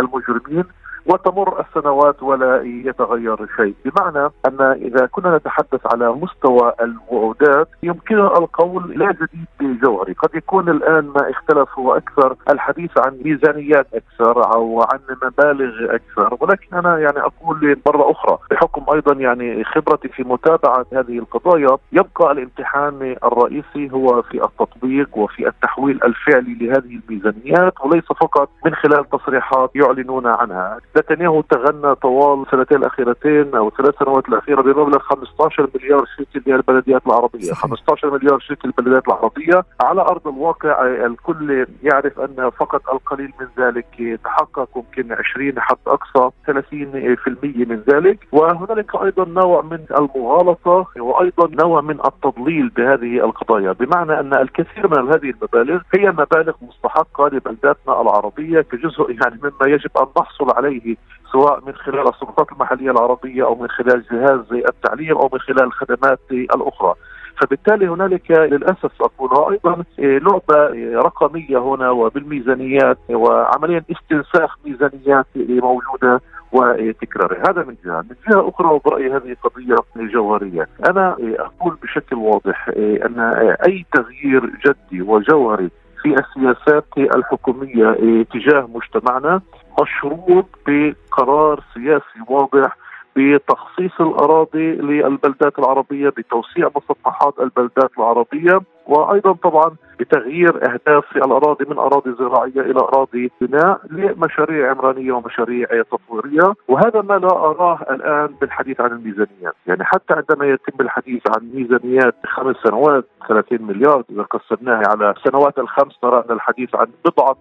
المجرمين. 0.00 0.64
وتمر 1.08 1.60
السنوات 1.60 2.22
ولا 2.22 2.62
يتغير 2.62 3.36
شيء. 3.56 3.74
بمعنى 3.84 4.30
أن 4.48 4.60
إذا 4.60 5.06
كنا 5.06 5.36
نتحدث 5.36 5.80
على 5.94 6.12
مستوى 6.12 6.72
الوعودات 6.80 7.68
يمكننا 7.82 8.38
القول 8.38 8.98
لا 8.98 9.12
جديد 9.12 9.80
جوهري 9.80 10.12
قد 10.12 10.34
يكون 10.34 10.68
الآن 10.68 11.04
ما 11.04 11.30
اختلف 11.30 11.78
هو 11.78 11.96
أكثر 11.96 12.36
الحديث 12.50 12.90
عن 12.98 13.18
ميزانيات 13.24 13.86
أكثر 13.94 14.54
أو 14.54 14.82
عن 14.82 14.98
مبالغ 15.22 15.94
أكثر. 15.94 16.36
ولكن 16.40 16.76
أنا 16.76 16.98
يعني 16.98 17.18
أقول 17.18 17.78
مرة 17.86 18.10
أخرى 18.10 18.38
بحكم 18.50 18.84
أيضا 18.94 19.14
يعني 19.14 19.64
خبرتي 19.64 20.08
في 20.08 20.22
متابعة 20.22 20.86
هذه 20.92 21.18
القضايا 21.18 21.76
يبقى 21.92 22.32
الامتحان 22.32 23.16
الرئيسي 23.24 23.90
هو 23.92 24.22
في 24.22 24.44
التطبيق 24.44 25.18
وفي 25.18 25.48
التحويل 25.48 26.00
الفعلي 26.04 26.54
لهذه 26.54 27.00
الميزانيات 27.08 27.72
وليس 27.84 28.04
فقط 28.04 28.48
من 28.64 28.74
خلال 28.74 29.10
تصريحات 29.10 29.70
يعلنون 29.74 30.26
عنها. 30.26 30.78
نتنياهو 30.98 31.40
تغنى 31.40 31.94
طوال 31.94 32.42
السنتين 32.42 32.78
الأخيرتين 32.78 33.54
أو 33.54 33.68
الثلاث 33.68 33.94
سنوات 33.98 34.28
الأخيرة 34.28 34.62
بمبلغ 34.62 34.98
15 34.98 35.68
مليار 35.74 36.04
شيكل 36.16 36.52
للبلديات 36.52 37.06
العربية، 37.06 37.40
صحيح. 37.40 37.62
15 37.62 38.10
مليار 38.10 38.38
شيكل 38.38 38.68
للبلديات 38.68 39.08
العربية، 39.08 39.64
على 39.82 40.00
أرض 40.00 40.28
الواقع 40.28 40.86
الكل 40.86 41.66
يعرف 41.82 42.20
أن 42.20 42.50
فقط 42.50 42.88
القليل 42.92 43.32
من 43.40 43.64
ذلك 43.64 44.20
تحقق 44.24 44.68
يمكن 44.76 45.12
20 45.12 45.60
حتى 45.60 45.90
أقصى 45.90 46.30
30% 46.46 47.64
من 47.64 47.82
ذلك، 47.88 48.18
وهنالك 48.32 48.94
أيضا 48.94 49.24
نوع 49.24 49.62
من 49.62 49.78
المغالطة 49.98 50.86
وأيضا 50.98 51.64
نوع 51.64 51.80
من 51.80 51.98
التضليل 52.06 52.68
بهذه 52.68 53.24
القضايا، 53.24 53.72
بمعنى 53.72 54.20
أن 54.20 54.34
الكثير 54.34 54.88
من 54.88 55.12
هذه 55.12 55.30
المبالغ 55.30 55.80
هي 55.94 56.10
مبالغ 56.10 56.54
مستحقة 56.62 57.28
لبلداتنا 57.28 58.00
العربية 58.00 58.60
كجزء 58.60 59.10
يعني 59.10 59.40
مما 59.42 59.72
يجب 59.72 59.90
أن 60.00 60.06
نحصل 60.18 60.50
عليه 60.56 60.85
سواء 61.32 61.60
من 61.66 61.72
خلال 61.72 62.08
السلطات 62.08 62.52
المحلية 62.52 62.90
العربية 62.90 63.44
أو 63.44 63.54
من 63.54 63.68
خلال 63.68 64.02
جهاز 64.12 64.52
التعليم 64.52 65.16
أو 65.16 65.30
من 65.32 65.38
خلال 65.38 65.62
الخدمات 65.62 66.20
الأخرى. 66.30 66.94
فبالتالي 67.36 67.88
هنالك 67.88 68.30
للأسف 68.30 69.02
أقول 69.02 69.52
أيضا 69.52 69.84
لعبة 69.98 70.70
رقمية 71.00 71.58
هنا 71.58 71.90
وبالميزانيات 71.90 72.98
وعمليا 73.10 73.84
استنساخ 73.90 74.58
ميزانيات 74.64 75.26
موجودة 75.36 76.20
وتكرارها. 76.52 77.42
هذا 77.50 77.64
من 77.64 77.76
جهة، 77.84 78.00
من 78.00 78.16
جهة 78.28 78.48
أخرى 78.48 78.68
وبرايي 78.68 79.12
هذه 79.12 79.36
قضيه 79.42 79.76
جوهرية، 79.96 80.68
أنا 80.90 81.16
أقول 81.38 81.76
بشكل 81.82 82.16
واضح 82.16 82.68
أن 82.76 83.20
أي 83.66 83.86
تغيير 83.92 84.46
جدي 84.66 85.02
وجوهري 85.02 85.70
في 86.06 86.14
السياسات 86.20 86.84
الحكومية 86.98 87.96
تجاه 88.32 88.68
مجتمعنا 88.74 89.40
مشروط 89.82 90.46
بقرار 90.66 91.60
سياسي 91.74 92.20
واضح 92.28 92.76
بتخصيص 93.16 94.00
الأراضي 94.00 94.72
للبلدات 94.72 95.58
العربية 95.58 96.08
بتوسيع 96.08 96.70
مسطحات 96.76 97.34
البلدات 97.40 97.90
العربية 97.98 98.60
وأيضا 98.86 99.32
طبعا 99.32 99.76
بتغيير 100.00 100.56
أهداف 100.72 101.04
في 101.12 101.16
الأراضي 101.16 101.64
من 101.68 101.78
أراضي 101.78 102.12
زراعية 102.18 102.60
إلى 102.70 102.80
أراضي 102.80 103.30
بناء 103.40 103.80
لمشاريع 103.90 104.70
عمرانية 104.70 105.12
ومشاريع 105.12 105.66
تطويريه 105.82 106.54
وهذا 106.68 107.02
ما 107.02 107.14
لا 107.14 107.28
أراه 107.28 107.78
الآن 107.90 108.34
بالحديث 108.40 108.80
عن 108.80 108.90
الميزانيات. 108.92 109.54
يعني 109.66 109.84
حتى 109.84 110.14
عندما 110.14 110.46
يتم 110.46 110.80
الحديث 110.84 111.22
عن 111.36 111.50
ميزانيات 111.54 112.14
خمس 112.26 112.56
سنوات 112.56 113.04
30 113.28 113.62
مليار 113.62 114.02
إذا 114.10 114.22
قسمناها 114.22 114.82
على 114.88 115.10
السنوات 115.10 115.58
الخمس 115.58 115.94
نرى 116.04 116.24
ان 116.28 116.34
الحديث 116.34 116.74
عن 116.74 116.86
بضعة 117.04 117.36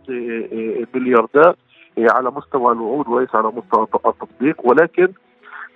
ملياردات 0.95 1.55
على 1.97 2.31
مستوى 2.31 2.73
الوعود 2.73 3.07
وليس 3.07 3.35
على 3.35 3.47
مستوى 3.47 3.83
التطبيق. 3.83 4.55
ولكن 4.67 5.07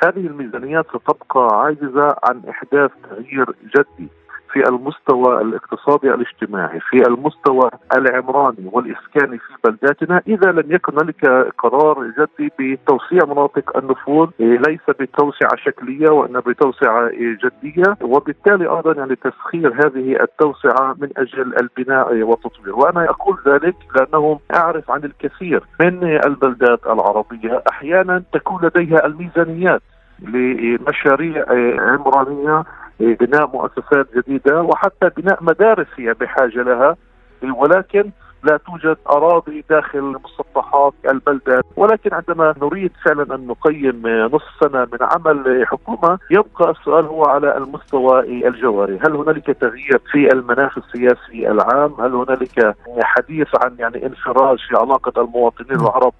هذه 0.03 0.27
الميزانيات 0.27 0.85
ستبقى 0.87 1.47
عاجزة 1.63 2.15
عن 2.23 2.41
إحداث 2.49 2.91
تغيير 3.09 3.45
جدي. 3.75 4.07
في 4.53 4.69
المستوى 4.69 5.41
الاقتصادي 5.41 6.13
الاجتماعي 6.13 6.79
في 6.79 6.97
المستوى 7.07 7.69
العمراني 7.97 8.69
والإسكاني 8.71 9.37
في 9.37 9.53
بلداتنا 9.63 10.21
إذا 10.27 10.51
لم 10.51 10.71
يكن 10.71 10.93
هنالك 10.93 11.25
قرار 11.57 12.11
جدي 12.19 12.51
بتوسيع 12.59 13.25
مناطق 13.25 13.77
النفوذ 13.77 14.29
ليس 14.39 14.79
بتوسعة 14.99 15.55
شكلية 15.55 16.09
وإنما 16.09 16.39
بتوسعة 16.39 17.09
جدية 17.13 17.95
وبالتالي 18.01 18.67
أيضا 18.77 18.93
يعني 18.93 19.15
تسخير 19.15 19.73
هذه 19.73 20.21
التوسعة 20.21 20.95
من 21.01 21.09
أجل 21.17 21.55
البناء 21.61 22.13
والتطوير 22.21 22.75
وأنا 22.75 23.09
أقول 23.09 23.37
ذلك 23.47 23.75
لأنه 23.95 24.39
أعرف 24.55 24.91
عن 24.91 25.03
الكثير 25.03 25.63
من 25.81 26.03
البلدات 26.25 26.79
العربية 26.87 27.63
أحيانا 27.69 28.23
تكون 28.33 28.65
لديها 28.65 29.05
الميزانيات 29.05 29.81
لمشاريع 30.19 31.45
عمرانية 31.79 32.63
بناء 32.99 33.47
مؤسسات 33.47 34.07
جديدة 34.17 34.61
وحتى 34.61 35.09
بناء 35.17 35.43
مدارس 35.43 35.87
هي 35.97 36.13
بحاجة 36.13 36.61
لها 36.63 36.95
ولكن 37.43 38.11
لا 38.43 38.57
توجد 38.57 38.97
أراضي 39.09 39.63
داخل 39.69 40.15
مسطحات 40.25 40.93
البلدات 41.09 41.63
ولكن 41.75 42.09
عندما 42.13 42.53
نريد 42.61 42.91
فعلا 43.05 43.35
أن 43.35 43.47
نقيم 43.47 44.01
نصف 44.07 44.49
سنة 44.61 44.87
من 44.91 44.97
عمل 45.01 45.65
حكومة 45.67 46.19
يبقى 46.31 46.71
السؤال 46.71 47.05
هو 47.05 47.23
على 47.25 47.57
المستوى 47.57 48.47
الجوهري، 48.47 48.99
هل 49.05 49.15
هنالك 49.15 49.45
تغيير 49.45 50.01
في 50.11 50.33
المناخ 50.33 50.77
السياسي 50.77 51.51
العام؟ 51.51 51.93
هل 51.99 52.13
هنالك 52.13 52.75
حديث 53.01 53.47
عن 53.63 53.75
يعني 53.79 54.05
انفراج 54.05 54.57
في 54.69 54.77
علاقة 54.77 55.21
المواطنين 55.21 55.79
العرب 55.81 56.13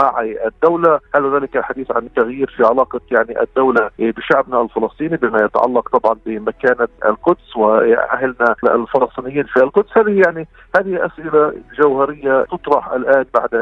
مع 0.00 0.20
الدولة؟ 0.46 1.00
هل 1.14 1.24
هنالك 1.24 1.60
حديث 1.60 1.90
عن 1.92 2.08
تغيير 2.16 2.54
في 2.56 2.64
علاقة 2.64 3.00
يعني 3.10 3.40
الدولة 3.42 3.90
بشعبنا 3.98 4.60
الفلسطيني 4.62 5.16
بما 5.16 5.44
يتعلق 5.44 5.98
طبعا 5.98 6.16
بمكانة 6.26 6.88
القدس 7.04 7.56
وأهلنا 7.56 8.54
الفلسطينيين 8.64 9.44
في 9.44 9.62
القدس؟ 9.62 9.98
هذه 9.98 10.22
يعني 10.26 10.48
هذه 10.76 11.06
أسئلة 11.06 11.52
جوهرية 11.78 12.42
تطرح 12.42 12.88
الآن 12.92 13.24
بعد 13.34 13.54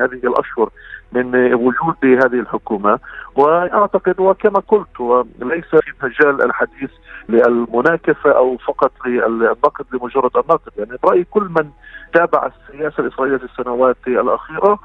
هذه 0.00 0.20
الأشهر 0.26 0.70
من 1.12 1.54
وجود 1.54 1.96
هذه 2.04 2.40
الحكومة. 2.40 2.98
وأعتقد 3.36 4.20
وكما 4.20 4.62
قلت 4.68 5.26
ليس 5.42 5.64
في 5.64 5.92
مجال 6.02 6.44
الحديث 6.44 6.90
للمناكفه 7.28 8.30
أو 8.30 8.56
فقط 8.56 8.92
للنقد 9.06 9.86
لمجرد 9.92 10.36
النقد. 10.36 10.72
يعني 10.78 10.98
برايي 11.02 11.24
كل 11.24 11.42
من 11.42 11.70
تابع 12.14 12.46
السياسة 12.46 13.02
الإسرائيلية 13.02 13.38
في 13.38 13.44
السنوات 13.44 13.96
الأخيرة 14.06 14.78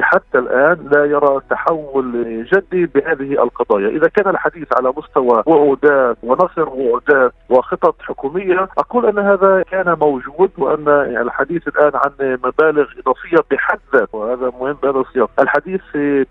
حتى 0.00 0.38
الآن 0.38 0.88
لا 0.92 1.04
يرى 1.04 1.40
تحول 1.50 2.46
جدي 2.52 2.86
بهذه 2.86 3.42
القضايا، 3.42 3.88
إذا 3.88 4.08
كان 4.08 4.28
الحديث 4.28 4.66
على 4.76 4.92
مستوى 4.96 5.42
وعودات 5.46 6.16
ونصر 6.22 6.68
وعودات 6.68 7.32
وخطط 7.50 8.02
حكومية، 8.02 8.68
أقول 8.78 9.06
أن 9.06 9.18
هذا 9.18 9.64
كان 9.70 9.96
موجود 10.00 10.50
وأن 10.58 10.88
الحديث 11.22 11.68
الآن 11.68 11.92
عن 11.94 12.38
مبالغ 12.44 12.86
إضافية 12.98 13.44
بحد 13.50 13.78
ذاته. 13.94 14.18
وهذا 14.18 14.52
مهم 14.60 14.76
بهذا 14.82 15.00
السياق، 15.00 15.30
الحديث 15.40 15.80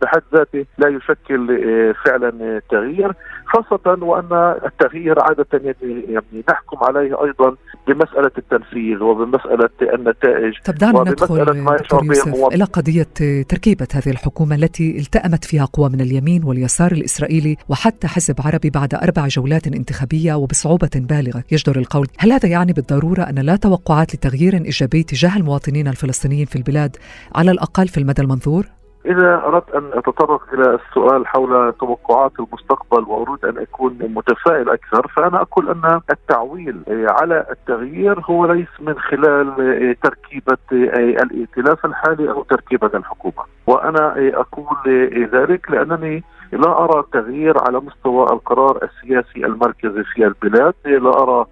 بحد 0.02 0.22
ذاته 0.34 0.66
لا 0.78 0.88
يشكل 0.88 1.48
فعلا 2.06 2.62
تغيير 2.70 3.14
خاصة 3.46 3.98
وأن 4.02 4.56
التغيير 4.66 5.20
عادة 5.20 5.46
يعني 5.54 6.44
نحكم 6.50 6.78
عليه 6.82 7.24
أيضا 7.24 7.56
بمسألة 7.88 8.32
التنفيذ 8.38 9.04
وبمسألة 9.04 9.70
النتائج 9.82 10.54
طب 10.66 10.74
دعنا 10.74 11.02
ندخل 11.02 11.42
إلى 12.54 12.64
قضية 12.64 13.08
تركيبة 13.50 13.88
هذه 13.94 14.10
الحكومة 14.10 14.56
التي 14.56 14.98
التأمت 14.98 15.46
فيها 15.46 15.66
قوى 15.66 15.90
من 15.90 16.02
اليمين 16.02 16.44
واليسار 16.44 16.92
الإسرائيلي 16.92 17.58
وحتى 17.70 18.08
حزب 18.08 18.36
عربي 18.40 18.70
بعد 18.70 18.94
أربع 18.94 19.28
جولات 19.28 19.68
انتخابية 19.68 20.34
وبصعوبة 20.34 20.90
بالغة 20.96 21.44
يجدر 21.52 21.80
القول، 21.80 22.08
هل 22.18 22.32
هذا 22.32 22.50
يعني 22.50 22.74
بالضرورة 22.74 23.22
أن 23.24 23.40
لا 23.40 23.56
توقعات 23.56 24.16
لتغيير 24.16 24.66
إيجابي 24.66 25.04
تجاه 25.04 25.38
المواطنين 25.38 25.88
الفلسطينيين 25.88 26.46
في 26.46 26.56
البلاد 26.56 26.98
على 27.36 27.52
الأقل 27.52 27.88
في 27.88 27.98
المدى 27.98 28.22
المنظور؟ 28.22 28.81
إذا 29.06 29.44
أردت 29.46 29.76
أن 29.76 29.90
أتطرق 29.94 30.42
إلى 30.54 30.76
السؤال 30.76 31.28
حول 31.28 31.74
توقعات 31.74 32.32
المستقبل 32.40 33.04
وأريد 33.08 33.46
أن 33.46 33.58
أكون 33.58 33.98
متفائل 34.02 34.70
أكثر 34.70 35.08
فأنا 35.08 35.42
أقول 35.42 35.70
أن 35.70 36.02
التعويل 36.12 36.82
على 36.90 37.46
التغيير 37.52 38.20
هو 38.20 38.46
ليس 38.46 38.68
من 38.80 39.00
خلال 39.00 39.56
تركيبة 40.04 40.58
الائتلاف 40.72 41.86
الحالي 41.86 42.32
أو 42.32 42.44
تركيبة 42.44 42.92
الحكومة. 42.94 43.44
وأنا 43.68 44.32
أقول 44.34 44.78
ذلك 45.34 45.72
لأنني 45.72 46.24
لا 46.52 46.84
أرى 46.84 47.04
تغيير 47.14 47.56
على 47.68 47.80
مستوى 47.80 48.24
القرار 48.24 48.80
السياسي 48.84 49.46
المركزي 49.46 50.04
في 50.04 50.26
البلاد 50.26 50.74
لا 50.86 51.24
أرى 51.24 51.46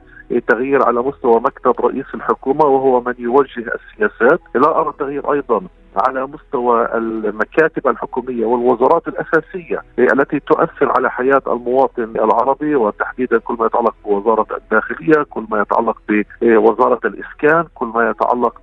تغيير 0.48 0.86
على 0.86 1.02
مستوى 1.02 1.40
مكتب 1.40 1.86
رئيس 1.86 2.06
الحكومة 2.14 2.66
وهو 2.66 3.02
من 3.02 3.14
يوجه 3.20 3.66
السياسات، 3.76 4.40
لا 4.56 4.80
أرى 4.80 4.94
تغيير 5.00 5.34
أيضا 5.34 5.62
على 6.08 6.28
مستوى 6.28 6.98
المكاتب 6.98 7.88
الحكومية 7.88 8.46
والوزارات 8.46 9.08
الأساسية 9.08 9.84
التي 10.00 10.40
تؤثر 10.40 10.92
على 10.98 11.12
حياة 11.12 11.42
المواطن 11.48 12.04
العربي 12.04 12.76
وتحديدا 12.76 13.38
كل 13.38 13.56
ما 13.60 13.66
يتعلق 13.66 13.96
بوزارة 14.06 14.48
الداخلية، 14.58 15.24
كل 15.30 15.46
ما 15.52 15.62
يتعلق 15.62 15.98
بوزارة 16.42 17.00
الإسكان، 17.06 17.66
كل 17.76 17.86
ما 17.86 18.10
يتعلق 18.10 18.62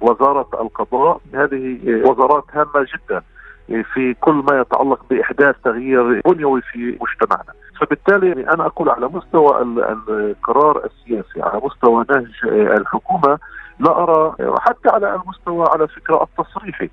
بوزارة 0.00 0.48
القضاء، 0.60 1.20
هذه 1.34 1.78
وزارات 1.84 2.44
هامة 2.52 2.86
جدا 2.94 3.22
في 3.94 4.14
كل 4.14 4.34
ما 4.34 4.60
يتعلق 4.60 5.04
بإحداث 5.10 5.56
تغيير 5.64 6.20
بنيوي 6.20 6.60
في 6.60 6.98
مجتمعنا. 7.00 7.52
فبالتالي 7.80 8.32
أنا 8.32 8.66
أقول 8.66 8.88
على 8.88 9.08
مستوى 9.08 9.62
القرار 10.08 10.84
السياسي 10.84 11.42
على 11.42 11.60
مستوى 11.64 12.04
نهج 12.10 12.52
الحكومة 12.52 13.38
لا 13.82 14.02
أرى 14.02 14.34
حتى 14.60 14.88
على 14.88 15.14
المستوى 15.14 15.66
على 15.72 15.88
فكرة 15.88 16.22
التصريحي 16.22 16.90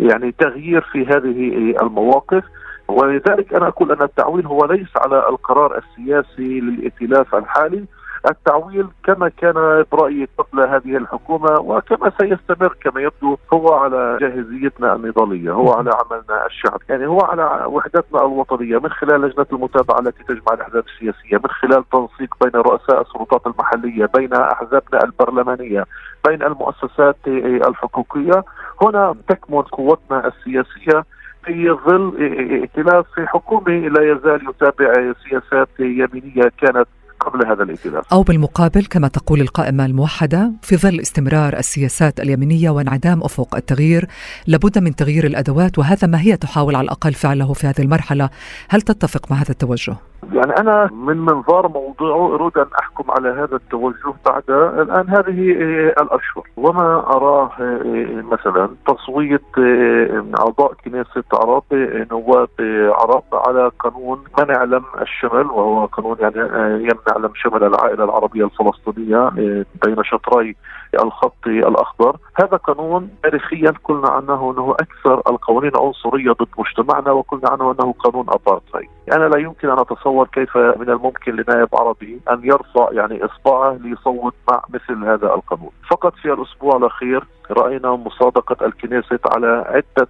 يعني 0.00 0.32
تغيير 0.32 0.80
في 0.80 1.06
هذه 1.06 1.74
المواقف. 1.82 2.44
ولذلك 2.88 3.54
أنا 3.54 3.68
أقول 3.68 3.92
أن 3.92 4.02
التعويل 4.02 4.46
هو 4.46 4.64
ليس 4.64 4.88
على 4.96 5.28
القرار 5.28 5.78
السياسي 5.78 6.60
للائتلاف 6.60 7.34
الحالي 7.34 7.84
التعويل 8.30 8.86
كما 9.04 9.28
كان 9.28 9.84
برأيي 9.92 10.28
قبل 10.38 10.60
هذه 10.60 10.96
الحكومة 10.96 11.60
وكما 11.60 12.12
سيستمر 12.20 12.76
كما 12.80 13.00
يبدو 13.00 13.36
هو 13.52 13.72
على 13.74 14.18
جاهزيتنا 14.20 14.94
النضالية 14.94 15.52
هو 15.52 15.72
على 15.72 15.90
عملنا 15.90 16.46
الشعب 16.46 16.80
يعني 16.88 17.06
هو 17.06 17.20
على 17.20 17.64
وحدتنا 17.66 18.20
الوطنية 18.20 18.78
من 18.78 18.90
خلال 18.90 19.20
لجنة 19.20 19.46
المتابعة 19.52 19.98
التي 19.98 20.24
تجمع 20.24 20.52
الأحزاب 20.52 20.84
السياسية 20.86 21.36
من 21.36 21.50
خلال 21.50 21.84
تنسيق 21.92 22.34
بين 22.44 22.60
رؤساء 22.60 23.00
السلطات 23.00 23.46
المحلية 23.46 24.06
بين 24.14 24.32
أحزابنا 24.34 25.04
البرلمانية 25.04 25.84
بين 26.28 26.42
المؤسسات 26.42 27.16
الحقوقية. 27.68 28.44
هنا 28.82 29.14
تكمن 29.28 29.62
قوتنا 29.62 30.26
السياسية 30.26 31.04
في 31.44 31.70
ظل 31.70 32.12
ائتلاف 32.62 33.06
حكومي 33.20 33.88
لا 33.88 34.12
يزال 34.12 34.48
يتابع 34.48 35.12
سياسات 35.28 35.68
يمينية 35.78 36.52
كانت 36.60 36.88
قبل 37.26 37.46
هذا 37.46 37.62
الائتلاف 37.62 38.12
أو 38.12 38.22
بالمقابل 38.22 38.86
كما 38.86 39.08
تقول 39.08 39.40
القائمة 39.40 39.86
الموحدة 39.86 40.52
في 40.62 40.76
ظل 40.76 41.00
استمرار 41.00 41.56
السياسات 41.56 42.20
اليمينية 42.20 42.70
وانعدام 42.70 43.22
أفق 43.22 43.56
التغيير 43.56 44.08
لابد 44.46 44.78
من 44.78 44.96
تغيير 44.96 45.26
الأدوات 45.26 45.78
وهذا 45.78 46.06
ما 46.06 46.20
هي 46.20 46.36
تحاول 46.36 46.76
على 46.76 46.84
الأقل 46.84 47.14
فعله 47.14 47.52
في 47.52 47.66
هذه 47.66 47.80
المرحلة 47.80 48.30
هل 48.68 48.82
تتفق 48.82 49.30
مع 49.30 49.36
هذا 49.36 49.50
التوجه؟ 49.50 49.96
يعني 50.32 50.56
أنا 50.60 50.90
من 50.92 51.16
منظار 51.16 51.68
موضوعه 51.68 52.34
أريد 52.34 52.58
أن 52.58 52.66
أحكم 52.80 53.10
على 53.10 53.28
هذا 53.28 53.56
التوجه 53.56 54.14
بعد 54.26 54.50
الآن. 54.50 55.08
هذه 55.08 55.50
الأشهر 56.02 56.44
وما 56.56 57.06
أراه 57.16 57.50
مثلا 58.32 58.68
تصويت 58.86 59.58
أعضاء 60.40 60.72
كنيسة 60.84 61.24
عرب 61.34 61.64
نواب 62.12 62.48
عرب 62.90 63.24
على 63.32 63.70
قانون 63.78 64.24
منع 64.38 64.64
لم 64.64 64.84
الشمل 65.00 65.46
وهو 65.46 65.86
قانون 65.86 66.16
يعني 66.20 66.36
يمنع 66.74 67.16
لم 67.18 67.30
شمل 67.34 67.64
العائلة 67.64 68.04
العربية 68.04 68.44
الفلسطينية 68.44 69.28
بين 69.84 70.04
شطري 70.04 70.56
الخط 71.02 71.46
الأخضر. 71.46 72.16
هذا 72.42 72.56
قانون 72.56 73.10
تاريخيا 73.22 73.72
قلنا 73.84 74.08
عنه 74.08 74.52
إنه 74.52 74.76
أكثر 74.80 75.22
القوانين 75.30 75.72
عنصرية 75.76 76.32
ضد 76.32 76.48
مجتمعنا 76.58 77.10
وقلنا 77.10 77.48
عنه 77.50 77.70
إنه 77.72 77.92
قانون 77.92 78.26
ابارتهايد 78.28 78.88
يعني 79.08 79.28
لا 79.28 79.38
يمكن 79.38 79.70
أن 79.70 79.78
اتصور 79.78 80.26
كيف 80.26 80.56
من 80.56 80.90
الممكن 80.90 81.32
لنائب 81.36 81.68
عربي 81.74 82.20
أن 82.30 82.40
يرفع 82.44 82.88
يعني 82.92 83.24
إصبعه 83.24 83.78
ليصوت 83.80 84.34
مع 84.50 84.62
مثل 84.68 85.04
هذا 85.04 85.34
القانون. 85.34 85.70
فقط 85.90 86.14
في 86.14 86.32
الأسبوع 86.32 86.76
الأخير 86.76 87.24
رأينا 87.50 87.90
مصادقة 87.90 88.66
الكنيست 88.66 89.20
على 89.26 89.64
عدة 89.68 90.08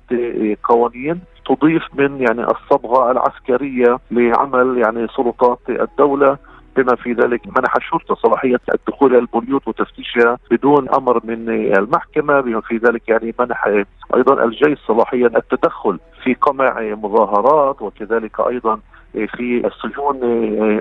قوانين 0.64 1.20
تضيف 1.46 1.82
من 1.94 2.20
يعني 2.20 2.44
الصبغة 2.44 3.10
العسكرية 3.10 3.98
لعمل 4.10 4.78
يعني 4.78 5.06
سلطات 5.16 5.58
الدولة. 5.68 6.38
بما 6.76 6.96
في 6.96 7.12
ذلك 7.12 7.46
منح 7.46 7.76
الشرطه 7.76 8.14
صلاحية 8.14 8.60
الدخول 8.74 9.16
إلى 9.16 9.26
البيوت 9.34 9.68
وتفتيشها 9.68 10.38
بدون 10.50 10.88
أمر 10.88 11.20
من 11.24 11.48
المحكمة 11.78 12.40
بما 12.40 12.60
في 12.60 12.76
ذلك 12.76 13.08
يعني 13.08 13.34
منح 13.40 13.84
أيضا 14.14 14.44
الجيش 14.44 14.78
صلاحيه 14.86 15.26
التدخل 15.26 15.98
في 16.24 16.34
قمع 16.34 16.80
مظاهرات 16.80 17.82
وكذلك 17.82 18.40
أيضا 18.40 18.80
في 19.12 19.66
السجون 19.66 20.24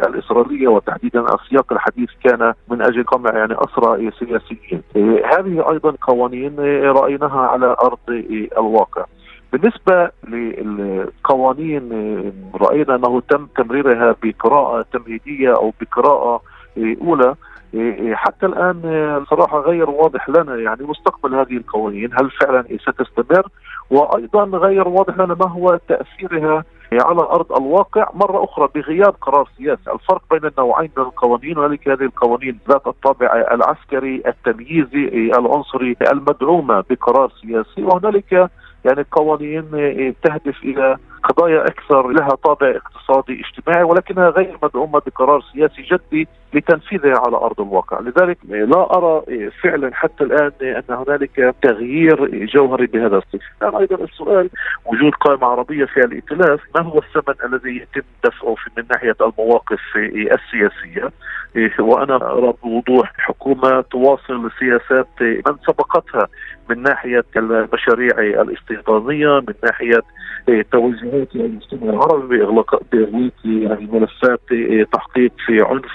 الإسرائيلية 0.08 0.68
وتحديدا 0.68 1.26
السياق 1.36 1.74
الحديث 1.74 2.10
كان 2.24 2.54
من 2.70 2.82
أجل 2.82 3.04
قمع 3.04 3.32
يعني 3.38 3.54
أسرى 3.54 4.12
سياسيين. 4.20 4.82
هذه 5.26 5.72
أيضا 5.72 5.96
قوانين 6.02 6.56
رأيناها 6.84 7.40
على 7.40 7.76
أرض 7.84 8.24
الواقع. 8.58 9.06
بالنسبة 9.56 10.10
للقوانين 10.28 11.90
رأينا 12.56 12.96
أنه 12.96 13.22
تم 13.30 13.48
تمريرها 13.58 14.16
بقراءة 14.24 14.86
تمهيدية 14.94 15.56
أو 15.56 15.74
بقراءة 15.82 16.42
أولى. 16.78 17.36
حتى 18.14 18.46
الآن 18.46 18.82
صراحة 19.30 19.60
غير 19.60 19.90
واضح 19.90 20.30
لنا 20.30 20.56
يعني 20.56 20.84
مستقبل 20.84 21.36
هذه 21.36 21.58
القوانين 21.58 22.10
هل 22.14 22.32
فعلا 22.32 22.64
ستستمر؟ 22.78 23.48
وأيضا 23.90 24.44
غير 24.44 24.88
واضح 24.88 25.18
لنا 25.18 25.36
ما 25.40 25.50
هو 25.50 25.80
تأثيرها 25.88 26.64
على 26.94 27.22
أرض 27.22 27.54
الواقع. 27.54 28.10
مرة 28.14 28.44
أخرى 28.44 28.70
بغياب 28.76 29.16
قرار 29.22 29.50
سياسي، 29.58 29.92
الفرق 29.92 30.22
بين 30.32 30.52
النوعين 30.58 30.92
من 30.98 31.04
القوانين 31.04 31.58
هنالك 31.58 31.90
هذه 31.90 32.04
القوانين 32.04 32.60
ذات 32.70 32.88
الطابع 32.88 33.46
العسكري 33.52 34.24
التمييزي 34.28 35.32
العنصري 35.38 35.96
المدعومة 36.12 36.84
بقرار 36.90 37.32
سياسي 37.42 37.84
وهنالك 37.84 38.50
يعني 38.86 39.06
قوانين 39.12 39.64
تهدف 40.24 40.64
إلى 40.64 40.98
قضايا 41.26 41.62
أكثر 41.62 42.08
لها 42.08 42.30
طابع 42.30 42.76
اقتصادي 42.76 43.42
اجتماعي 43.42 43.84
ولكنها 43.84 44.30
غير 44.30 44.58
مدعومة 44.64 45.02
بقرار 45.06 45.42
سياسي 45.54 45.82
جدي 45.82 46.28
لتنفيذها 46.54 47.22
على 47.26 47.38
أرض 47.38 47.62
الواقع، 47.62 48.00
لذلك 48.00 48.38
لا 48.46 48.98
أرى 48.98 49.22
فعلا 49.64 49.94
حتى 49.94 50.24
الآن 50.24 50.52
أن 50.62 50.96
هنالك 50.96 51.56
تغيير 51.62 52.46
جوهري 52.46 52.86
بهذا 52.86 53.18
الصف. 53.18 53.42
أيضا 53.64 54.04
السؤال 54.04 54.50
وجود 54.86 55.12
قائمة 55.12 55.48
عربية 55.48 55.86
في 55.86 56.00
الائتلاف، 56.00 56.60
ما 56.76 56.82
هو 56.82 57.00
الثمن 57.00 57.36
الذي 57.46 57.78
يتم 57.78 58.08
دفعه 58.24 58.56
من 58.78 58.84
ناحية 58.92 59.16
المواقف 59.22 59.82
السياسية؟ 59.96 61.12
وأنا 61.80 62.16
أرى 62.16 62.54
بوضوح 62.64 63.14
حكومة 63.18 63.82
تواصل 63.82 64.52
سياسات 64.60 65.08
من 65.22 65.56
سبقتها 65.68 66.28
من 66.70 66.82
ناحية 66.82 67.26
المشاريع 67.36 68.42
الاستيطانية، 68.42 69.40
من 69.40 69.54
ناحية 69.64 70.02
توجهات 70.72 71.15
المجتمع 71.36 71.90
العربي 71.90 72.38
باغلاق 72.38 72.82
بإغلاق 72.92 73.34
يعني 73.46 73.88
ملفات 73.92 74.42
تحقيق 74.94 75.32
في 75.46 75.62
عنف 75.62 75.92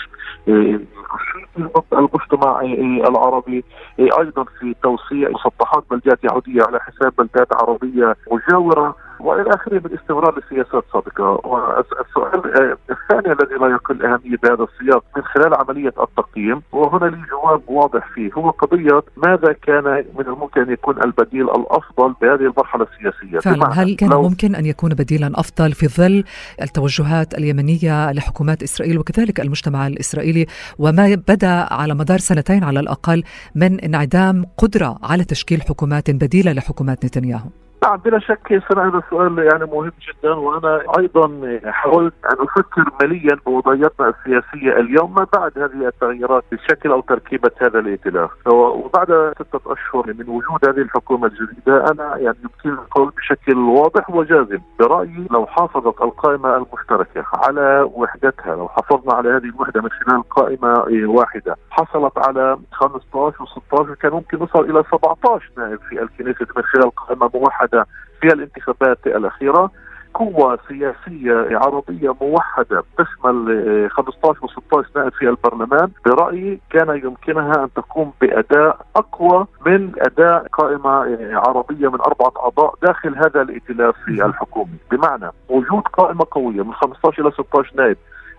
المجتمع 1.93 2.61
العربي 3.09 3.65
أيضا 3.99 4.45
في 4.45 4.75
توسيع 4.83 5.31
مسطحات 5.31 5.85
بلدات 5.91 6.25
يهودية 6.25 6.63
على 6.63 6.81
حساب 6.81 7.13
بلدات 7.19 7.49
عربية 7.55 8.17
مجاورة. 8.33 8.97
وإلى 9.21 9.51
آخره 9.51 9.83
من 9.85 9.99
استمرار 9.99 10.39
لسياسات 10.39 10.85
سابقة. 10.93 11.41
والسؤال 11.45 12.77
الثاني 12.91 13.33
الذي 13.33 13.55
لا 13.61 13.67
يقل 13.67 14.07
أهمية 14.07 14.37
بهذا 14.43 14.67
السياق 14.73 15.05
من 15.17 15.23
خلال 15.23 15.55
عملية 15.55 15.93
التقييم 16.03 16.63
وهنا 16.73 17.05
لي 17.05 17.23
جواب 17.31 17.63
واضح 17.69 18.09
فيه 18.15 18.31
هو 18.33 18.51
قضية 18.51 19.03
ماذا 19.17 19.53
كان 19.53 20.05
من 20.19 20.27
الممكن 20.27 20.61
أن 20.61 20.73
يكون 20.73 21.03
البديل 21.05 21.51
الأفضل 21.51 22.15
بهذه 22.23 22.41
المرحلة 22.41 22.87
السياسية؟ 22.93 23.39
فعلا 23.39 23.83
هل 23.83 23.97
كان 23.97 24.11
ممكن 24.11 24.55
أن 24.55 24.67
يكون 24.67 24.91
بديلا 24.91 25.31
أفضل 25.35 25.73
في 25.73 25.89
ظل 25.89 26.25
التوجهات 26.63 27.35
اليمنية 27.35 28.13
لحكومات 28.13 28.63
إسرائيل 28.63 28.99
وكذلك 28.99 29.41
المجتمع 29.41 29.87
الإسرائيلي؟ 29.87 30.47
وما 30.79 31.15
بدا 31.29 31.75
على 31.75 31.95
مدار 31.95 32.19
سنتين 32.19 32.65
على 32.65 32.81
الأقل 32.81 33.23
من 33.55 33.81
انعدام 33.81 34.45
قدرة 34.59 34.99
على 35.03 35.25
تشكيل 35.25 35.63
حكومات 35.63 36.11
بديلة 36.11 36.53
لحكومات 36.53 37.05
نتنياهو؟ 37.05 37.49
نعم 37.83 37.97
بلا 37.97 38.19
شك 38.19 38.53
هذا 38.77 38.99
السؤال 38.99 39.39
يعني 39.39 39.65
مهم 39.65 39.93
جدا 40.09 40.33
وأنا 40.33 40.83
أيضا 40.99 41.59
حاولت 41.65 42.15
أن 42.25 42.37
أفكر 42.41 42.85
مليا 43.03 43.37
بوضعيتنا 43.47 44.09
السياسية 44.09 44.81
اليوم 44.81 45.15
ما 45.15 45.27
بعد 45.35 45.59
هذه 45.59 45.89
التغييرات 45.89 46.45
بشكل 46.53 46.91
أو 46.91 47.01
تركيبة 47.01 47.51
هذا 47.61 47.79
الائتلاف. 47.79 48.31
وبعد 48.47 49.33
ستة 49.35 49.61
أشهر 49.73 50.15
من 50.19 50.29
وجود 50.29 50.69
هذه 50.69 50.83
الحكومة 50.83 51.27
الجديدة 51.27 51.91
أنا 51.91 52.17
يعني 52.17 52.37
يمكن 52.43 52.71
القول 52.83 53.13
بشكل 53.17 53.59
واضح 53.59 54.11
وجازم 54.11 54.61
برأيي 54.81 55.27
لو 55.31 55.47
حافظت 55.47 56.03
القائمة 56.03 56.57
المشتركة 56.57 57.25
على 57.35 57.91
وحدتها 57.95 58.57
لو 58.57 58.69
حافظنا 58.69 59.15
على 59.15 59.29
هذه 59.29 59.45
الوحدة 59.45 59.83
من 59.83 59.89
خلال 59.91 60.29
قائمة 60.29 60.85
واحدة 61.11 61.57
حصلت 61.71 62.19
على 62.19 62.59
15 62.73 63.45
و16 63.45 63.93
كان 63.93 64.13
ممكن 64.13 64.39
نصل 64.39 64.71
إلى 64.71 64.85
17 64.93 65.51
نائب 65.59 65.79
في 65.89 66.03
الكنيسة 66.03 66.47
من 66.57 66.63
خلال 66.63 66.91
قائمة 66.91 67.31
موحدة. 67.35 67.70
موحدة 67.75 67.87
في 68.21 68.27
الانتخابات 68.33 69.07
الأخيرة. 69.07 69.71
قوة 70.15 70.59
سياسية 70.69 71.59
عربية 71.59 72.15
موحدة 72.21 72.83
تشمل 72.99 73.89
15 73.91 74.39
و 74.43 74.49
16 74.49 74.89
نائب 74.97 75.13
في 75.13 75.29
البرلمان. 75.29 75.91
برأيي 76.07 76.61
كان 76.71 77.01
يمكنها 77.05 77.65
أن 77.65 77.69
تقوم 77.77 78.13
بأداء 78.21 78.87
أقوى 78.97 79.47
من 79.67 79.93
أداء 79.99 80.47
قائمة 80.53 80.91
عربية 81.37 81.91
من 81.91 82.01
أربعة 82.01 82.33
أعضاء 82.43 82.75
داخل 82.83 83.17
هذا 83.17 83.43
الائتلاف 83.43 84.09
الحكومي 84.09 84.77
بمعنى 84.91 85.31
وجود 85.49 85.83
قائمة 85.83 86.27
قوية 86.31 86.63
من 86.63 86.75
15 86.75 87.23
إلى 87.23 87.31
16 87.31 87.73
نائب 87.77 87.97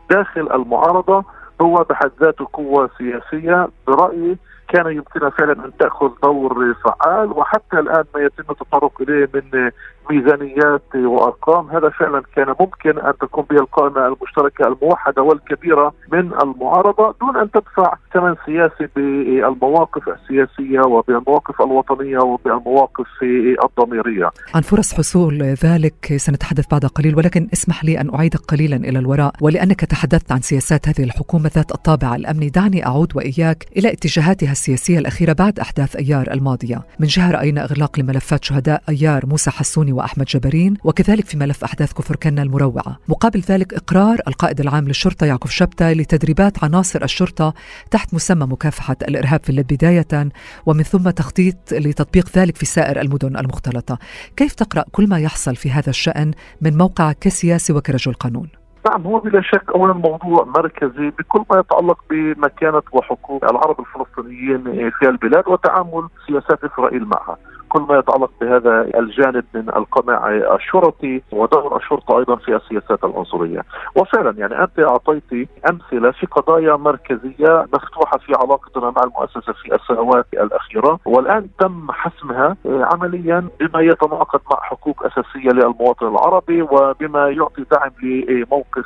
داخل 0.10 0.52
المعارضة 0.54 1.24
هو 1.62 1.86
بحد 1.90 2.12
ذاته 2.22 2.48
قوة 2.54 2.90
سياسية. 2.98 3.68
برأيي 3.88 4.38
كان 4.72 4.88
يمكنها 4.92 5.30
فعلا 5.30 5.66
أن 5.66 5.72
تأخذ 5.80 6.10
دور 6.24 6.74
فعال 6.74 7.32
وحتى 7.32 7.80
الآن 7.80 8.04
ما 8.16 8.22
يتم 8.22 8.44
التطرق 8.50 9.02
إليه 9.02 9.30
من 9.34 9.72
ميزانيات 10.10 10.96
وأرقام 10.96 11.70
هذا 11.70 11.90
فعلا 11.90 12.24
كان 12.36 12.56
ممكن 12.60 13.00
أن 13.00 13.14
تكون 13.22 13.46
به 13.50 13.56
القائمة 13.56 14.08
المشتركة 14.08 14.68
الموحدة 14.68 15.22
والكبيرة 15.22 15.94
من 16.12 16.32
المعارضة 16.44 17.16
دون 17.22 17.38
أن 17.38 17.52
تدفع 17.52 17.94
ثمن 18.14 18.36
سياسي 18.46 18.88
بالمواقف 18.96 20.10
السياسية 20.10 20.80
وبالمواقف 20.80 21.62
الوطنية 21.62 22.20
وبالمواقف 22.20 23.08
الضميرية. 23.64 24.30
عن 24.56 24.62
فرص 24.62 24.94
حصول 24.94 25.44
ذلك 25.44 26.18
سنتحدث 26.18 26.68
بعد 26.72 26.86
قليل 26.86 27.16
ولكن 27.16 27.48
اسمح 27.54 27.86
لي 27.86 28.02
أن 28.02 28.16
اعيدك 28.16 28.40
قليلا 28.40 28.76
إلى 28.76 29.00
الوراء 29.00 29.34
ولأنك 29.42 29.80
تحدثت 29.80 30.32
عن 30.32 30.42
سياسات 30.42 30.88
هذه 30.88 31.04
الحكومة 31.04 31.52
ذات 31.56 31.72
الطابع 31.72 32.16
الأمني 32.16 32.50
دعني 32.50 32.86
أعود 32.86 33.16
وإياك 33.16 33.66
إلى 33.78 33.94
اتجاهاتها 33.94 34.54
السياسية 34.62 35.00
الأخيرة 35.00 35.34
بعد 35.34 35.60
أحداث 35.60 35.96
أيار 35.96 36.34
الماضية. 36.34 36.82
من 37.00 37.08
جهه 37.08 37.32
راينا 37.32 37.64
إغلاق 37.64 38.00
لملفات 38.00 38.44
شهداء 38.44 38.84
أيار 38.90 39.26
موسى 39.26 39.52
حسوني 39.52 39.92
وأحمد 39.92 40.26
جبرين 40.26 40.78
وكذلك 40.84 41.26
في 41.26 41.38
ملف 41.38 41.64
أحداث 41.64 41.94
كفر 41.94 42.16
كنا 42.16 42.44
المروعة 42.44 43.00
مقابل 43.08 43.40
ذلك 43.40 43.74
إقرار 43.74 44.20
القائد 44.28 44.60
العام 44.60 44.88
للشرطة 44.88 45.26
يعقوب 45.26 45.52
شبتة 45.52 45.94
لتدريبات 45.94 46.64
عناصر 46.64 47.04
الشرطة 47.04 47.54
تحت 47.92 48.14
مسمى 48.14 48.46
مكافحة 48.46 48.96
الإرهاب 49.02 49.40
في 49.44 49.50
اللب 49.50 49.68
بداية 49.68 50.30
ومن 50.66 50.84
ثم 50.84 51.10
تخطيط 51.10 51.56
لتطبيق 51.72 52.30
ذلك 52.38 52.58
في 52.58 52.66
سائر 52.66 53.02
المدن 53.02 53.38
المختلطة 53.38 54.00
كيف 54.38 54.54
تقرأ 54.54 54.86
كل 54.92 55.10
ما 55.10 55.20
يحصل 55.20 55.56
في 55.56 55.72
هذا 55.72 55.90
الشأن 55.90 56.32
من 56.62 56.78
موقع 56.78 57.12
كسياسي 57.12 57.74
وكرجل 57.74 58.14
قانون؟ 58.14 58.61
نعم 58.90 59.04
هو 59.04 59.20
بلا 59.20 59.42
شك 59.42 59.72
اولا 59.76 59.94
موضوع 59.94 60.44
مركزي 60.44 61.10
بكل 61.10 61.46
ما 61.52 61.60
يتعلق 61.60 62.00
بمكانة 62.10 62.82
وحقوق 62.92 63.44
العرب 63.46 63.80
الفلسطينيين 63.80 64.92
في 64.92 65.10
البلاد 65.10 65.48
وتعامل 65.48 66.08
سياسات 66.28 66.64
إسرائيل 66.64 67.06
معها. 67.06 67.38
كل 67.72 67.82
ما 67.82 67.98
يتعلق 68.00 68.32
بهذا 68.42 69.00
الجانب 69.00 69.44
من 69.54 69.70
القمع 69.70 70.30
الشرطي 70.56 71.22
ودور 71.32 71.78
الشرطة 71.78 72.20
أيضا 72.20 72.36
في 72.36 72.56
السياسات 72.56 73.04
العنصرية. 73.04 73.62
وفعلا 73.96 74.34
يعني 74.38 74.64
أنت 74.64 74.80
أعطيتي 74.80 75.48
أمثلة 75.70 76.12
في 76.12 76.26
قضايا 76.26 76.76
مركزية 76.76 77.66
مفتوحة 77.74 78.18
في 78.18 78.34
علاقتنا 78.44 78.90
مع 78.98 79.04
المؤسسة 79.04 79.54
في 79.54 79.76
السنوات 79.76 80.26
الأخيرة 80.34 81.00
والآن 81.06 81.48
تم 81.60 81.92
حسمها 81.92 82.56
عمليا 82.66 83.48
بما 83.60 83.82
يتناقض 83.82 84.42
مع 84.52 84.58
حقوق 84.62 85.06
أساسية 85.06 85.50
للمواطن 85.50 86.08
العربي 86.08 86.62
وبما 86.62 87.30
يعطي 87.30 87.66
دعم 87.72 87.92
لموقف 88.04 88.86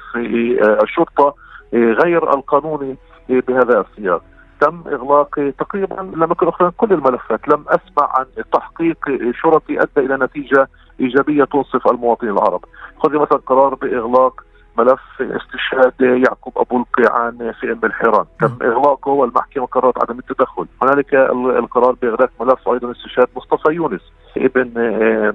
الشرطة 0.84 1.36
غير 1.74 2.34
القانوني 2.34 2.98
بهذا 3.30 3.86
السياق. 3.86 4.22
تم 4.60 4.84
اغلاق 4.88 5.53
تقريبا 5.60 5.93
لم 5.93 6.32
يكن 6.32 6.47
أخرى 6.47 6.72
كل 6.78 6.93
الملفات. 6.93 7.47
لم 7.47 7.66
أسمع 7.68 8.10
عن 8.18 8.26
تحقيق 8.53 8.97
شرطي 9.41 9.82
أدى 9.82 10.06
إلى 10.06 10.18
نتيجة 10.18 10.68
إيجابية 10.99 11.43
تنصف 11.43 11.88
المواطنين 11.88 12.34
العرب. 12.34 12.66
خذ 12.97 13.18
مثلا 13.18 13.38
قرار 13.38 13.76
بإغلاق 13.76 14.41
ملف 14.78 15.01
استشهاد 15.22 15.93
يعقوب 16.01 16.58
أبو 16.58 16.78
القيعان 16.78 17.53
في 17.60 17.72
أم 17.72 17.80
الحيران. 17.84 18.26
تم 18.39 18.58
إغلاقه 18.62 19.12
والمحكمة 19.12 19.66
قررت 19.66 20.03
عدم 20.03 20.20
التدخل. 20.20 20.66
هنالك 20.82 21.14
القرار 21.60 21.95
بإغلاق 22.01 22.30
ملف 22.39 22.70
أيضا 22.70 22.91
استشهاد 22.91 23.28
مصطفى 23.36 23.74
يونس 23.74 24.01
ابن 24.38 24.72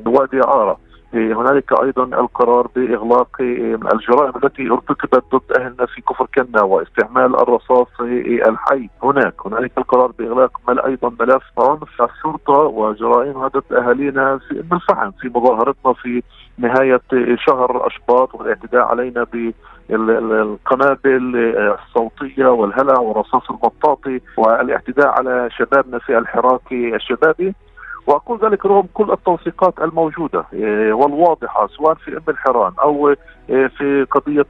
وادي 0.07 0.41
عارة. 0.41 0.79
هنالك 1.15 1.83
أيضا 1.83 2.05
القرار 2.05 2.69
بإغلاق 2.77 3.29
الجرائم 3.95 4.33
التي 4.45 4.71
أرتكبت 4.71 5.25
ضد 5.35 5.53
أهلنا 5.59 5.87
في 5.87 6.01
كفر 6.01 6.27
كنا 6.35 6.63
واستعمال 6.63 7.41
الرصاص 7.41 7.89
الحي. 8.01 8.89
هناك 9.03 9.35
هنالك 9.47 9.73
القرار 9.79 10.13
بإغلاق 10.19 10.61
مل 10.69 10.81
أيضا 10.81 11.09
ملف 11.21 11.43
عنف 11.59 12.03
الشرطة 12.03 12.53
وجرائم 12.59 13.37
هدف 13.39 13.73
أهالينا 13.73 14.39
في 14.39 14.61
ام 14.61 14.69
الفحم 14.77 15.11
في 15.11 15.29
مظاهرتنا 15.35 15.93
في 15.93 16.23
نهاية 16.59 17.01
شهر 17.37 17.87
أشباط 17.87 18.35
والاعتداء 18.35 18.83
علينا 18.83 19.25
ب 19.33 19.53
القنابل 19.91 21.37
الصوتية 21.57 22.47
والهلع 22.47 22.99
والرصاص 23.01 23.51
المطاطي 23.51 24.21
والاعتداء 24.37 25.09
على 25.09 25.49
شبابنا 25.59 25.99
في 25.99 26.19
الحراك 26.19 26.73
الشبابي. 26.73 27.55
وأقول 28.07 28.39
ذلك 28.45 28.67
رغم 28.67 28.87
كل 28.95 29.11
التوثيقات 29.13 29.81
الموجودة 29.81 30.45
إيه، 30.53 30.93
والواضحة 30.93 31.67
سواء 31.67 31.95
في 31.95 32.17
أم 32.17 32.23
الحيران 32.29 32.73
أو 32.83 33.09
إيه، 33.51 33.67
في 33.67 34.07
قضية 34.11 34.47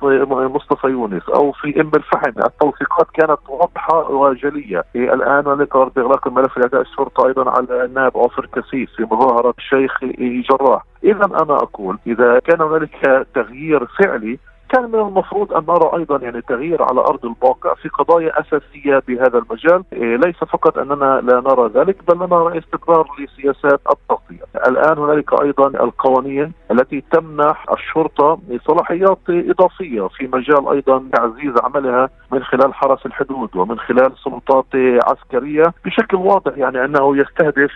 مصطفى 0.49 0.87
يونس 0.87 1.29
أو 1.29 1.53
في 1.53 1.81
أم 1.81 1.91
الفحم 1.95 2.33
التوثيقات 2.45 3.07
كانت 3.15 3.39
واضحة 3.49 4.11
وجلية. 4.11 4.85
إيه، 4.97 5.15
الآن 5.15 5.47
هناك 5.47 5.77
باغلاق 5.77 6.29
الملف 6.29 6.59
لأداء 6.59 6.81
الشرطة 6.81 7.27
أيضا 7.27 7.51
على 7.51 7.85
النائب 7.85 8.17
عوفر 8.17 8.47
كسيس 8.47 8.89
في 8.97 9.03
مظاهرة 9.03 9.55
الشيخ 9.59 10.05
جراح. 10.51 10.85
اذا 11.05 11.25
أنا 11.25 11.55
أقول 11.55 11.99
إذا 12.07 12.39
كان 12.39 12.61
هنالك 12.61 13.27
تغيير 13.35 13.87
فعلي 13.87 14.39
كان 14.73 14.91
من 14.91 14.99
المفروض 15.01 15.53
أن 15.53 15.65
نرى 15.69 15.91
أيضا 15.99 16.17
يعني 16.17 16.41
تغيير 16.43 16.83
على 16.83 17.01
أرض 17.01 17.25
الواقع 17.25 17.75
في 17.75 17.89
قضايا 17.89 18.41
أساسية 18.41 19.03
بهذا 19.09 19.39
المجال، 19.39 19.85
إيه، 19.93 20.17
ليس 20.17 20.37
فقط 20.37 20.79
أننا 20.79 21.21
لا 21.21 21.41
نرى 21.41 21.71
ذلك 21.75 21.97
بل 22.09 22.19
نرى 22.19 22.59
استقرار 22.59 23.07
لسياسات 23.19 23.81
التغطية. 23.93 24.45
الآن 24.69 24.99
هنالك 24.99 25.43
أيضا 25.43 25.67
القوانين 25.67 26.53
التي 26.71 27.05
تمنح 27.13 27.67
الشرطة 27.73 28.39
صلاحيات 28.67 29.19
إضافية 29.29 30.09
في 30.09 30.29
مجال 30.33 30.69
أيضا 30.69 31.05
تعزيز 31.13 31.55
عملها 31.65 32.11
من 32.33 32.45
خلال 32.45 32.75
حرس 32.75 33.07
الحدود 33.07 33.57
ومن 33.57 33.79
خلال 33.79 34.13
سلطات 34.25 34.67
عسكرية. 35.07 35.65
بشكل 35.85 36.17
واضح 36.17 36.59
يعني 36.59 36.85
أنه 36.85 37.17
يستهدف 37.17 37.71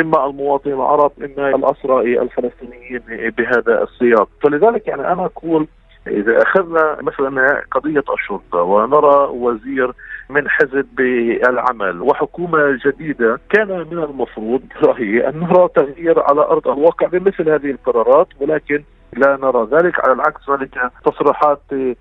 إما 0.00 0.26
المواطنين 0.26 0.74
العرب 0.76 1.12
إما 1.18 1.48
الأسرى 1.48 2.20
الفلسطينيين 2.20 3.30
بهذا 3.38 3.82
السياق، 3.82 4.28
فلذلك 4.42 4.88
يعني 4.88 5.12
أنا 5.12 5.24
أقول 5.24 5.66
إذا 6.06 6.42
أخذنا 6.42 6.96
مثلا 7.02 7.62
قضية 7.70 8.04
الشرطة 8.14 8.62
ونرى 8.62 9.28
وزير 9.30 9.92
من 10.30 10.48
حزب 10.48 11.00
العمل 11.48 12.02
وحكومة 12.02 12.78
جديدة 12.86 13.40
كان 13.50 13.68
من 13.68 13.98
المفروض 13.98 14.62
رأيي 14.84 15.28
أن 15.28 15.40
نرى 15.40 15.68
تغيير 15.74 16.20
على 16.20 16.40
أرض 16.40 16.68
الواقع 16.68 17.06
بمثل 17.06 17.48
هذه 17.48 17.70
القرارات 17.70 18.28
ولكن 18.40 18.82
لا 19.16 19.36
نرى 19.36 19.68
ذلك. 19.72 20.04
على 20.04 20.12
العكس 20.12 20.50
ذلك 20.50 20.90
تصريحات 21.04 21.60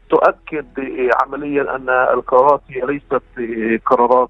تؤكد 0.09 0.65
عمليا 1.23 1.75
أن 1.75 1.89
القرارات 1.89 2.61
هي 2.69 2.81
ليست 2.81 3.21
قرارات 3.85 4.29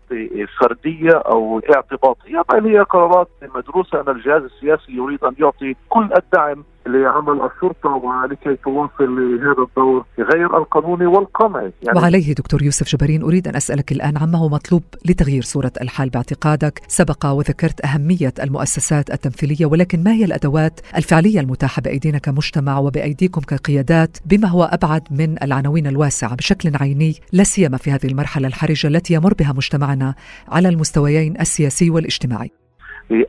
فردية 0.61 1.11
أو 1.11 1.61
اعتباطية 1.75 2.41
بل 2.53 2.67
هي 2.67 2.79
قرارات 2.79 3.27
مدروسة 3.55 4.01
أن 4.01 4.09
الجهاز 4.09 4.43
السياسي 4.43 4.91
يريد 4.91 5.23
أن 5.23 5.35
يعطي 5.39 5.75
كل 5.89 6.09
الدعم 6.17 6.63
لعمل 6.87 7.41
الشرطة 7.41 7.89
ولكي 7.89 8.55
تواصل 8.55 9.39
هذا 9.41 9.63
الدور 9.69 10.05
غير 10.19 10.57
القانوني 10.57 11.05
والقمعي 11.05 11.71
يعني 11.83 11.99
وعليه 11.99 12.33
دكتور 12.33 12.63
يوسف 12.63 12.95
جبارين 12.95 13.23
أريد 13.23 13.47
أن 13.47 13.55
أسألك 13.55 13.91
الآن 13.91 14.17
عما 14.17 14.37
هو 14.37 14.49
مطلوب 14.49 14.83
لتغيير 15.05 15.41
صورة 15.41 15.71
الحال 15.81 16.09
باعتقادك؟ 16.09 16.81
سبق 16.87 17.25
وذكرت 17.25 17.85
أهمية 17.85 18.33
المؤسسات 18.43 19.09
التمثيلية 19.09 19.65
ولكن 19.65 20.03
ما 20.03 20.11
هي 20.11 20.25
الأدوات 20.25 20.79
الفعلية 20.97 21.39
المتاحة 21.39 21.81
بأيدينا 21.81 22.17
كمجتمع 22.17 22.77
وبأيديكم 22.79 23.41
كقيادات 23.41 24.17
بما 24.25 24.47
هو 24.47 24.63
أبعد 24.63 25.01
من 25.11 25.43
العناوين 25.43 25.87
الواسعة 25.87 26.35
بشكل 26.35 26.71
عيني؟ 26.81 27.13
لا 27.33 27.43
سيما 27.43 27.77
في 27.77 27.91
هذه 27.91 28.05
المرحلة 28.05 28.47
الحرجة 28.47 28.87
التي 28.87 29.13
يمر 29.13 29.33
بها 29.33 29.53
مجتمعنا 29.53 30.15
على 30.47 30.69
المستويين 30.69 31.41
السياسي 31.41 31.89
والاجتماعي. 31.89 32.51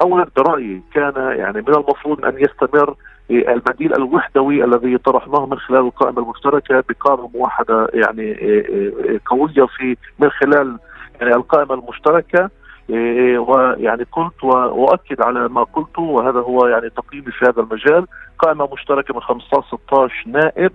اولا 0.03 0.27
برايي 0.37 0.83
كان 0.95 1.13
يعني 1.17 1.63
من 1.63 1.75
المفروض 1.75 2.25
أن 2.25 2.35
يستمر 2.39 2.97
البديل 3.31 3.95
الوحدوي 3.95 4.65
الذي 4.65 4.99
طرحناه 4.99 5.47
من 5.47 5.59
خلال 5.59 5.81
القائمة 5.81 6.23
المشتركة 6.23 6.85
بقائمه 6.89 7.31
موحدة 7.35 7.89
يعني 7.95 8.35
قوية 9.27 9.67
في 9.77 9.97
من 10.19 10.31
خلال 10.31 10.79
يعني 11.21 11.35
القائمة 11.35 11.75
المشتركة 11.75 12.51
ويعني 13.39 14.07
قلت 14.13 14.45
وأؤكد 14.45 15.23
على 15.23 15.49
ما 15.49 15.63
قلته 15.63 16.03
وهذا 16.03 16.41
هو 16.41 16.67
يعني 16.67 16.91
تقييمي 16.91 17.33
في 17.33 17.45
هذا 17.45 17.61
المجال. 17.63 18.07
قائمة 18.39 18.69
مشتركة 18.73 19.15
من 19.15 19.21
15 19.21 19.67
16 19.87 20.15
نائب. 20.27 20.73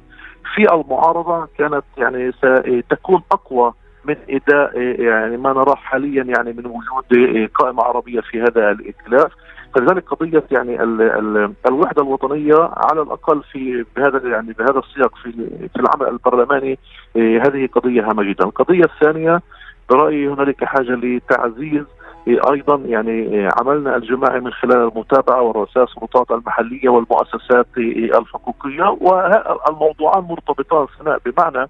في 0.55 0.73
المعارضة 0.73 1.47
كانت 1.57 1.83
يعني 1.97 2.31
ستكون 2.31 3.21
أقوى 3.31 3.73
من 4.05 4.15
إداء 4.29 4.79
يعني 4.79 5.37
ما 5.37 5.53
نراه 5.53 5.75
حاليا 5.75 6.23
يعني 6.23 6.53
من 6.53 6.65
وجود 6.65 7.49
قائمة 7.53 7.83
عربية 7.83 8.21
في 8.21 8.41
هذا 8.41 8.71
الائتلاف. 8.71 9.31
فلذلك 9.75 10.03
قضية 10.09 10.43
يعني 10.51 10.83
ال 10.83 11.01
ال 11.01 11.53
الوحدة 11.67 12.01
الوطنية 12.01 12.69
على 12.77 13.01
الأقل 13.01 13.41
في 13.51 13.85
بهذا 13.95 14.29
يعني 14.29 14.53
بهذا 14.53 14.79
السياق 14.79 15.15
في 15.15 15.31
في 15.73 15.79
العمل 15.79 16.07
البرلماني 16.13 16.79
هذه 17.15 17.69
قضية 17.73 18.09
هامة 18.09 18.23
جدا، 18.23 18.45
القضية 18.45 18.83
الثانية 18.83 19.41
برأيي 19.89 20.27
هنالك 20.27 20.63
حاجة 20.63 20.91
لتعزيز 20.91 21.83
أيضا 22.27 22.75
يعني 22.75 23.49
عملنا 23.59 23.95
الجماعي 23.95 24.39
من 24.39 24.51
خلال 24.51 24.77
المتابعة 24.77 25.41
ورؤساء 25.41 25.83
السلطات 25.83 26.31
المحلية 26.31 26.89
والمؤسسات 26.89 27.67
الحقوقية 27.77 28.97
والموضوعان 29.01 30.23
مرتبطان 30.23 30.87
سناء 30.99 31.19
بمعنى 31.25 31.69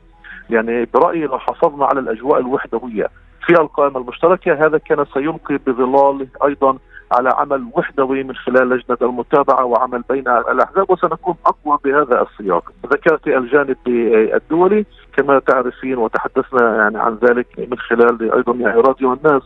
يعني 0.49 0.85
برأيي 0.93 1.25
لو 1.25 1.39
حافظنا 1.39 1.85
على 1.85 1.99
الأجواء 1.99 2.39
الوحدوية 2.39 3.07
في 3.45 3.53
القائمة 3.53 3.99
المشتركة 3.99 4.65
هذا 4.65 4.77
كان 4.77 5.05
سيلقي 5.13 5.59
بظلال 5.67 6.27
أيضا 6.45 6.77
على 7.15 7.29
عمل 7.29 7.67
وحدوي 7.73 8.23
من 8.23 8.35
خلال 8.35 8.69
لجنة 8.69 8.97
المتابعة 9.01 9.65
وعمل 9.65 10.03
بين 10.09 10.27
الأحزاب 10.27 10.91
وسنكون 10.91 11.35
أقوى 11.45 11.77
بهذا 11.85 12.21
السياق. 12.21 12.71
ذكرت 12.85 13.27
الجانب 13.27 13.77
الدولي 14.35 14.85
كما 15.17 15.39
تعرفين 15.39 15.97
وتحدثنا 15.97 16.75
يعني 16.77 16.97
عن 16.97 17.17
ذلك 17.23 17.47
من 17.57 17.77
خلال 17.77 18.31
أيضا 18.33 18.53
يعني 18.53 18.81
راديو 18.81 19.13
الناس 19.13 19.41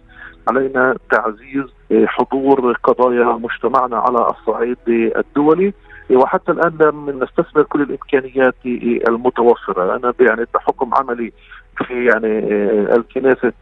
علينا 0.47 0.95
تعزيز 1.11 1.65
حضور 2.05 2.77
قضايا 2.83 3.23
مجتمعنا 3.23 3.97
على 3.97 4.27
الصعيد 4.29 4.77
الدولي 5.17 5.73
وحتى 6.11 6.51
الآن 6.51 6.77
لم 6.81 7.23
نستثمر 7.23 7.63
كل 7.63 7.81
الإمكانيات 7.81 8.55
المتوفرة 9.07 9.95
أنا 9.95 10.13
يعني 10.19 10.45
بحكم 10.53 10.89
عملي 10.93 11.33
في 11.87 12.05
يعني 12.05 12.39
الكنيسة 12.95 13.53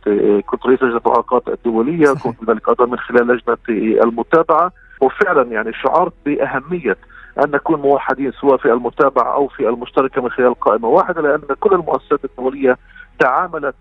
كنت 0.45 0.65
رئيس 0.65 0.83
لجنة 0.83 1.01
العلاقات 1.05 1.47
الدولية 1.47 2.13
كنت 2.23 2.49
ذلك 2.49 2.69
أيضا 2.69 2.85
من 2.85 2.99
خلال 2.99 3.27
لجنة 3.27 3.57
المتابعة. 4.03 4.71
وفعلا 5.01 5.51
يعني 5.51 5.73
شعرت 5.73 6.13
بأهمية 6.25 6.97
أن 7.43 7.51
نكون 7.51 7.79
موحدين 7.81 8.31
سواء 8.31 8.57
في 8.57 8.71
المتابعة 8.71 9.33
أو 9.33 9.47
في 9.47 9.69
المشتركة 9.69 10.21
من 10.21 10.29
خلال 10.29 10.59
قائمة 10.59 10.87
واحدة 10.87 11.21
لأن 11.21 11.41
كل 11.59 11.73
المؤسسات 11.73 12.25
الدولية 12.25 12.77
تعاملت 13.19 13.75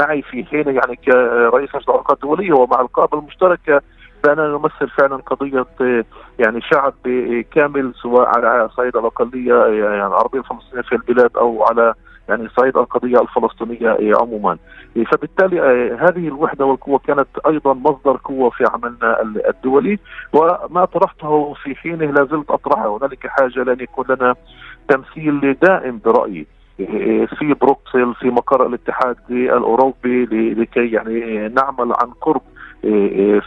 معي 0.00 0.22
في 0.22 0.44
حين 0.44 0.68
يعني 0.68 0.96
كرئيس 0.96 1.68
لجنة 1.68 1.82
العلاقات 1.88 2.16
الدولية 2.16 2.52
ومع 2.52 2.80
القائمة 2.80 3.22
المشتركة 3.22 3.80
فأنا 4.24 4.48
نمثل 4.48 4.88
فعلا 4.98 5.16
قضية 5.16 5.66
يعني 6.38 6.60
شعب 6.60 6.94
كامل 7.54 7.92
سواء 8.02 8.28
على 8.28 8.68
صعيد 8.76 8.96
الأقلية 8.96 9.54
يعني 9.54 10.06
العربية 10.06 10.38
الفلسطينية 10.38 10.82
في 10.82 10.92
البلاد 10.92 11.30
أو 11.36 11.64
على 11.64 11.94
يعني 12.28 12.48
صعيد 12.48 12.76
القضية 12.76 13.20
الفلسطينية 13.20 14.12
عموما. 14.20 14.58
فبالتالي 15.12 15.60
هذه 16.00 16.28
الوحدة 16.28 16.64
والقوة 16.64 16.98
كانت 16.98 17.28
أيضا 17.46 17.74
مصدر 17.74 18.20
قوة 18.24 18.50
في 18.50 18.64
عملنا 18.74 19.22
الدولي 19.48 19.98
وما 20.32 20.84
طرحته 20.84 21.54
في 21.54 21.74
حينه 21.74 22.06
لا 22.06 22.24
زلت 22.24 22.50
أطرحه. 22.50 22.96
هنالك 22.96 23.26
حاجة 23.26 23.62
لأن 23.62 23.80
يكون 23.80 24.04
لنا 24.08 24.34
تمثيل 24.88 25.56
دائم 25.62 26.00
برأيي. 26.04 26.46
في 27.38 27.54
بروكسل 27.60 28.14
في 28.14 28.30
مقر 28.30 28.66
الاتحاد 28.66 29.16
الأوروبي 29.30 30.24
لكي 30.54 30.90
يعني 30.90 31.48
نعمل 31.48 31.92
عن 32.02 32.10
قرب 32.20 32.42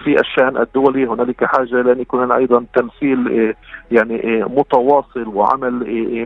في 0.04 0.16
الشأن 0.20 0.58
الدولي. 0.58 1.06
هنالك 1.06 1.44
حاجة 1.44 1.82
لأن 1.82 2.00
يكون 2.00 2.26
لنا 2.26 2.36
أيضا 2.36 2.66
تمثيل 2.76 3.54
يعني 3.92 4.44
متواصل 4.44 5.28
وعمل 5.28 5.74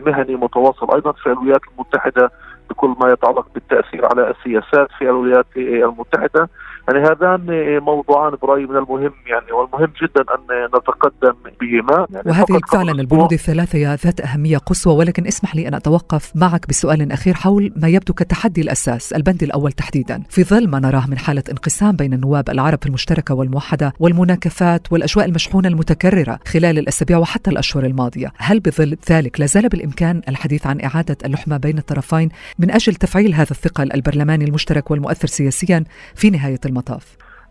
مهني 0.06 0.36
متواصل. 0.36 0.94
أيضا 0.94 1.12
في 1.12 1.26
الولايات 1.26 1.60
المتحدة 1.74 2.30
بكل 2.70 2.94
ما 3.00 3.12
يتعلق 3.12 3.46
بالتأثير 3.54 4.06
على 4.06 4.30
السياسات 4.30 4.88
في 4.98 5.04
الولايات 5.04 5.46
المتحدة. 5.56 6.48
يعني 6.88 7.08
هذان 7.08 7.40
موضوعان 7.82 8.32
برأيي 8.42 8.66
من 8.66 8.76
المهم 8.76 9.12
يعني 9.26 9.52
والمهم 9.52 9.92
جدا 10.02 10.20
أن 10.20 10.66
نتقدم 10.66 11.34
بهما. 11.60 12.06
يعني 12.10 12.30
وهذه 12.30 12.60
فعلا 12.72 12.92
البنود 12.92 13.32
الثلاثة 13.32 13.94
ذات 13.94 14.20
أهمية 14.20 14.58
قصوى 14.58 14.94
ولكن 14.94 15.26
اسمح 15.26 15.56
لي 15.56 15.68
أن 15.68 15.74
أتوقف 15.74 16.32
معك 16.34 16.68
بسؤال 16.68 17.12
أخير 17.12 17.34
حول 17.34 17.72
ما 17.76 17.88
يبدو 17.88 18.14
كتحدي 18.14 18.60
الأساس 18.60 19.12
البند 19.12 19.42
الأول 19.42 19.72
تحديدا. 19.72 20.22
في 20.28 20.44
ظل 20.44 20.68
ما 20.68 20.80
نراه 20.80 21.06
من 21.10 21.18
حالة 21.18 21.42
انقسام 21.50 21.96
بين 21.96 22.12
النواب 22.14 22.50
العرب 22.50 22.78
المشتركة 22.86 23.34
والموحدة 23.34 23.92
والمناكفات 24.00 24.92
والاجواء 24.92 25.26
المشحونة 25.26 25.68
المتكررة 25.68 26.38
خلال 26.46 26.78
الأسابيع 26.78 27.18
وحتى 27.18 27.50
الأشهر 27.50 27.84
الماضية 27.86 28.32
هل 28.36 28.60
بظل 28.60 28.96
ذلك 29.10 29.40
لا 29.40 29.46
زال 29.46 29.68
بالإمكان 29.68 30.22
الحديث 30.28 30.66
عن 30.66 30.80
إعادة 30.80 31.16
اللحمة 31.24 31.56
بين 31.56 31.78
الطرفين 31.78 32.28
من 32.58 32.70
أجل 32.70 32.94
تفعيل 32.94 33.34
هذا 33.34 33.50
الثقل 33.50 33.92
البرلماني 33.92 34.44
المشترك 34.44 34.90
والمؤثر 34.90 35.28
سياسيا 35.28 35.84
في 36.14 36.30
نهاية 36.30 36.60
المطاف 36.66 36.75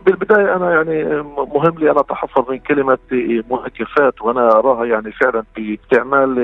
بالبداية 0.06 0.56
أنا 0.56 0.74
يعني 0.74 1.04
مهم 1.54 1.80
لي 1.80 1.92
أن 1.92 1.98
أتحفظ 1.98 2.52
من 2.52 2.60
كلمة 2.60 2.98
مناكفات 3.52 4.22
وأنا 4.22 4.50
أراها 4.50 4.86
يعني 4.86 5.12
فعلا 5.12 5.44
في 5.56 5.80
استعمال 5.84 6.40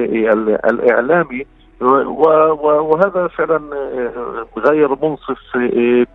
الإعلامي 0.65 1.45
وهذا 1.81 3.27
فعلا 3.27 3.61
غير 4.57 4.89
منصف 4.89 5.57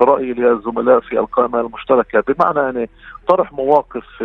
برأيي 0.01 0.33
للزملاء 0.33 1.01
في 1.01 1.19
القائمة 1.19 1.61
المشتركة. 1.61 2.23
بمعنى 2.29 2.59
يعني 2.59 2.91
طرح 3.29 3.53
مواقف 3.53 4.23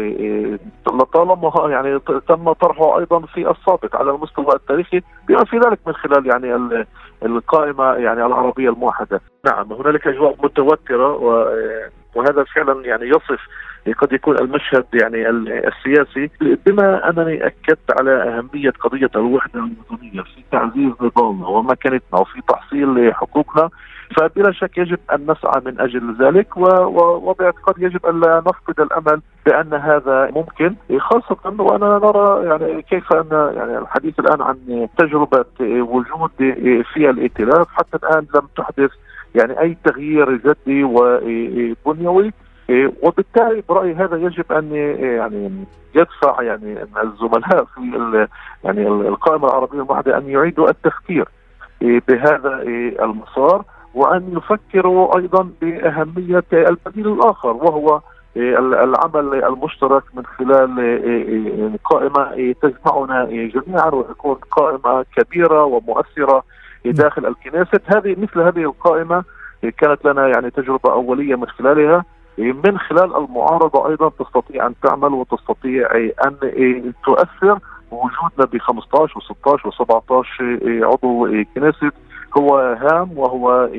لطالما 0.87 1.51
يعني 1.69 1.99
تم 2.27 2.51
طرحه 2.51 2.99
أيضا 2.99 3.19
في 3.19 3.51
السابق 3.51 3.95
على 3.95 4.11
المستوى 4.11 4.55
التاريخي 4.55 5.01
بما 5.27 5.43
في 5.43 5.57
ذلك 5.57 5.79
من 5.87 5.93
خلال 5.93 6.27
يعني 6.27 6.75
القائمة 7.25 7.93
يعني 7.93 8.25
العربية 8.25 8.69
الموحدة. 8.69 9.21
نعم 9.45 9.73
هنالك 9.73 10.07
أجواء 10.07 10.35
متوترة 10.43 11.19
وهذا 12.15 12.43
فعلا 12.43 12.85
يعني 12.85 13.09
يصف 13.09 13.39
قد 13.97 14.13
يكون 14.13 14.37
المشهد 14.39 14.85
يعني 14.93 15.29
السياسي. 15.29 16.29
بما 16.65 17.09
أنني 17.09 17.45
أكدت 17.45 17.99
على 17.99 18.11
أهمية 18.11 18.69
قضية 18.69 19.09
الوحدة 19.15 19.59
الوطنيه 19.59 20.21
في 20.21 20.43
تعزيز 20.51 20.91
نضالنا 21.01 21.47
ومكانتنا 21.47 22.19
وفي 22.19 22.41
تحصيل 22.47 23.13
حقوقنا 23.13 23.69
فبلا 24.17 24.51
شك 24.51 24.77
يجب 24.77 24.99
أن 25.13 25.31
نسعى 25.31 25.61
من 25.65 25.79
أجل 25.79 26.15
ذلك 26.19 26.57
وباعتقاد 26.57 27.75
يجب 27.77 28.05
أن 28.05 28.19
لا 28.19 28.43
نفقد 28.47 28.79
الأمل 28.79 29.21
بأن 29.45 29.73
هذا 29.73 30.31
ممكن 30.35 30.75
خاصة 30.99 31.61
وأنا 31.61 31.99
نرى 32.03 32.45
يعني 32.45 32.81
كيف 32.81 33.13
أن 33.13 33.53
يعني 33.55 33.77
الحديث 33.77 34.19
الآن 34.19 34.41
عن 34.41 34.87
تجربة 34.97 35.45
وجود 35.61 36.31
في 36.93 37.09
الائتلاف 37.09 37.67
حتى 37.69 37.97
الآن 37.97 38.25
لم 38.35 38.47
تحدث 38.57 38.91
يعني 39.35 39.59
أي 39.61 39.77
تغيير 39.83 40.35
جدي 40.35 40.83
وبنيوي 40.83 42.33
وبالتالي 43.03 43.63
برأيي 43.69 43.93
هذا 43.93 44.17
يجب 44.17 44.51
أن 44.51 44.75
يعني 44.99 45.65
يدفع 45.95 46.41
يعني 46.41 46.83
الزملاء 47.03 47.65
في 47.65 48.27
يعني 48.63 48.87
القائمة 48.87 49.47
العربية 49.47 49.79
الموحده 49.79 50.17
أن 50.17 50.29
يعيدوا 50.29 50.69
التفكير 50.69 51.27
بهذا 51.81 52.61
المسار 53.01 53.63
وأن 53.93 54.37
يفكروا 54.37 55.17
أيضا 55.17 55.49
بأهمية 55.61 56.43
البديل 56.53 57.07
الآخر 57.07 57.49
وهو 57.49 58.01
العمل 58.37 59.43
المشترك 59.43 60.03
من 60.13 60.25
خلال 60.25 61.77
قائمة 61.83 62.53
تجمعنا 62.61 63.25
جميعا 63.25 63.89
وتكون 63.89 64.35
قائمة 64.35 65.05
كبيرة 65.17 65.63
ومؤثرة 65.63 66.43
داخل 66.85 67.25
الكنيست. 67.25 67.81
هذه 67.85 68.15
مثل 68.17 68.41
هذه 68.41 68.63
القائمة 68.63 69.23
كانت 69.77 70.05
لنا 70.05 70.27
يعني 70.27 70.49
تجربة 70.49 70.93
أولية 70.93 71.35
من 71.35 71.47
خلالها. 71.47 72.05
من 72.37 72.79
خلال 72.79 73.15
المعارضة 73.17 73.89
أيضا 73.89 74.09
تستطيع 74.09 74.67
أن 74.67 74.73
تعمل 74.83 75.13
وتستطيع 75.13 75.95
أن 76.25 76.35
تؤثر 77.05 77.59
وجودنا 77.91 78.45
ب 78.53 78.57
15 78.57 79.19
و16 79.19 79.71
و17 79.71 80.41
عضو 80.83 81.43
كنيست. 81.55 81.93
هو 82.37 82.57
هام 82.57 83.17
وهو 83.17 83.69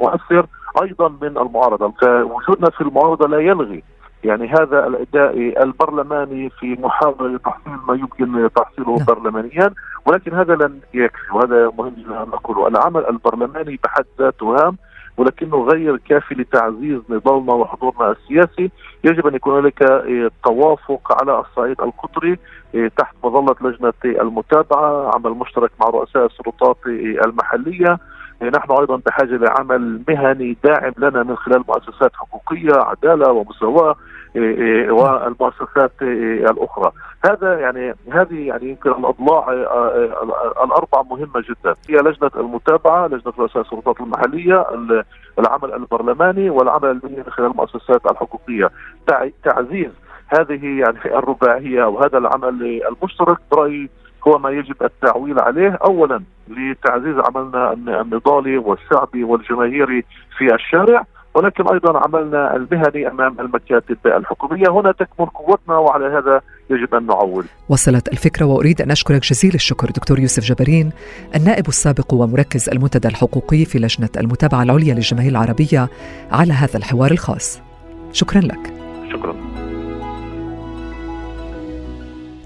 مؤثر 0.00 0.46
أيضا 0.82 1.08
من 1.22 1.38
المعارضة. 1.38 1.92
فوجودنا 2.00 2.70
في 2.70 2.80
المعارضة 2.80 3.28
لا 3.28 3.38
يلغي 3.38 3.82
يعني 4.24 4.48
هذا 4.48 4.86
الأداء 4.86 5.62
البرلماني 5.62 6.50
في 6.50 6.76
محاولة 6.80 7.38
تحصيل 7.38 7.72
ما 7.88 7.94
يمكن 7.94 8.48
تحصيله 8.56 8.96
نعم. 8.96 9.04
برلمانيا. 9.06 9.70
ولكن 10.06 10.34
هذا 10.34 10.54
لن 10.54 10.80
يكفي 10.94 11.32
وهذا 11.34 11.72
مهم 11.78 11.94
جدا 11.98 12.22
أن 12.22 12.28
نقوله 12.28 12.68
العمل 12.68 13.06
البرلماني 13.06 13.80
بحد 13.84 14.04
ذاته 14.18 14.56
هام 14.56 14.76
ولكنه 15.16 15.64
غير 15.64 15.96
كافي 15.96 16.34
لتعزيز 16.34 17.00
نضالنا 17.10 17.52
وحضورنا 17.52 18.10
السياسي. 18.12 18.70
يجب 19.04 19.26
أن 19.26 19.34
يكون 19.34 19.58
هناك 19.58 19.82
إيه، 19.82 20.30
توافق 20.44 21.22
على 21.22 21.40
الصعيد 21.40 21.80
القطري 21.80 22.38
إيه، 22.74 22.88
تحت 22.88 23.14
مظلة 23.24 23.56
لجنة 23.60 23.92
المتابعة 24.04 25.10
عمل 25.14 25.30
مشترك 25.30 25.70
مع 25.80 25.86
رؤساء 25.86 26.26
السلطات 26.26 26.76
إيه، 26.86 27.24
المحلية. 27.24 27.98
نحن 28.42 28.72
أيضا 28.72 28.96
بحاجة 29.06 29.36
لعمل 29.36 30.02
مهني 30.08 30.56
داعم 30.64 30.92
لنا 30.98 31.22
من 31.22 31.36
خلال 31.36 31.64
مؤسسات 31.68 32.12
حقوقية 32.14 32.74
عدالة 32.74 33.32
ومساواة. 33.32 33.96
والمؤسسات 34.90 35.92
الأخرى. 36.50 36.92
هذا 37.24 37.60
يعني 37.60 37.94
هذه 38.12 38.46
يعني 38.46 38.68
يمكن 38.68 38.90
الاضلاع 38.90 39.52
الاربع 40.64 41.02
مهمة 41.10 41.44
جدا. 41.48 41.74
هي 41.88 41.96
لجنة 41.96 42.30
المتابعة 42.36 43.06
لجنة 43.06 43.32
رؤساء 43.38 43.62
السلطات 43.62 44.00
المحلية 44.00 44.66
العمل 45.38 45.72
البرلماني 45.74 46.50
والعمل 46.50 46.90
المهني 46.90 47.16
من 47.16 47.30
خلال 47.30 47.50
المؤسسات 47.50 48.06
الحقوقية. 48.10 48.70
تعزيز 49.44 49.90
هذه 50.28 50.80
يعني 50.80 50.98
الرباعية 51.04 51.84
وهذا 51.84 52.18
العمل 52.18 52.82
المشترك 52.88 53.38
برأيي 53.52 53.90
هو 54.28 54.38
ما 54.38 54.50
يجب 54.50 54.82
التعويل 54.82 55.40
عليه. 55.40 55.78
اولا 55.84 56.22
لتعزيز 56.48 57.16
عملنا 57.18 57.72
النضالي 57.72 58.58
والشعبي 58.58 59.24
والجماهيري 59.24 60.04
في 60.38 60.54
الشارع. 60.54 61.04
ولكن 61.36 61.68
أيضا 61.68 61.98
عملنا 61.98 62.56
المهني 62.56 63.08
أمام 63.08 63.40
المكاتب 63.40 63.96
الحكومية 64.06 64.68
هنا 64.68 64.92
تكمن 64.92 65.26
قوتنا 65.26 65.76
وعلى 65.78 66.06
هذا 66.06 66.40
يجب 66.70 66.94
أن 66.94 67.06
نعول. 67.06 67.44
وصلت 67.68 68.08
الفكرة 68.08 68.46
وأريد 68.46 68.82
أن 68.82 68.90
أشكرك 68.90 69.22
جزيل 69.22 69.54
الشكر 69.54 69.90
دكتور 69.90 70.18
يوسف 70.18 70.42
جبرين 70.42 70.90
النائب 71.34 71.68
السابق 71.68 72.14
ومركز 72.14 72.68
المنتدى 72.68 73.08
الحقوقي 73.08 73.64
في 73.64 73.78
لجنة 73.78 74.08
المتابعة 74.16 74.62
العليا 74.62 74.94
للجماهير 74.94 75.30
العربية 75.30 75.88
على 76.32 76.52
هذا 76.52 76.76
الحوار 76.76 77.10
الخاص. 77.10 77.60
شكرا 78.12 78.40
لك. 78.40 78.72
شكرا. 79.12 79.34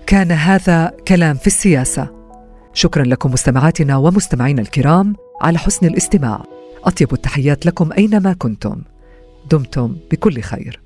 كان 0.07 0.33
هذا 0.33 0.93
كلام 1.09 1.35
في 1.35 1.47
السياسة. 1.47 2.09
شكرا 2.73 3.05
لكم 3.05 3.33
مستمعاتنا 3.33 3.97
ومستمعينا 3.97 4.63
الكرام 4.63 5.17
على 5.43 5.59
حسن 5.59 5.87
الاستماع. 5.87 6.60
أطيب 6.85 7.13
التحيات 7.13 7.67
لكم 7.67 7.93
أينما 7.93 8.33
كنتم. 8.33 8.83
دمتم 9.51 9.97
بكل 10.11 10.41
خير. 10.41 10.81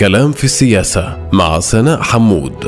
كلام 0.00 0.32
في 0.32 0.44
السياسة 0.44 1.28
مع 1.32 1.60
سناء 1.60 2.02
حمود. 2.02 2.66